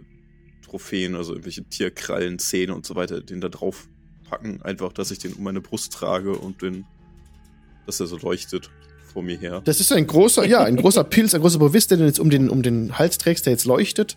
[0.65, 3.87] Trophäen, also irgendwelche Tierkrallen, Zähne und so weiter, den da drauf
[4.29, 4.63] packen.
[4.63, 6.87] Einfach, dass ich den um meine Brust trage und den,
[7.85, 8.71] dass er so leuchtet
[9.13, 9.61] vor mir her.
[9.67, 12.31] Das ist ein großer, ja, ein großer Pilz, ein großer Bovist, der du jetzt um
[12.31, 14.17] den, um den Hals trägst, der jetzt leuchtet.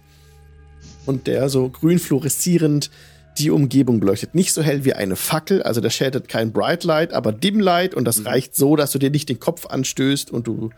[1.06, 2.90] Und der so grün fluoreszierend
[3.38, 4.34] die Umgebung beleuchtet.
[4.34, 7.96] Nicht so hell wie eine Fackel, also der schädet kein Bright Light, aber Dim Light
[7.96, 10.72] und das reicht so, dass du dir nicht den Kopf anstößt und du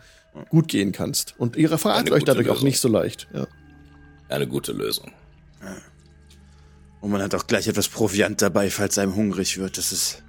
[0.48, 1.34] gut gehen kannst.
[1.38, 2.68] Und ihre verrat Eine euch dadurch auch Lösung.
[2.68, 3.28] nicht so leicht.
[3.34, 3.46] Ja.
[4.28, 5.12] Eine gute Lösung.
[7.00, 9.76] Und man hat auch gleich etwas Proviant dabei, falls einem hungrig wird.
[9.76, 10.22] Das ist.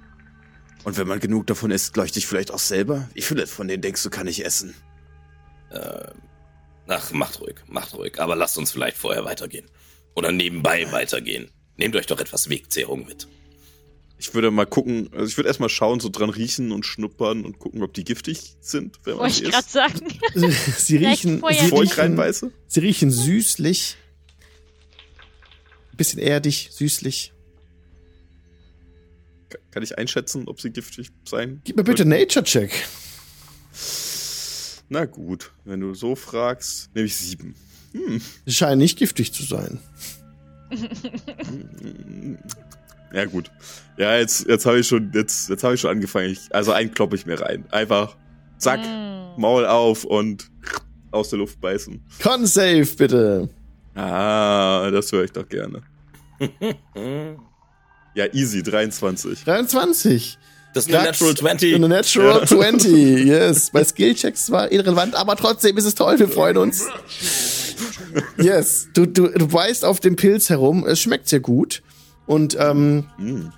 [0.82, 3.08] Und wenn man genug davon isst, leuchte ich vielleicht auch selber.
[3.14, 4.74] Wie viele von denen denkst du, kann ich essen?
[6.86, 8.20] Ach, macht ruhig, macht ruhig.
[8.20, 9.66] Aber lasst uns vielleicht vorher weitergehen.
[10.14, 11.50] Oder nebenbei weitergehen.
[11.76, 13.26] Nehmt euch doch etwas Wegzehrung mit.
[14.26, 17.58] Ich würde mal gucken, also ich würde erstmal schauen, so dran riechen und schnuppern und
[17.58, 20.00] gucken, ob die giftig sind, wenn man Wollte ich gerade sagen.
[20.78, 21.50] Sie riechen, sie Bevor
[21.82, 22.50] ich riechen, reinbeiße.
[22.66, 23.98] sie riechen süßlich.
[25.94, 27.34] Bisschen erdig, süßlich.
[29.50, 31.60] Ka- Kann ich einschätzen, ob sie giftig sein?
[31.64, 32.72] Gib mir bitte Nature-Check.
[34.88, 37.54] Na gut, wenn du so fragst, nehme ich sieben.
[38.46, 39.80] Sie scheinen nicht giftig zu sein.
[43.14, 43.50] Ja gut.
[43.96, 46.30] Ja, jetzt, jetzt habe ich schon, jetzt, jetzt habe ich schon angefangen.
[46.30, 47.64] Ich, also einen kloppe ich mir rein.
[47.70, 48.16] Einfach,
[48.58, 49.40] zack, Mm.
[49.40, 50.50] Maul auf und
[51.10, 52.02] aus der Luft beißen.
[52.22, 53.48] Con Save, bitte.
[53.94, 55.82] Ah, das höre ich doch gerne.
[58.16, 59.42] Ja, easy, 23.
[59.42, 60.38] 23.
[60.72, 61.04] Das ist eine.
[61.06, 61.74] Natural 20.
[61.74, 62.92] Eine Natural 20,
[63.26, 63.70] yes.
[63.70, 66.86] Bei Skillchecks zwar irrelevant, aber trotzdem ist es toll, wir freuen uns.
[68.38, 71.82] Yes, du, du, du beißt auf dem Pilz herum, es schmeckt sehr gut.
[72.26, 73.48] Und ähm, Mm.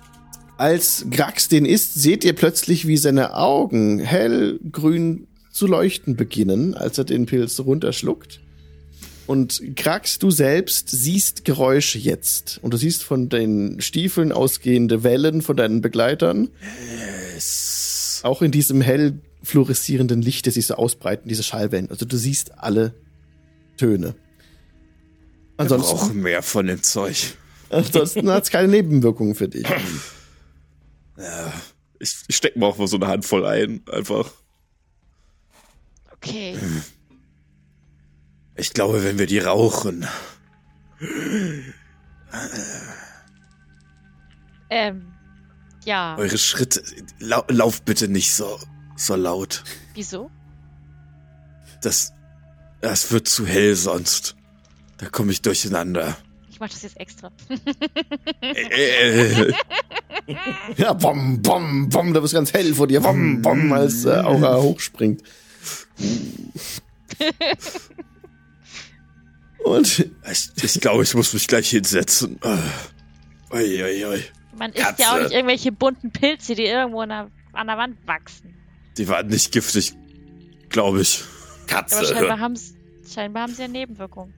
[0.57, 6.97] als Grax den isst, seht ihr plötzlich, wie seine Augen hellgrün zu leuchten beginnen, als
[6.97, 8.41] er den Pilz runterschluckt.
[9.25, 12.59] Und Krax, du selbst siehst Geräusche jetzt.
[12.61, 16.49] Und du siehst von den Stiefeln ausgehende Wellen von deinen Begleitern.
[17.35, 21.89] Es Auch in diesem hell fluoreszierenden Licht, das sich so ausbreiten, diese Schallwellen.
[21.89, 22.93] Also du siehst alle
[23.75, 24.07] Töne.
[24.07, 24.15] wir
[25.57, 27.35] Ansonsten, brauchen mehr von dem Zeug.
[27.69, 29.65] Ansonsten hat es keine Nebenwirkungen für dich.
[31.99, 34.31] Ich, ich steck mir auch mal so eine Handvoll ein, einfach.
[36.15, 36.57] Okay.
[38.55, 40.07] Ich glaube, wenn wir die rauchen.
[44.69, 45.13] Ähm,
[45.85, 46.17] ja.
[46.17, 46.83] Eure Schritte.
[47.19, 48.59] Lau lauft bitte nicht so,
[48.95, 49.63] so laut.
[49.93, 50.29] Wieso?
[51.81, 52.13] Das.
[52.81, 54.35] Das wird zu hell sonst.
[54.97, 56.17] Da komme ich durcheinander.
[56.57, 57.31] Ich mach das jetzt extra.
[58.41, 59.53] Äh, äh,
[60.75, 62.99] Ja, bom, bom, bom, da wird ganz hell vor dir.
[62.99, 65.21] Bom, bom, als äh, Aura hochspringt.
[69.63, 69.99] Und
[70.31, 72.39] ich, ich glaube, ich muss mich gleich hinsetzen.
[72.41, 74.23] Äh, Ui, ui, ui.
[74.57, 75.01] Man isst Katze.
[75.03, 78.55] ja auch nicht irgendwelche bunten Pilze, die irgendwo an der, an der Wand wachsen.
[78.97, 79.93] Die waren nicht giftig,
[80.69, 81.23] glaube ich.
[81.67, 82.55] Katze, Aber scheinbar hör, haben
[83.07, 84.33] scheinbar haben sie ja Nebenwirkungen.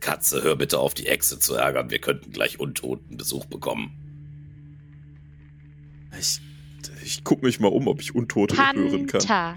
[0.00, 1.90] Katze, hör bitte auf, die Echse zu ärgern.
[1.90, 3.92] Wir könnten gleich untoten Besuch bekommen.
[6.18, 6.40] Ich,
[7.04, 9.20] Ich guck mich mal um, ob ich Untote hören kann.
[9.20, 9.56] Panther.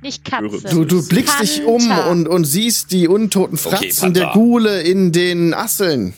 [0.00, 0.50] Nicht Katze.
[0.50, 0.70] Hören.
[0.70, 2.10] du, du blickst dich um Panther.
[2.10, 4.38] und, und siehst die untoten Okay, Fratzen der Panther.
[4.40, 6.14] Gule in den Asseln.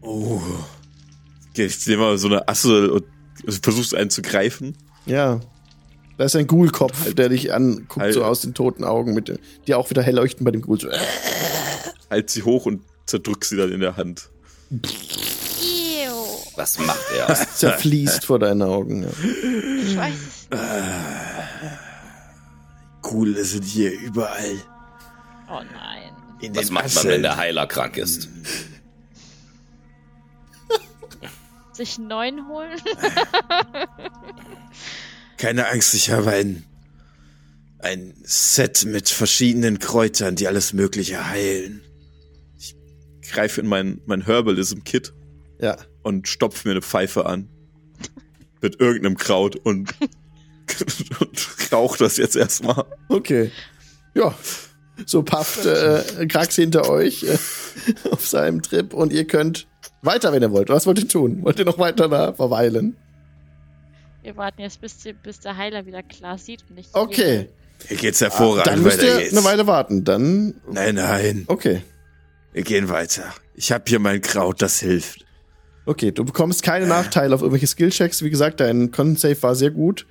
[0.00, 0.40] oh,
[1.50, 3.04] Okay, Ich nehme mal so eine Asse und
[3.62, 4.76] versuchst einen zu greifen.
[5.06, 5.40] Ja.
[6.16, 8.14] Da ist ein Ghoul-Kopf, der dich anguckt, Halt.
[8.14, 10.80] so aus den toten Augen, mit die auch wieder hell leuchten bei dem Ghoul.
[10.80, 10.88] So,
[12.10, 14.30] Halt sie hoch und zerdrück sie dann in der Hand.
[14.70, 14.78] Ew.
[16.56, 17.34] Was macht er?
[17.34, 19.02] zerfließt vor deinen Augen.
[19.04, 19.08] Ja.
[19.82, 20.62] Ich weiß es nicht.
[23.02, 24.56] Coole sind hier überall.
[25.48, 26.12] Oh nein.
[26.40, 27.14] In Was macht man, Asseln.
[27.14, 28.28] wenn der Heiler krank ist?
[31.72, 32.76] Sich einen neuen holen?
[35.38, 36.64] Keine Angst, ich habe ein,
[37.78, 41.80] ein Set mit verschiedenen Kräutern, die alles Mögliche heilen.
[43.28, 45.14] Greife in mein, mein Herbalism-Kit
[45.60, 45.76] ja.
[46.02, 47.48] und stopf mir eine Pfeife an.
[48.60, 49.94] Mit irgendeinem Kraut und,
[51.20, 52.84] und rauch das jetzt erstmal.
[53.08, 53.50] Okay.
[54.14, 54.34] Ja.
[55.06, 57.38] So pafft äh, Krax hinter euch äh,
[58.10, 59.68] auf seinem Trip und ihr könnt
[60.02, 60.70] weiter, wenn ihr wollt.
[60.70, 61.42] Was wollt ihr tun?
[61.44, 62.96] Wollt ihr noch weiter da verweilen?
[64.22, 66.90] Wir warten jetzt, bis, die, bis der Heiler wieder klar sieht und nicht.
[66.92, 67.48] Okay.
[67.86, 68.66] Hier geht's hervorragend.
[68.66, 70.04] Dann müsst ihr eine Weile warten.
[70.04, 71.44] Dann, Nein, nein.
[71.46, 71.82] okay.
[72.58, 73.32] Wir gehen weiter.
[73.54, 75.24] Ich habe hier mein Kraut, das hilft.
[75.86, 78.24] Okay, du bekommst keine Nachteile auf irgendwelche Skillchecks.
[78.24, 80.06] Wie gesagt, dein Con-Save war sehr gut.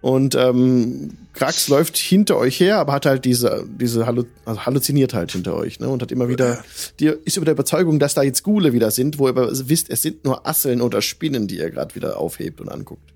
[0.00, 5.12] Und ähm, Krax läuft hinter euch her, aber hat halt diese, diese Hallu also halluziniert
[5.12, 5.90] halt hinter euch, ne?
[5.90, 6.64] Und hat immer wieder,
[7.00, 9.90] die ist über der Überzeugung, dass da jetzt Gule wieder sind, wo ihr aber wisst,
[9.90, 13.12] es sind nur Asseln oder Spinnen, die ihr gerade wieder aufhebt und anguckt.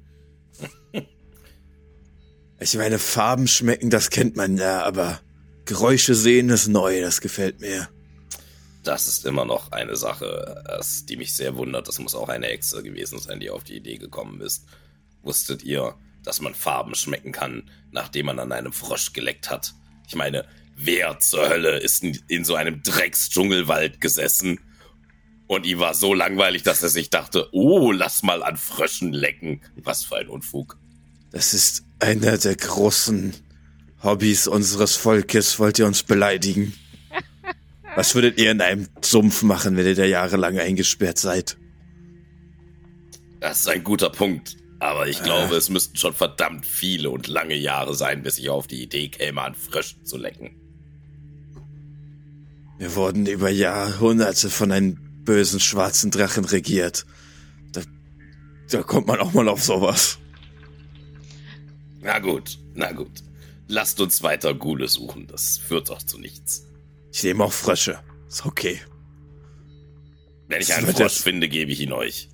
[2.61, 5.21] Ich meine, Farben schmecken, das kennt man ja, aber
[5.65, 7.89] Geräusche sehen ist neu, das gefällt mir.
[8.85, 11.89] Das ist immer noch eine Sache, das, die mich sehr wundert.
[11.89, 14.67] Das muss auch eine Echse gewesen sein, die auf die Idee gekommen ist.
[15.23, 19.75] Wusstet ihr, dass man Farben schmecken kann, nachdem man an einem Frosch geleckt hat?
[20.07, 20.45] Ich meine,
[20.77, 24.61] wer zur Hölle ist in, in so einem Drecksdschungelwald gesessen?
[25.47, 29.63] Und ihm war so langweilig, dass er sich dachte, oh, lass mal an Fröschen lecken.
[29.77, 30.79] Was für ein Unfug.
[31.33, 33.33] Das ist einer der großen
[34.03, 35.59] Hobbys unseres Volkes.
[35.59, 36.75] Wollt ihr uns beleidigen?
[37.97, 41.57] Was würdet ihr in einem Sumpf machen, wenn ihr da jahrelang eingesperrt seid?
[43.41, 44.57] Das ist ein guter Punkt.
[44.81, 48.67] Aber ich glaube, es müssten schon verdammt viele und lange Jahre sein, bis ich auf
[48.67, 50.61] die Idee käme, an Fröschen zu lecken.
[52.79, 57.07] Wir wurden über Jahrhunderte von einem bösen schwarzen Drachen regiert.
[57.73, 57.83] Da,
[58.71, 60.19] da kommt man auch mal auf sowas.
[62.03, 63.23] Na gut, na gut.
[63.69, 65.27] Lasst uns weiter Gule suchen.
[65.29, 66.67] Das führt doch zu nichts.
[67.15, 68.01] Ich nehme auch Frösche.
[68.29, 68.81] Ist okay.
[70.49, 72.29] Wenn ich Das einen Frosch finde, gebe ich ihn euch.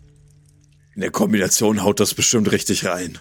[0.94, 3.18] In der Kombination haut das bestimmt richtig rein.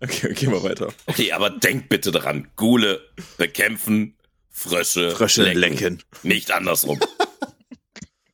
[0.00, 0.94] Okay, gehen wir weiter.
[1.06, 2.48] Okay, aber denkt bitte daran.
[2.54, 3.00] Gule
[3.36, 4.16] bekämpfen,
[4.48, 5.60] Frösche, Frösche lecken.
[5.60, 6.02] lecken.
[6.22, 7.00] Nicht andersrum.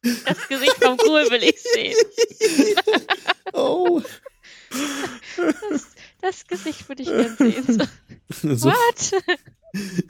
[0.03, 1.97] Das Gesicht vom Cool will ich sehen.
[3.53, 4.01] Oh.
[6.23, 7.89] Das Gesicht würde ich gerne sehen.
[8.31, 9.13] So, So, what?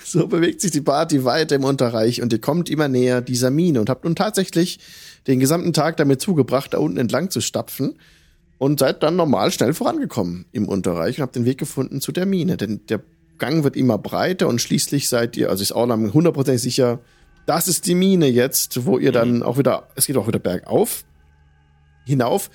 [0.05, 3.81] So bewegt sich die Party weiter im Unterreich und ihr kommt immer näher dieser Mine
[3.81, 4.79] und habt nun tatsächlich
[5.27, 7.99] den gesamten Tag damit zugebracht, da unten entlang zu stapfen
[8.59, 12.27] und seid dann normal schnell vorangekommen im Unterreich und habt den Weg gefunden zu der
[12.27, 12.57] Mine.
[12.57, 13.01] Denn der
[13.39, 17.01] Gang wird immer breiter und schließlich seid ihr, also ist Orlam hundertprozentig sicher,
[17.47, 21.05] das ist die Mine jetzt, wo ihr dann auch wieder, es geht auch wieder bergauf,
[22.05, 22.51] hinauf.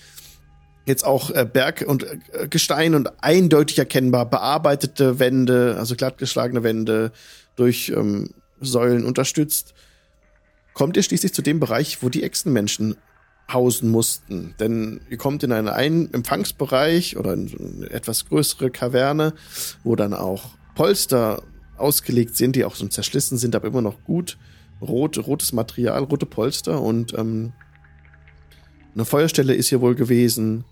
[0.85, 7.11] Jetzt auch äh, Berg und äh, Gestein und eindeutig erkennbar bearbeitete Wände, also glattgeschlagene Wände
[7.55, 8.29] durch ähm,
[8.61, 9.73] Säulen unterstützt.
[10.73, 12.95] Kommt ihr schließlich zu dem Bereich, wo die Echsenmenschen
[13.51, 14.55] hausen mussten.
[14.59, 19.33] Denn ihr kommt in einen Ein Empfangsbereich oder in eine etwas größere Kaverne,
[19.83, 21.43] wo dann auch Polster
[21.77, 24.37] ausgelegt sind, die auch so zerschlissen sind, aber immer noch gut.
[24.81, 27.53] Rot, rotes Material, rote Polster und ähm,
[28.93, 30.65] eine Feuerstelle ist hier wohl gewesen.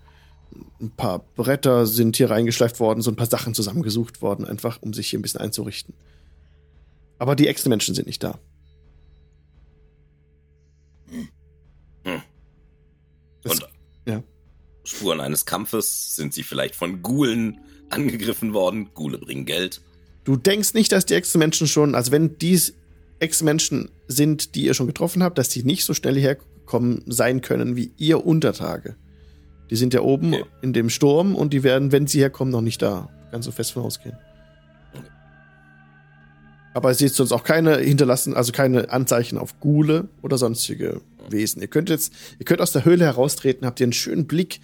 [0.80, 4.92] Ein paar Bretter sind hier reingeschleift worden, so ein paar Sachen zusammengesucht worden, einfach um
[4.92, 5.94] sich hier ein bisschen einzurichten.
[7.18, 8.38] Aber die Echsenmenschen sind nicht da.
[13.42, 13.68] Das- Und
[14.06, 14.22] ja.
[14.84, 16.14] Spuren eines Kampfes?
[16.16, 17.60] Sind sie vielleicht von Gulen
[17.90, 18.90] angegriffen worden?
[18.94, 19.80] Gule bringen Geld.
[20.24, 22.74] Du denkst nicht, dass die Echsenmenschen schon, also wenn dies
[23.18, 27.76] Echsenmenschen sind, die ihr schon getroffen habt, dass die nicht so schnell herkommen sein können
[27.76, 28.96] wie ihr Untertage.
[29.74, 30.44] Die sind ja oben Okay.
[30.62, 33.08] in dem Sturm und die werden, wenn sie herkommen, noch nicht da.
[33.32, 34.16] Ganz so fest von ausgehen.
[36.74, 41.60] Aber es ist sonst auch keine hinterlassen, also keine Anzeichen auf Gule oder sonstige Wesen.
[41.60, 44.60] Ihr könnt jetzt, ihr könnt aus der Höhle heraustreten, habt ihr einen schönen Blick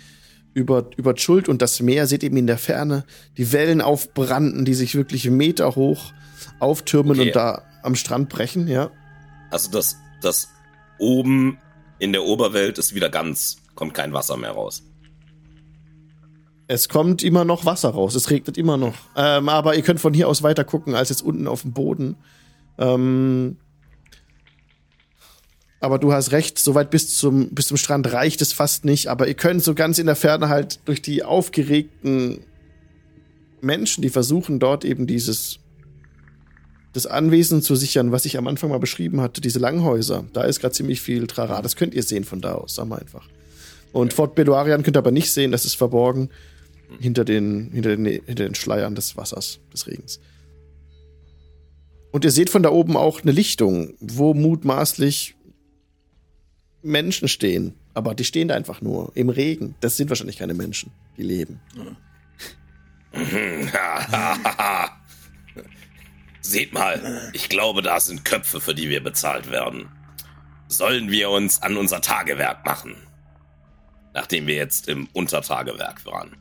[0.54, 3.04] über, über Schuld und das Meer, seht eben in der Ferne
[3.36, 6.12] die Wellen aufbranden, die sich wirklich Meter hoch
[6.60, 7.28] auftürmen Okay.
[7.28, 8.92] und da am Strand brechen, ja.
[9.50, 10.48] Also das, das
[11.00, 11.58] oben
[11.98, 14.82] in der Oberwelt ist wieder ganz, kommt kein Wasser mehr raus.
[16.72, 18.94] Es kommt immer noch Wasser raus, es regnet immer noch.
[19.16, 22.14] Ähm, aber ihr könnt von hier aus weiter gucken als jetzt unten auf dem Boden.
[22.78, 23.56] Ähm,
[25.80, 29.08] aber du hast recht, soweit bis zum, bis zum Strand reicht es fast nicht.
[29.08, 32.44] Aber ihr könnt so ganz in der Ferne halt durch die aufgeregten
[33.60, 35.58] Menschen, die versuchen dort eben dieses
[36.92, 40.24] das Anwesen zu sichern, was ich am Anfang mal beschrieben hatte, diese Langhäuser.
[40.34, 41.62] Da ist gerade ziemlich viel Trara.
[41.62, 43.26] Das könnt ihr sehen von da aus, sagen wir einfach.
[43.90, 46.30] Und Fort Beluarian könnt ihr aber nicht sehen, das ist verborgen
[46.98, 50.20] hinter den, hinter den, hinter den Schleiern des Wassers, des Regens.
[52.12, 55.36] Und ihr seht von da oben auch eine Lichtung, wo mutmaßlich
[56.82, 57.74] Menschen stehen.
[57.94, 59.74] Aber die stehen da einfach nur im Regen.
[59.80, 61.60] Das sind wahrscheinlich keine Menschen, die leben.
[66.40, 69.88] Seht mal, ich glaube, da sind Köpfe, für die wir bezahlt werden.
[70.68, 72.96] Sollen wir uns an unser Tagewerk machen?
[74.14, 76.36] Nachdem wir jetzt im Untertagewerk waren.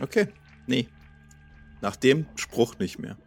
[0.00, 0.28] Okay.
[0.66, 0.88] Nee.
[1.80, 3.16] Nach dem Spruch nicht mehr.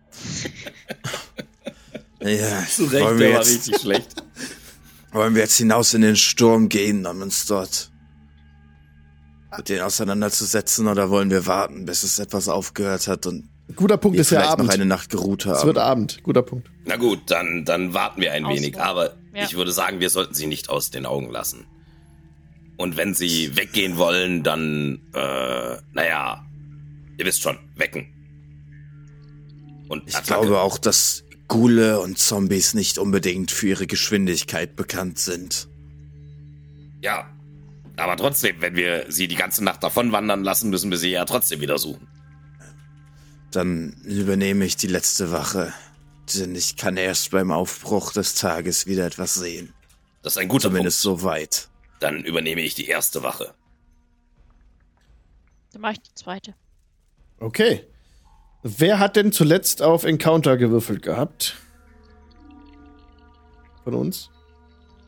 [2.21, 4.23] Ja, Zu wollen, wir jetzt, schlecht.
[5.11, 7.91] wollen wir jetzt hinaus in den Sturm gehen, um uns dort
[9.57, 14.15] mit denen auseinanderzusetzen, oder wollen wir warten, bis es etwas aufgehört hat und Guter Punkt
[14.15, 14.71] wir ist ja vielleicht noch Abend.
[14.73, 15.89] eine Nacht geruht Es wird haben?
[16.03, 16.23] Abend.
[16.23, 16.69] Guter Punkt.
[16.85, 18.61] Na gut, dann, dann warten wir ein Ausruhen.
[18.63, 18.79] wenig.
[18.79, 19.43] Aber Ja.
[19.43, 21.65] ich würde sagen, wir sollten sie nicht aus den Augen lassen.
[22.77, 26.45] Und wenn sie weggehen wollen, dann, äh, naja,
[27.17, 28.07] ihr wisst schon, wecken.
[29.89, 30.41] Und Ich Attacke.
[30.41, 35.67] glaube auch, dass Gule und Zombies nicht unbedingt für ihre Geschwindigkeit bekannt sind.
[37.01, 37.29] Ja.
[37.95, 41.25] Aber trotzdem, wenn wir sie die ganze Nacht davon wandern lassen, müssen wir sie ja
[41.25, 42.07] trotzdem wieder suchen.
[43.51, 45.71] Dann übernehme ich die letzte Wache,
[46.33, 49.73] denn ich kann erst beim Aufbruch des Tages wieder etwas sehen.
[50.23, 51.21] Das ist ein guter Zumindest Punkt.
[51.21, 51.69] so weit.
[52.03, 53.53] Dann übernehme ich die erste Wache.
[55.71, 56.53] Dann mache ich die zweite.
[57.39, 57.85] Okay.
[58.61, 61.55] Wer hat denn zuletzt auf Encounter gewürfelt gehabt?
[63.85, 64.29] Von uns?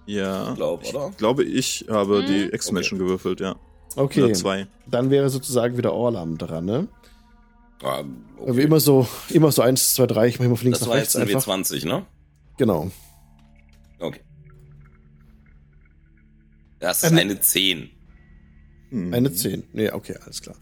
[0.05, 0.53] Ja.
[0.53, 1.09] glaub, ich oder?
[1.17, 2.27] glaube, ich habe Mhm.
[2.27, 3.57] die Ex-Menschen gewürfelt, ja.
[3.97, 4.23] Okay.
[4.23, 4.67] Oder zwei.
[4.87, 6.87] Dann wäre sozusagen wieder Orlam dran, ne?
[7.81, 8.61] Wie okay.
[8.63, 10.99] immer so, immer so eins, zwei, drei, ich mach immer von links Das nach war
[11.01, 11.45] rechts jetzt ein einfach.
[11.57, 12.05] W20, ne?
[12.57, 12.89] Genau.
[13.99, 14.21] Okay.
[16.85, 17.89] Das ist Ähm, eine 10.
[18.89, 19.11] Hm.
[19.11, 19.63] Eine 10.
[19.73, 20.55] Nee, okay, alles klar.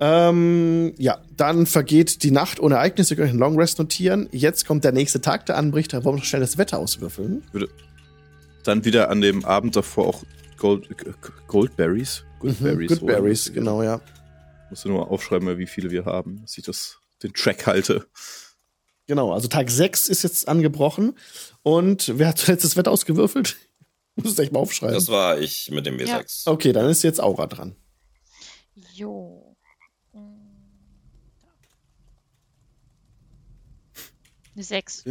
[0.00, 4.26] Ähm, ja, dann vergeht die Nacht ohne Ereignisse, ihr könnt einen Long Rest notieren.
[4.32, 7.42] Jetzt kommt der nächste Tag, der anbricht, da wollen wir noch schnell das Wetter auswürfeln.
[8.64, 10.22] Dann wieder an dem Abend davor auch
[10.56, 11.12] Gold, G-
[11.46, 12.24] Goldberries.
[12.42, 12.96] Mhm, oder?
[13.06, 14.00] Berries, genau, ja.
[14.70, 18.06] Musst du nur aufschreiben, wie viele wir haben, dass ich das, den Track halte.
[19.06, 21.16] Genau, also Tag 6 ist jetzt angebrochen.
[21.62, 23.56] Und wer hat zuletzt das Wetter ausgewürfelt?
[24.22, 24.94] Muss es echt mal aufschreiben.
[24.94, 26.48] Das war ich mit dem W6.
[26.48, 27.76] Okay, dann ist jetzt Aura dran.
[28.94, 29.56] Jo.
[34.54, 35.04] Eine 6.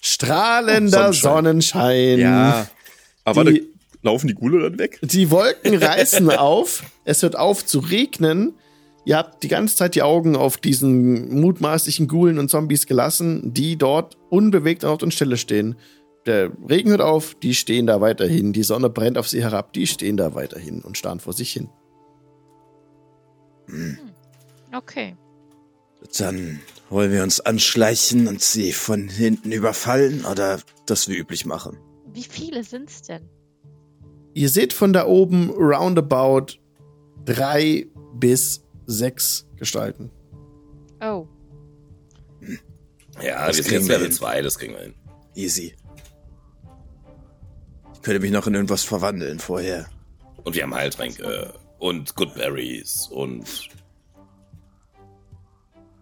[0.00, 2.18] Strahlender Oh, Sonnenschein.
[2.18, 2.66] Ja.
[3.24, 3.66] Aber Die- warte,
[4.02, 4.98] laufen die Gule dann weg?
[5.02, 8.54] Die Wolken reißen auf, es hört auf zu regnen,
[9.08, 13.76] Ihr habt die ganze Zeit die Augen auf diesen mutmaßlichen Ghoulen und Zombies gelassen, die
[13.78, 15.76] dort unbewegt an Ort und Stelle stehen.
[16.26, 18.52] Der Regen hört auf, die stehen da weiterhin.
[18.52, 21.68] Die Sonne brennt auf sie herab, die stehen da weiterhin und starren vor sich hin.
[24.74, 25.16] Okay.
[26.18, 31.78] Dann wollen wir uns anschleichen und sie von hinten überfallen oder das wie üblich machen.
[32.12, 33.28] Wie viele sind's denn?
[34.34, 36.58] Ihr seht von da oben roundabout
[37.24, 40.10] drei bis sechs Gestalten.
[41.00, 41.26] Oh.
[43.22, 44.16] Ja, Das wir sind kriegen jetzt wir Level hin.
[44.16, 44.94] 2, das kriegen wir hin.
[45.34, 45.74] Easy.
[48.06, 49.86] Ich könnte mich noch in irgendwas verwandeln vorher.
[50.44, 53.42] Und wir haben Heiltränke und Goodberries und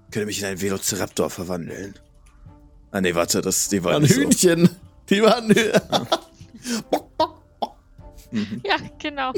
[0.05, 1.95] Ich könnte mich in einen Velociraptor verwandeln.
[2.91, 4.21] Ah nee, warte, das die war Ein nicht so.
[4.21, 4.69] Hühnchen.
[5.09, 5.55] Die waren.
[8.65, 9.33] Ja, genau.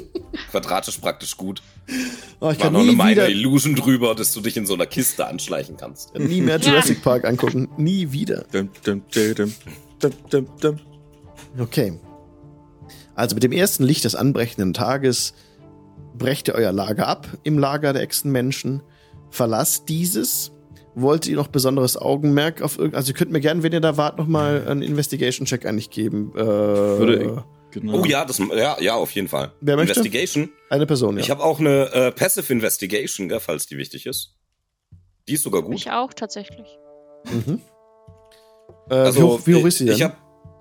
[0.50, 1.62] quadratisch praktisch gut.
[1.86, 4.66] Oh, ich War kann noch eine nie meine wieder, Illusion drüber, dass du dich in
[4.66, 6.14] so einer Kiste anschleichen kannst.
[6.18, 7.68] nie mehr Jurassic Park angucken.
[7.76, 8.44] Nie wieder.
[8.50, 9.54] Dum, dum, dum, dum,
[10.00, 10.80] dum, dum, dum.
[11.58, 12.00] Okay.
[13.16, 15.34] Also mit dem ersten Licht des anbrechenden Tages
[16.16, 18.82] brecht ihr euer Lager ab im Lager der Echsenmenschen.
[19.30, 20.52] Verlasst dieses.
[20.94, 22.94] Wollt ihr noch besonderes Augenmerk auf irgend...
[22.94, 26.32] Also ihr könnt mir gerne, wenn ihr da wart, noch mal einen Investigation-Check eigentlich geben.
[26.34, 27.44] Äh, Würde
[27.80, 28.00] Genau.
[28.00, 29.52] Oh ja, das, ja, ja, auf jeden Fall.
[29.60, 29.92] Wer möchte?
[29.92, 30.48] Investigation.
[30.70, 31.22] Eine Person, ja.
[31.22, 34.34] Ich habe auch eine äh, Passive Investigation, gell, falls die wichtig ist.
[35.28, 35.74] Die ist sogar gut.
[35.74, 36.66] Ich auch tatsächlich.
[37.24, 37.60] mhm.
[38.88, 39.94] äh, wie, hoch, wie hoch ist sie denn?
[39.94, 40.16] Ich hab,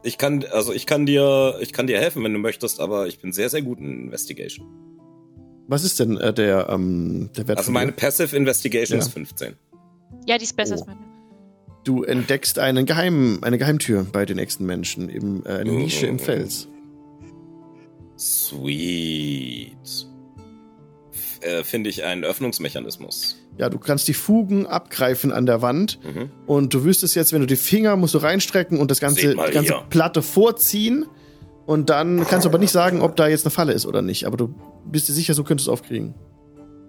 [0.06, 3.20] ich kann, also ich kann dir, ich kann dir helfen, wenn du möchtest, aber ich
[3.20, 4.66] bin sehr, sehr gut in Investigation.
[5.68, 7.92] Was ist denn äh, der, ähm, der Wert Also meine?
[7.92, 9.06] Passive Investigation Ja.
[9.06, 9.56] ist 15.
[10.28, 10.80] Ja, die ist besser Oh.
[10.80, 11.00] als meine.
[11.84, 15.76] Du entdeckst einen Geheim, eine Geheimtür bei den Echsenmenschen, im, äh, eine Oh.
[15.76, 16.68] Nische im Fels.
[18.18, 20.08] Sweet.
[21.46, 23.38] Äh, Finde ich einen Öffnungsmechanismus.
[23.58, 26.30] Ja, du kannst die Fugen abgreifen an der Wand Mhm.
[26.48, 29.36] und du wüsstest jetzt, wenn du die Finger musst du reinstrecken und das ganze, die
[29.36, 29.84] ganze hier.
[29.90, 31.06] Platte vorziehen
[31.66, 34.26] und dann kannst du aber nicht sagen, ob da jetzt eine Falle ist oder nicht.
[34.26, 34.54] Aber du
[34.86, 36.16] bist dir sicher, so könntest du es aufkriegen.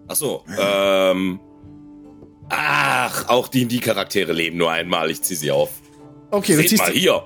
[0.08, 1.40] Ach so, ähm.
[2.48, 5.10] Ach, auch die die Charaktere leben nur einmal.
[5.10, 5.70] Ich zieh sie auf.
[6.30, 7.22] Okay, du Seht ziehst, mal hier.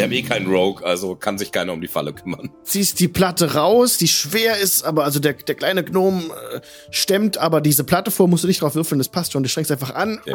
[0.00, 2.50] Wir haben eh keinen Rogue, also kann sich keiner um die Falle kümmern.
[2.64, 6.60] ziehst die Platte raus, die schwer ist, aber also der, der kleine Gnom äh,
[6.90, 9.42] stemmt aber diese Platte vor, musst du nicht drauf würfeln, das passt schon.
[9.42, 10.34] Du strengst einfach an Ja.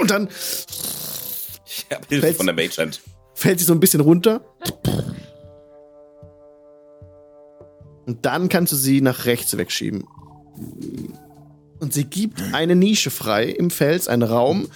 [0.00, 0.28] und dann
[1.66, 3.00] Ich habe Hilfe Fällt's- von der Mage Hand.
[3.34, 4.40] fällt sie so ein bisschen runter.
[8.06, 10.04] Und dann kannst du sie nach rechts wegschieben.
[11.80, 14.68] Und sie gibt eine Nische frei im Fels, einen Raum,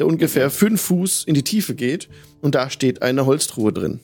[0.00, 2.08] der ungefähr fünf Fuß in die Tiefe geht.
[2.40, 4.00] Und da steht eine Holztruhe drin.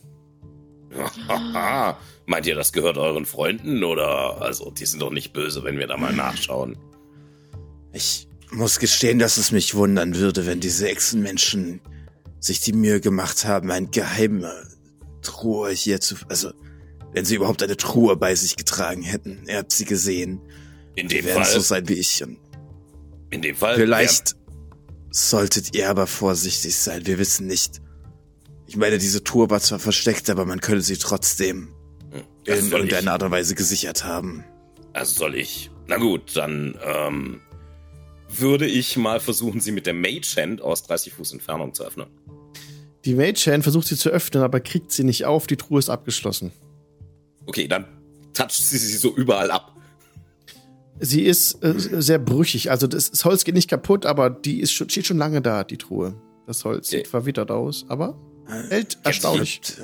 [2.26, 4.40] Meint ihr, das gehört euren Freunden oder?
[4.42, 6.76] Also, die sind doch nicht böse, wenn wir da mal nachschauen.
[7.92, 11.80] Ich muss gestehen, dass es mich wundern würde, wenn diese Echsenmenschen
[12.40, 14.52] sich die Mühe gemacht haben, eine geheime
[15.22, 16.50] Truhe hier zu, also,
[17.12, 19.44] wenn sie überhaupt eine Truhe bei sich getragen hätten.
[19.48, 20.40] Ihr habt sie gesehen.
[20.94, 21.52] In Die dem werden Fall.
[21.52, 22.22] so sein wie ich.
[22.22, 22.38] Und
[23.30, 23.76] in dem Fall.
[23.76, 24.36] vielleicht
[25.16, 27.06] solltet ihr aber vorsichtig sein.
[27.06, 27.80] Wir wissen nicht.
[28.66, 31.72] Ich meine, diese Truhe war zwar versteckt, aber man könnte sie trotzdem
[32.44, 34.44] das in irgendeiner Art und Weise gesichert haben.
[34.92, 35.70] Also soll ich.
[35.86, 37.40] Na gut, dann ähm,
[38.28, 42.08] würde ich mal versuchen, sie mit der Mage Hand aus 30 Fuß Entfernung zu öffnen.
[43.04, 45.46] Die Mage Hand versucht sie zu öffnen, aber kriegt sie nicht auf.
[45.46, 46.52] Die Truhe ist abgeschlossen.
[47.46, 47.86] Okay, dann
[48.34, 49.75] toucht sie sie so überall ab.
[50.98, 52.70] Sie ist äh, sehr brüchig.
[52.70, 55.62] Also das, das Holz geht nicht kaputt, aber die ist schon, steht schon lange da,
[55.64, 56.14] die Truhe.
[56.46, 59.60] Das Holz sieht verwittert aus, aber hält Jetzt erstaunlich.
[59.78, 59.82] Äh,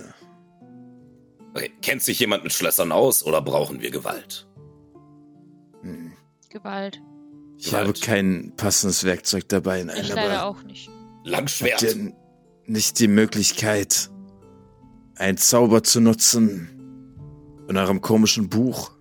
[1.54, 4.48] Okay, kennt sich jemand mit Schlössern aus oder brauchen wir Gewalt?
[5.82, 6.12] hm.
[6.48, 7.02] Gewalt.
[7.58, 7.88] Ich Gewalt.
[7.88, 9.82] habe kein passendes Werkzeug dabei.
[9.84, 10.88] Nein, Ich leider auch nicht.
[11.24, 11.82] Langschwert.
[11.82, 12.12] Habt ihr
[12.64, 14.08] nicht die Möglichkeit,
[15.16, 16.70] einen Zauber zu nutzen
[17.68, 18.92] in eurem komischen Buch?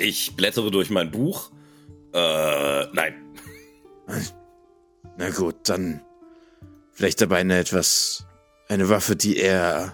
[0.00, 1.50] Ich blättere durch mein Buch.
[2.14, 3.14] Äh, nein.
[5.18, 6.00] Na gut, dann
[6.90, 8.26] vielleicht dabei eine etwas,
[8.68, 9.92] eine Waffe, die eher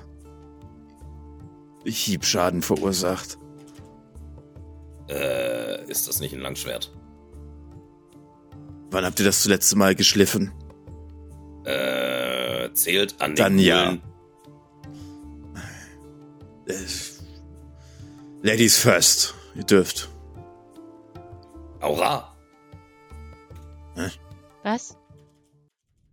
[1.84, 3.36] Hiebschaden verursacht.
[5.08, 6.94] Äh, ist das nicht ein Langschwert?
[8.90, 10.52] Wann habt ihr das zuletzt Mal geschliffen?
[11.64, 13.98] Äh, zählt an den Dann ja.
[16.66, 16.74] Äh,
[18.42, 19.34] Ladies first.
[19.56, 20.08] Ihr dürft.
[21.80, 22.32] Aura.
[24.62, 24.96] Was?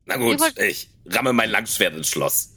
[0.06, 2.50] Na gut, wollt- ich ramme mein Langschwert ins Schloss.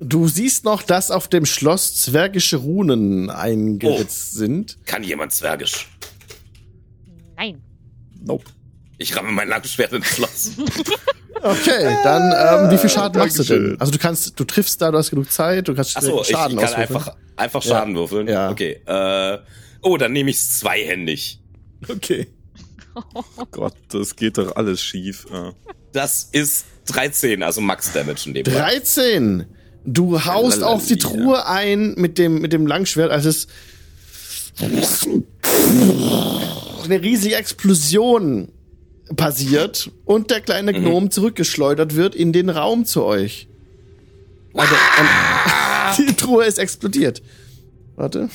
[0.00, 3.32] Du siehst noch, dass auf dem Schloss zwergische Runen Oh.
[3.32, 4.78] eingeritzt sind.
[4.86, 5.88] Kann jemand Zwergisch?
[7.36, 7.62] Nein.
[8.24, 8.44] Nope.
[8.98, 10.52] Ich ramme mein Langschwert ins Schloss.
[11.42, 13.80] Okay, dann ähm, wie viel Schaden machst du denn?
[13.80, 16.36] Also du kannst, du triffst da, du hast genug Zeit, du kannst Achso, ich, ich
[16.36, 16.96] Schaden kann auswürfeln.
[16.98, 17.70] einfach, einfach Ja.
[17.70, 18.28] Schaden würfeln.
[18.28, 18.50] Ja.
[18.50, 18.72] Okay.
[18.84, 19.38] Äh,
[19.82, 21.40] oh, dann nehme ich es zweihändig.
[21.88, 22.26] Okay.
[23.50, 25.26] Gott, das geht doch alles schief.
[25.32, 25.52] Ja.
[25.92, 28.54] Das ist 13, also Max Damage in dem Fall.
[28.54, 29.46] 13.
[29.84, 30.98] Du haust auf die.
[30.98, 33.46] Truhe ein mit dem, mit dem Langschwert, als es
[36.84, 38.52] eine riesige Explosion
[39.16, 43.48] passiert und der kleine Gnom zurückgeschleudert wird in den Raum zu euch.
[44.54, 47.22] Also, und die Truhe ist explodiert.
[47.96, 48.28] Warte.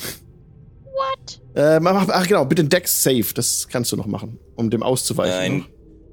[1.54, 5.34] Äh, mach, ach genau, bitte Dex Save, das kannst du noch machen, um dem auszuweichen.
[5.38, 5.68] Ein noch.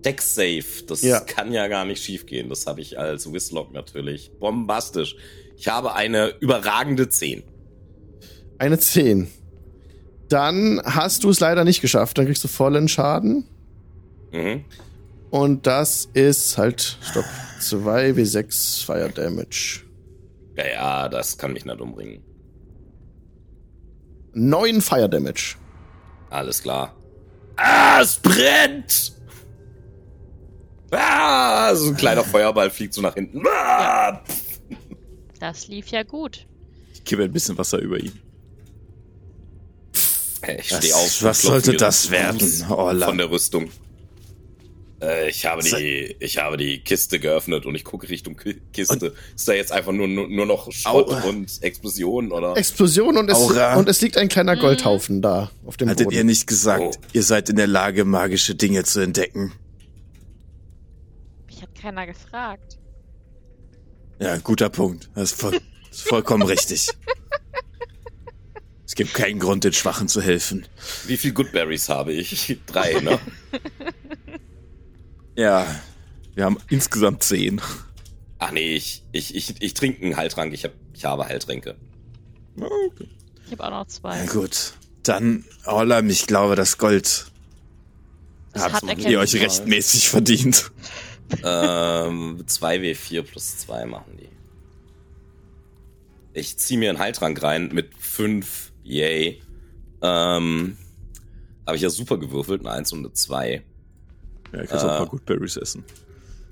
[0.05, 1.19] Deck Save, das Ja.
[1.21, 2.49] kann ja gar nicht schiefgehen.
[2.49, 4.31] Das habe ich als Whistlock natürlich.
[4.39, 5.15] Bombastisch.
[5.57, 7.43] Ich habe eine überragende 10.
[8.57, 9.27] Eine 10.
[10.29, 13.45] Dann hast du es leider nicht geschafft, dann kriegst du vollen Schaden.
[14.31, 14.65] Mhm.
[15.29, 17.25] Und das ist halt, stopp,
[17.59, 19.81] 2 W6 Fire Damage.
[20.57, 22.21] Ja, ja, das kann mich nicht umbringen.
[24.33, 25.55] 9 Fire Damage.
[26.29, 26.95] Alles klar.
[27.55, 29.13] Ah, es brennt!
[30.91, 33.43] Ah, so ein kleiner Feuerball fliegt so nach hinten.
[33.47, 34.21] Ah,
[35.39, 36.45] Das lief ja gut.
[36.93, 38.19] Ich gebe ein bisschen Wasser über ihn.
[40.47, 41.23] ich Was- stehe auf.
[41.23, 43.07] was sollte das den werden, Orla?
[43.07, 43.69] Von der Rüstung.
[45.03, 49.13] Äh, ich habe die, ich habe die Kiste geöffnet und ich gucke Richtung Ki- Kiste.
[49.35, 51.27] ist da jetzt einfach nur, nur, nur noch Schrott Au.
[51.29, 52.55] und Explosion oder?
[52.55, 53.75] Explosion und es, Aura.
[53.75, 56.15] und es liegt ein kleiner Goldhaufen da auf dem Hattet Boden.
[56.17, 56.91] ihr nicht gesagt, Oh.
[57.11, 59.51] ihr seid in der Lage, magische Dinge zu entdecken?
[61.47, 62.77] Mich hat keiner gefragt.
[64.19, 65.09] Ja, guter Punkt.
[65.15, 65.61] Das ist, voll, das
[65.99, 66.87] ist vollkommen richtig.
[68.85, 70.65] Es gibt keinen Grund, den Schwachen zu helfen.
[71.07, 72.57] Wie viel Goodberries habe ich?
[72.67, 73.19] Drei, ne?
[75.35, 75.65] Ja,
[76.35, 77.61] Wir haben insgesamt zehn.
[78.39, 80.53] Ach nee, ich, ich, ich, ich trinke einen Heiltrank.
[80.53, 81.75] Ich, hab, ich habe Heiltränke.
[82.59, 83.07] Okay.
[83.45, 84.23] Ich habe auch noch zwei.
[84.25, 84.73] na gut.
[85.03, 87.25] Dann, Orlam, ich glaube, das Gold
[88.53, 90.71] Das habt ihr euch rechtmäßig verdient.
[91.43, 94.29] ähm, 2W4 plus 2 machen die.
[96.33, 98.71] Ich ziehe mir einen Heiltrank rein mit 5.
[98.83, 99.41] Yay.
[100.01, 100.77] Ähm,
[101.65, 103.63] habe ich ja super gewürfelt, eine 1 und eine 2.
[104.53, 104.97] Ja, ich kann auch ein Äh.
[104.97, 105.83] paar Goodberries essen.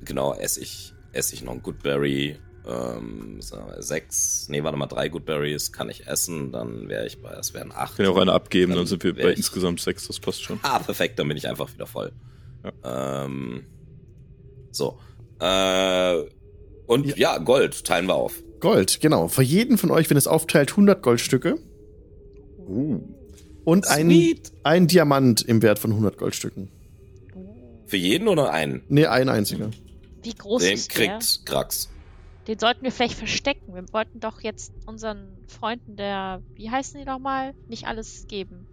[0.03, 2.37] Genau, esse ich, esse ich noch ein Goodberry.
[2.67, 3.39] Ähm,
[3.79, 4.47] 6.
[4.49, 6.51] Nee, warte mal, drei Goodberries kann ich essen.
[6.51, 7.91] Dann wäre ich bei, es wären 8.
[7.91, 10.19] Ich kann ja auch eine abgeben, dann Dann sind wir bei ich- insgesamt sechs, das
[10.19, 10.59] passt schon.
[10.63, 12.11] Ah, perfekt, dann bin ich einfach wieder voll.
[12.83, 13.63] Ähm,
[14.71, 14.99] so.
[15.39, 16.21] Äh,
[16.85, 17.37] und ja.
[17.39, 18.35] Gold teilen wir auf.
[18.59, 19.27] Gold, genau.
[19.27, 21.57] Für jeden von euch, wenn es aufteilt, 100 Goldstücke
[22.67, 22.99] Uh.
[23.63, 26.69] und ein, ein Diamant im Wert von 100 Goldstücken.
[27.91, 28.83] Für jeden oder einen?
[28.87, 29.69] Nee, ein einziger.
[30.23, 31.17] Wie groß Den ist der?
[31.17, 31.89] kriegt Grax.
[32.47, 33.75] Den sollten wir vielleicht verstecken.
[33.75, 38.65] Wir wollten doch jetzt unseren Freunden der, wie heißen die nochmal, nicht alles geben.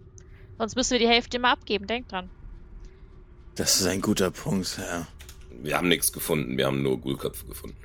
[0.57, 1.85] Sonst müssen wir die Hälfte immer abgeben.
[1.85, 2.29] Denk dran.
[3.55, 5.05] Das ist ein guter Punkt, ja.
[5.61, 7.75] Wir haben nichts gefunden, wir haben nur Gulköpfe gefunden.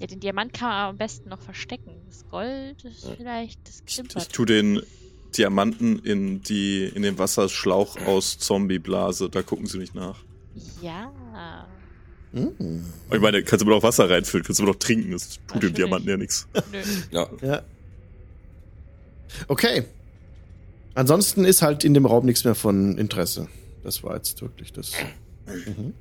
[0.00, 1.92] Ja, den Diamant kann man am besten noch verstecken.
[2.10, 4.20] Das Gold ist vielleicht, das Ich, klimpert.
[4.24, 4.82] ich tue den
[5.38, 9.28] Diamanten in die in den Wasserschlauch aus Zombieblase.
[9.30, 10.18] Da gucken sie nicht nach.
[10.82, 11.12] Ja.
[12.32, 12.80] Mm.
[13.12, 15.12] Ich meine, kannst du mir noch Wasser reinfüllen, kannst du mir noch trinken.
[15.12, 15.74] Das tut dem.
[15.74, 16.48] Diamanten ja nichts.
[16.72, 16.78] Nö.
[17.10, 17.62] Ja, Ja.
[19.48, 19.84] Okay.
[20.94, 23.48] Ansonsten ist halt in dem Raum nichts mehr von Interesse.
[23.84, 24.92] Das war jetzt wirklich das.
[25.46, 25.92] Mhm.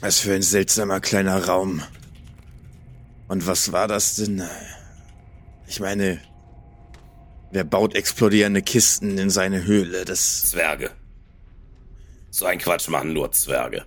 [0.00, 1.82] Was für ein seltsamer kleiner Raum.
[3.28, 4.42] Und was war das denn?
[5.68, 6.20] Ich meine,
[7.52, 10.04] wer baut explodierende Kisten in seine Höhle?
[10.04, 10.50] Das.
[10.50, 10.90] Zwerge.
[12.30, 13.84] So ein Quatsch machen nur Zwerge.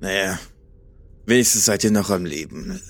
[0.00, 0.38] Naja.
[1.26, 2.80] Wenigstens seid ihr noch am Leben.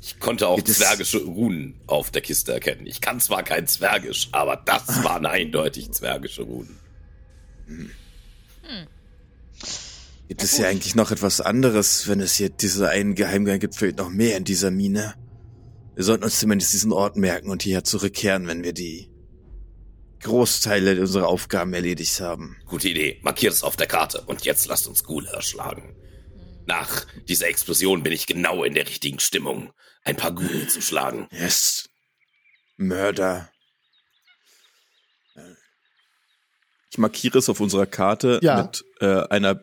[0.00, 2.86] Ich konnte auch es- zwergische Runen auf der Kiste erkennen.
[2.86, 6.78] Ich kann zwar kein Zwergisch, aber das waren eindeutig zwergische Runen.
[10.28, 13.98] Gibt es hier eigentlich noch etwas anderes, wenn es hier diese einen Geheimgang gibt, vielleicht
[13.98, 15.14] noch mehr in dieser Mine?
[15.94, 19.10] Wir sollten uns zumindest diesen Ort merken und hierher zurückkehren, wenn wir die
[20.20, 22.56] Großteile unserer Aufgaben erledigt haben.
[22.66, 23.18] Gute Idee.
[23.22, 24.22] Markiert es auf der Karte.
[24.22, 25.96] Und jetzt lasst uns Ghoul erschlagen.
[26.66, 29.72] Nach dieser Explosion bin ich genau in der richtigen Stimmung,
[30.04, 31.28] ein paar Ghoul zu schlagen.
[31.32, 31.88] Yes.
[32.76, 33.50] Mörder.
[36.90, 38.62] Ich markiere es auf unserer Karte Ja.
[38.62, 39.60] mit äh, einer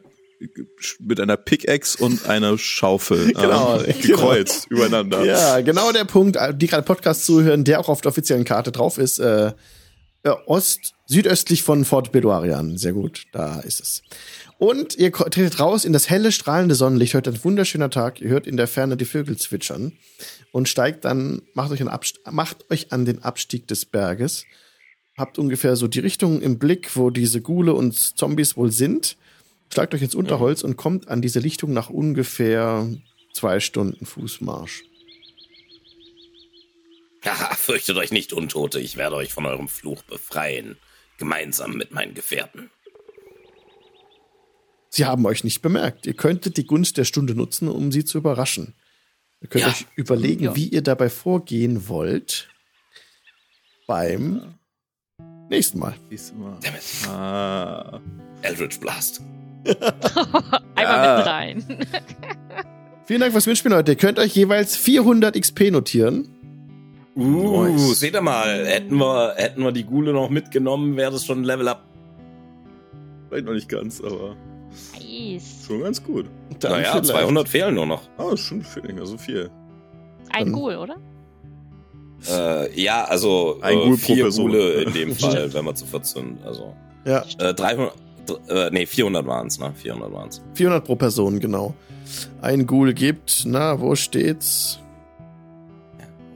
[1.00, 5.26] mit einer Pickaxe und einer Schaufel Genau, ähm, gekreuzt übereinander.
[5.26, 8.98] Ja, genau der Punkt, die gerade Podcast zuhören, der auch auf der offiziellen Karte drauf
[8.98, 9.20] ist.
[9.20, 9.54] Äh,
[10.24, 12.78] äh, Ost, südöstlich von Fort Bedoarian.
[12.78, 14.02] Sehr gut, da ist es.
[14.58, 17.14] Und ihr tretet raus in das helle, strahlende Sonnenlicht.
[17.14, 18.20] Heute ein wunderschöner Tag.
[18.20, 19.94] Ihr hört in der Ferne die Vögel zwitschern
[20.52, 21.84] und steigt dann, macht euch,
[22.30, 24.44] macht euch an den Abstieg des Berges.
[25.18, 29.16] Habt ungefähr so die Richtung im Blick, wo diese Gule und Zombies wohl sind.
[29.72, 32.88] Schlagt euch ins Unterholz und kommt an diese Lichtung nach ungefähr
[33.34, 34.84] zwei Stunden Fußmarsch.
[37.26, 38.80] Haha, fürchtet euch nicht, Untote.
[38.80, 40.78] Ich werde euch von eurem Fluch befreien.
[41.18, 42.70] Gemeinsam mit meinen Gefährten.
[44.90, 46.08] Sie haben euch nicht bemerkt.
[46.08, 48.74] Ihr könntet die Gunst der Stunde nutzen, um sie zu überraschen.
[49.42, 49.70] Ihr könnt Ja.
[49.70, 50.56] euch überlegen, Ja.
[50.56, 52.50] wie ihr dabei vorgehen wollt.
[53.86, 54.56] Beim
[55.50, 55.96] nächsten Mal.
[56.10, 56.58] Diesmal.
[56.62, 56.82] Dammit.
[57.08, 58.02] Ah.
[58.42, 59.22] Eldritch Blast.
[60.76, 61.64] Einmal mit rein.
[63.06, 63.92] Vielen Dank fürs Mitspielen heute.
[63.94, 66.28] Ihr könnt euch jeweils 400 XP notieren.
[67.16, 68.00] Uh, Nice.
[68.00, 71.44] seht ihr mal, hätten wir, hätten wir die Gule noch mitgenommen, wäre das schon ein
[71.44, 71.84] Level up.
[73.28, 74.36] Vielleicht noch nicht ganz, aber
[74.94, 75.64] Nice.
[75.68, 76.28] schon ganz gut.
[76.60, 78.04] Dann naja, vielleicht- 200 fehlen nur noch.
[78.18, 79.50] Ah, ist schon viel, nicht mehr so viel.
[80.32, 80.96] Ein Ghoul, oder?
[82.30, 84.46] Äh, ja, also Ein äh, Ghoul pro vier Person.
[84.52, 86.38] Gule in dem Fall, wenn wir zu viert sind.
[86.46, 86.74] Also
[87.06, 87.94] Ja, äh, 300, dr-
[88.48, 89.74] äh, nee, 400 waren's, ne?
[89.76, 90.42] 400 waren's.
[90.54, 91.74] 400 pro Person, genau.
[92.42, 94.80] Ein Ghoul gibt, na, wo steht's?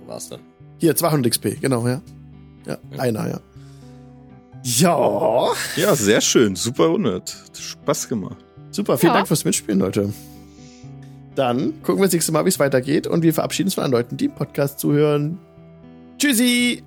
[0.02, 0.40] Wo war's denn?
[0.80, 2.02] Hier, 200 XP, genau, ja.
[2.66, 3.40] Ja, einer, ja.
[4.64, 6.56] Ja, Ja, sehr schön.
[6.56, 7.16] Super Runde.
[7.16, 8.38] Hat Spaß gemacht.
[8.72, 8.98] super.
[8.98, 9.16] Vielen Ja.
[9.18, 10.14] Dank fürs Mitspielen, Leute.
[11.36, 13.06] Dann gucken wir das nächste Mal, wie es weitergeht.
[13.08, 15.38] Und wir verabschieden uns von den Leuten, die im Podcast zuhören.
[16.18, 16.84] Tschüssi!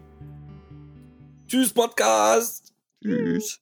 [1.49, 2.73] Tschüss, Podcast!
[3.03, 3.61] Tschüss.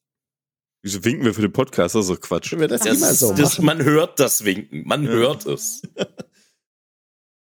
[0.85, 1.95] Wieso winken wir für den Podcast?
[1.95, 2.53] Das ist doch Quatsch.
[2.53, 5.09] Wenn wir das, Das, immer so das, man hört das Winken, man Ja.
[5.13, 5.81] hört es.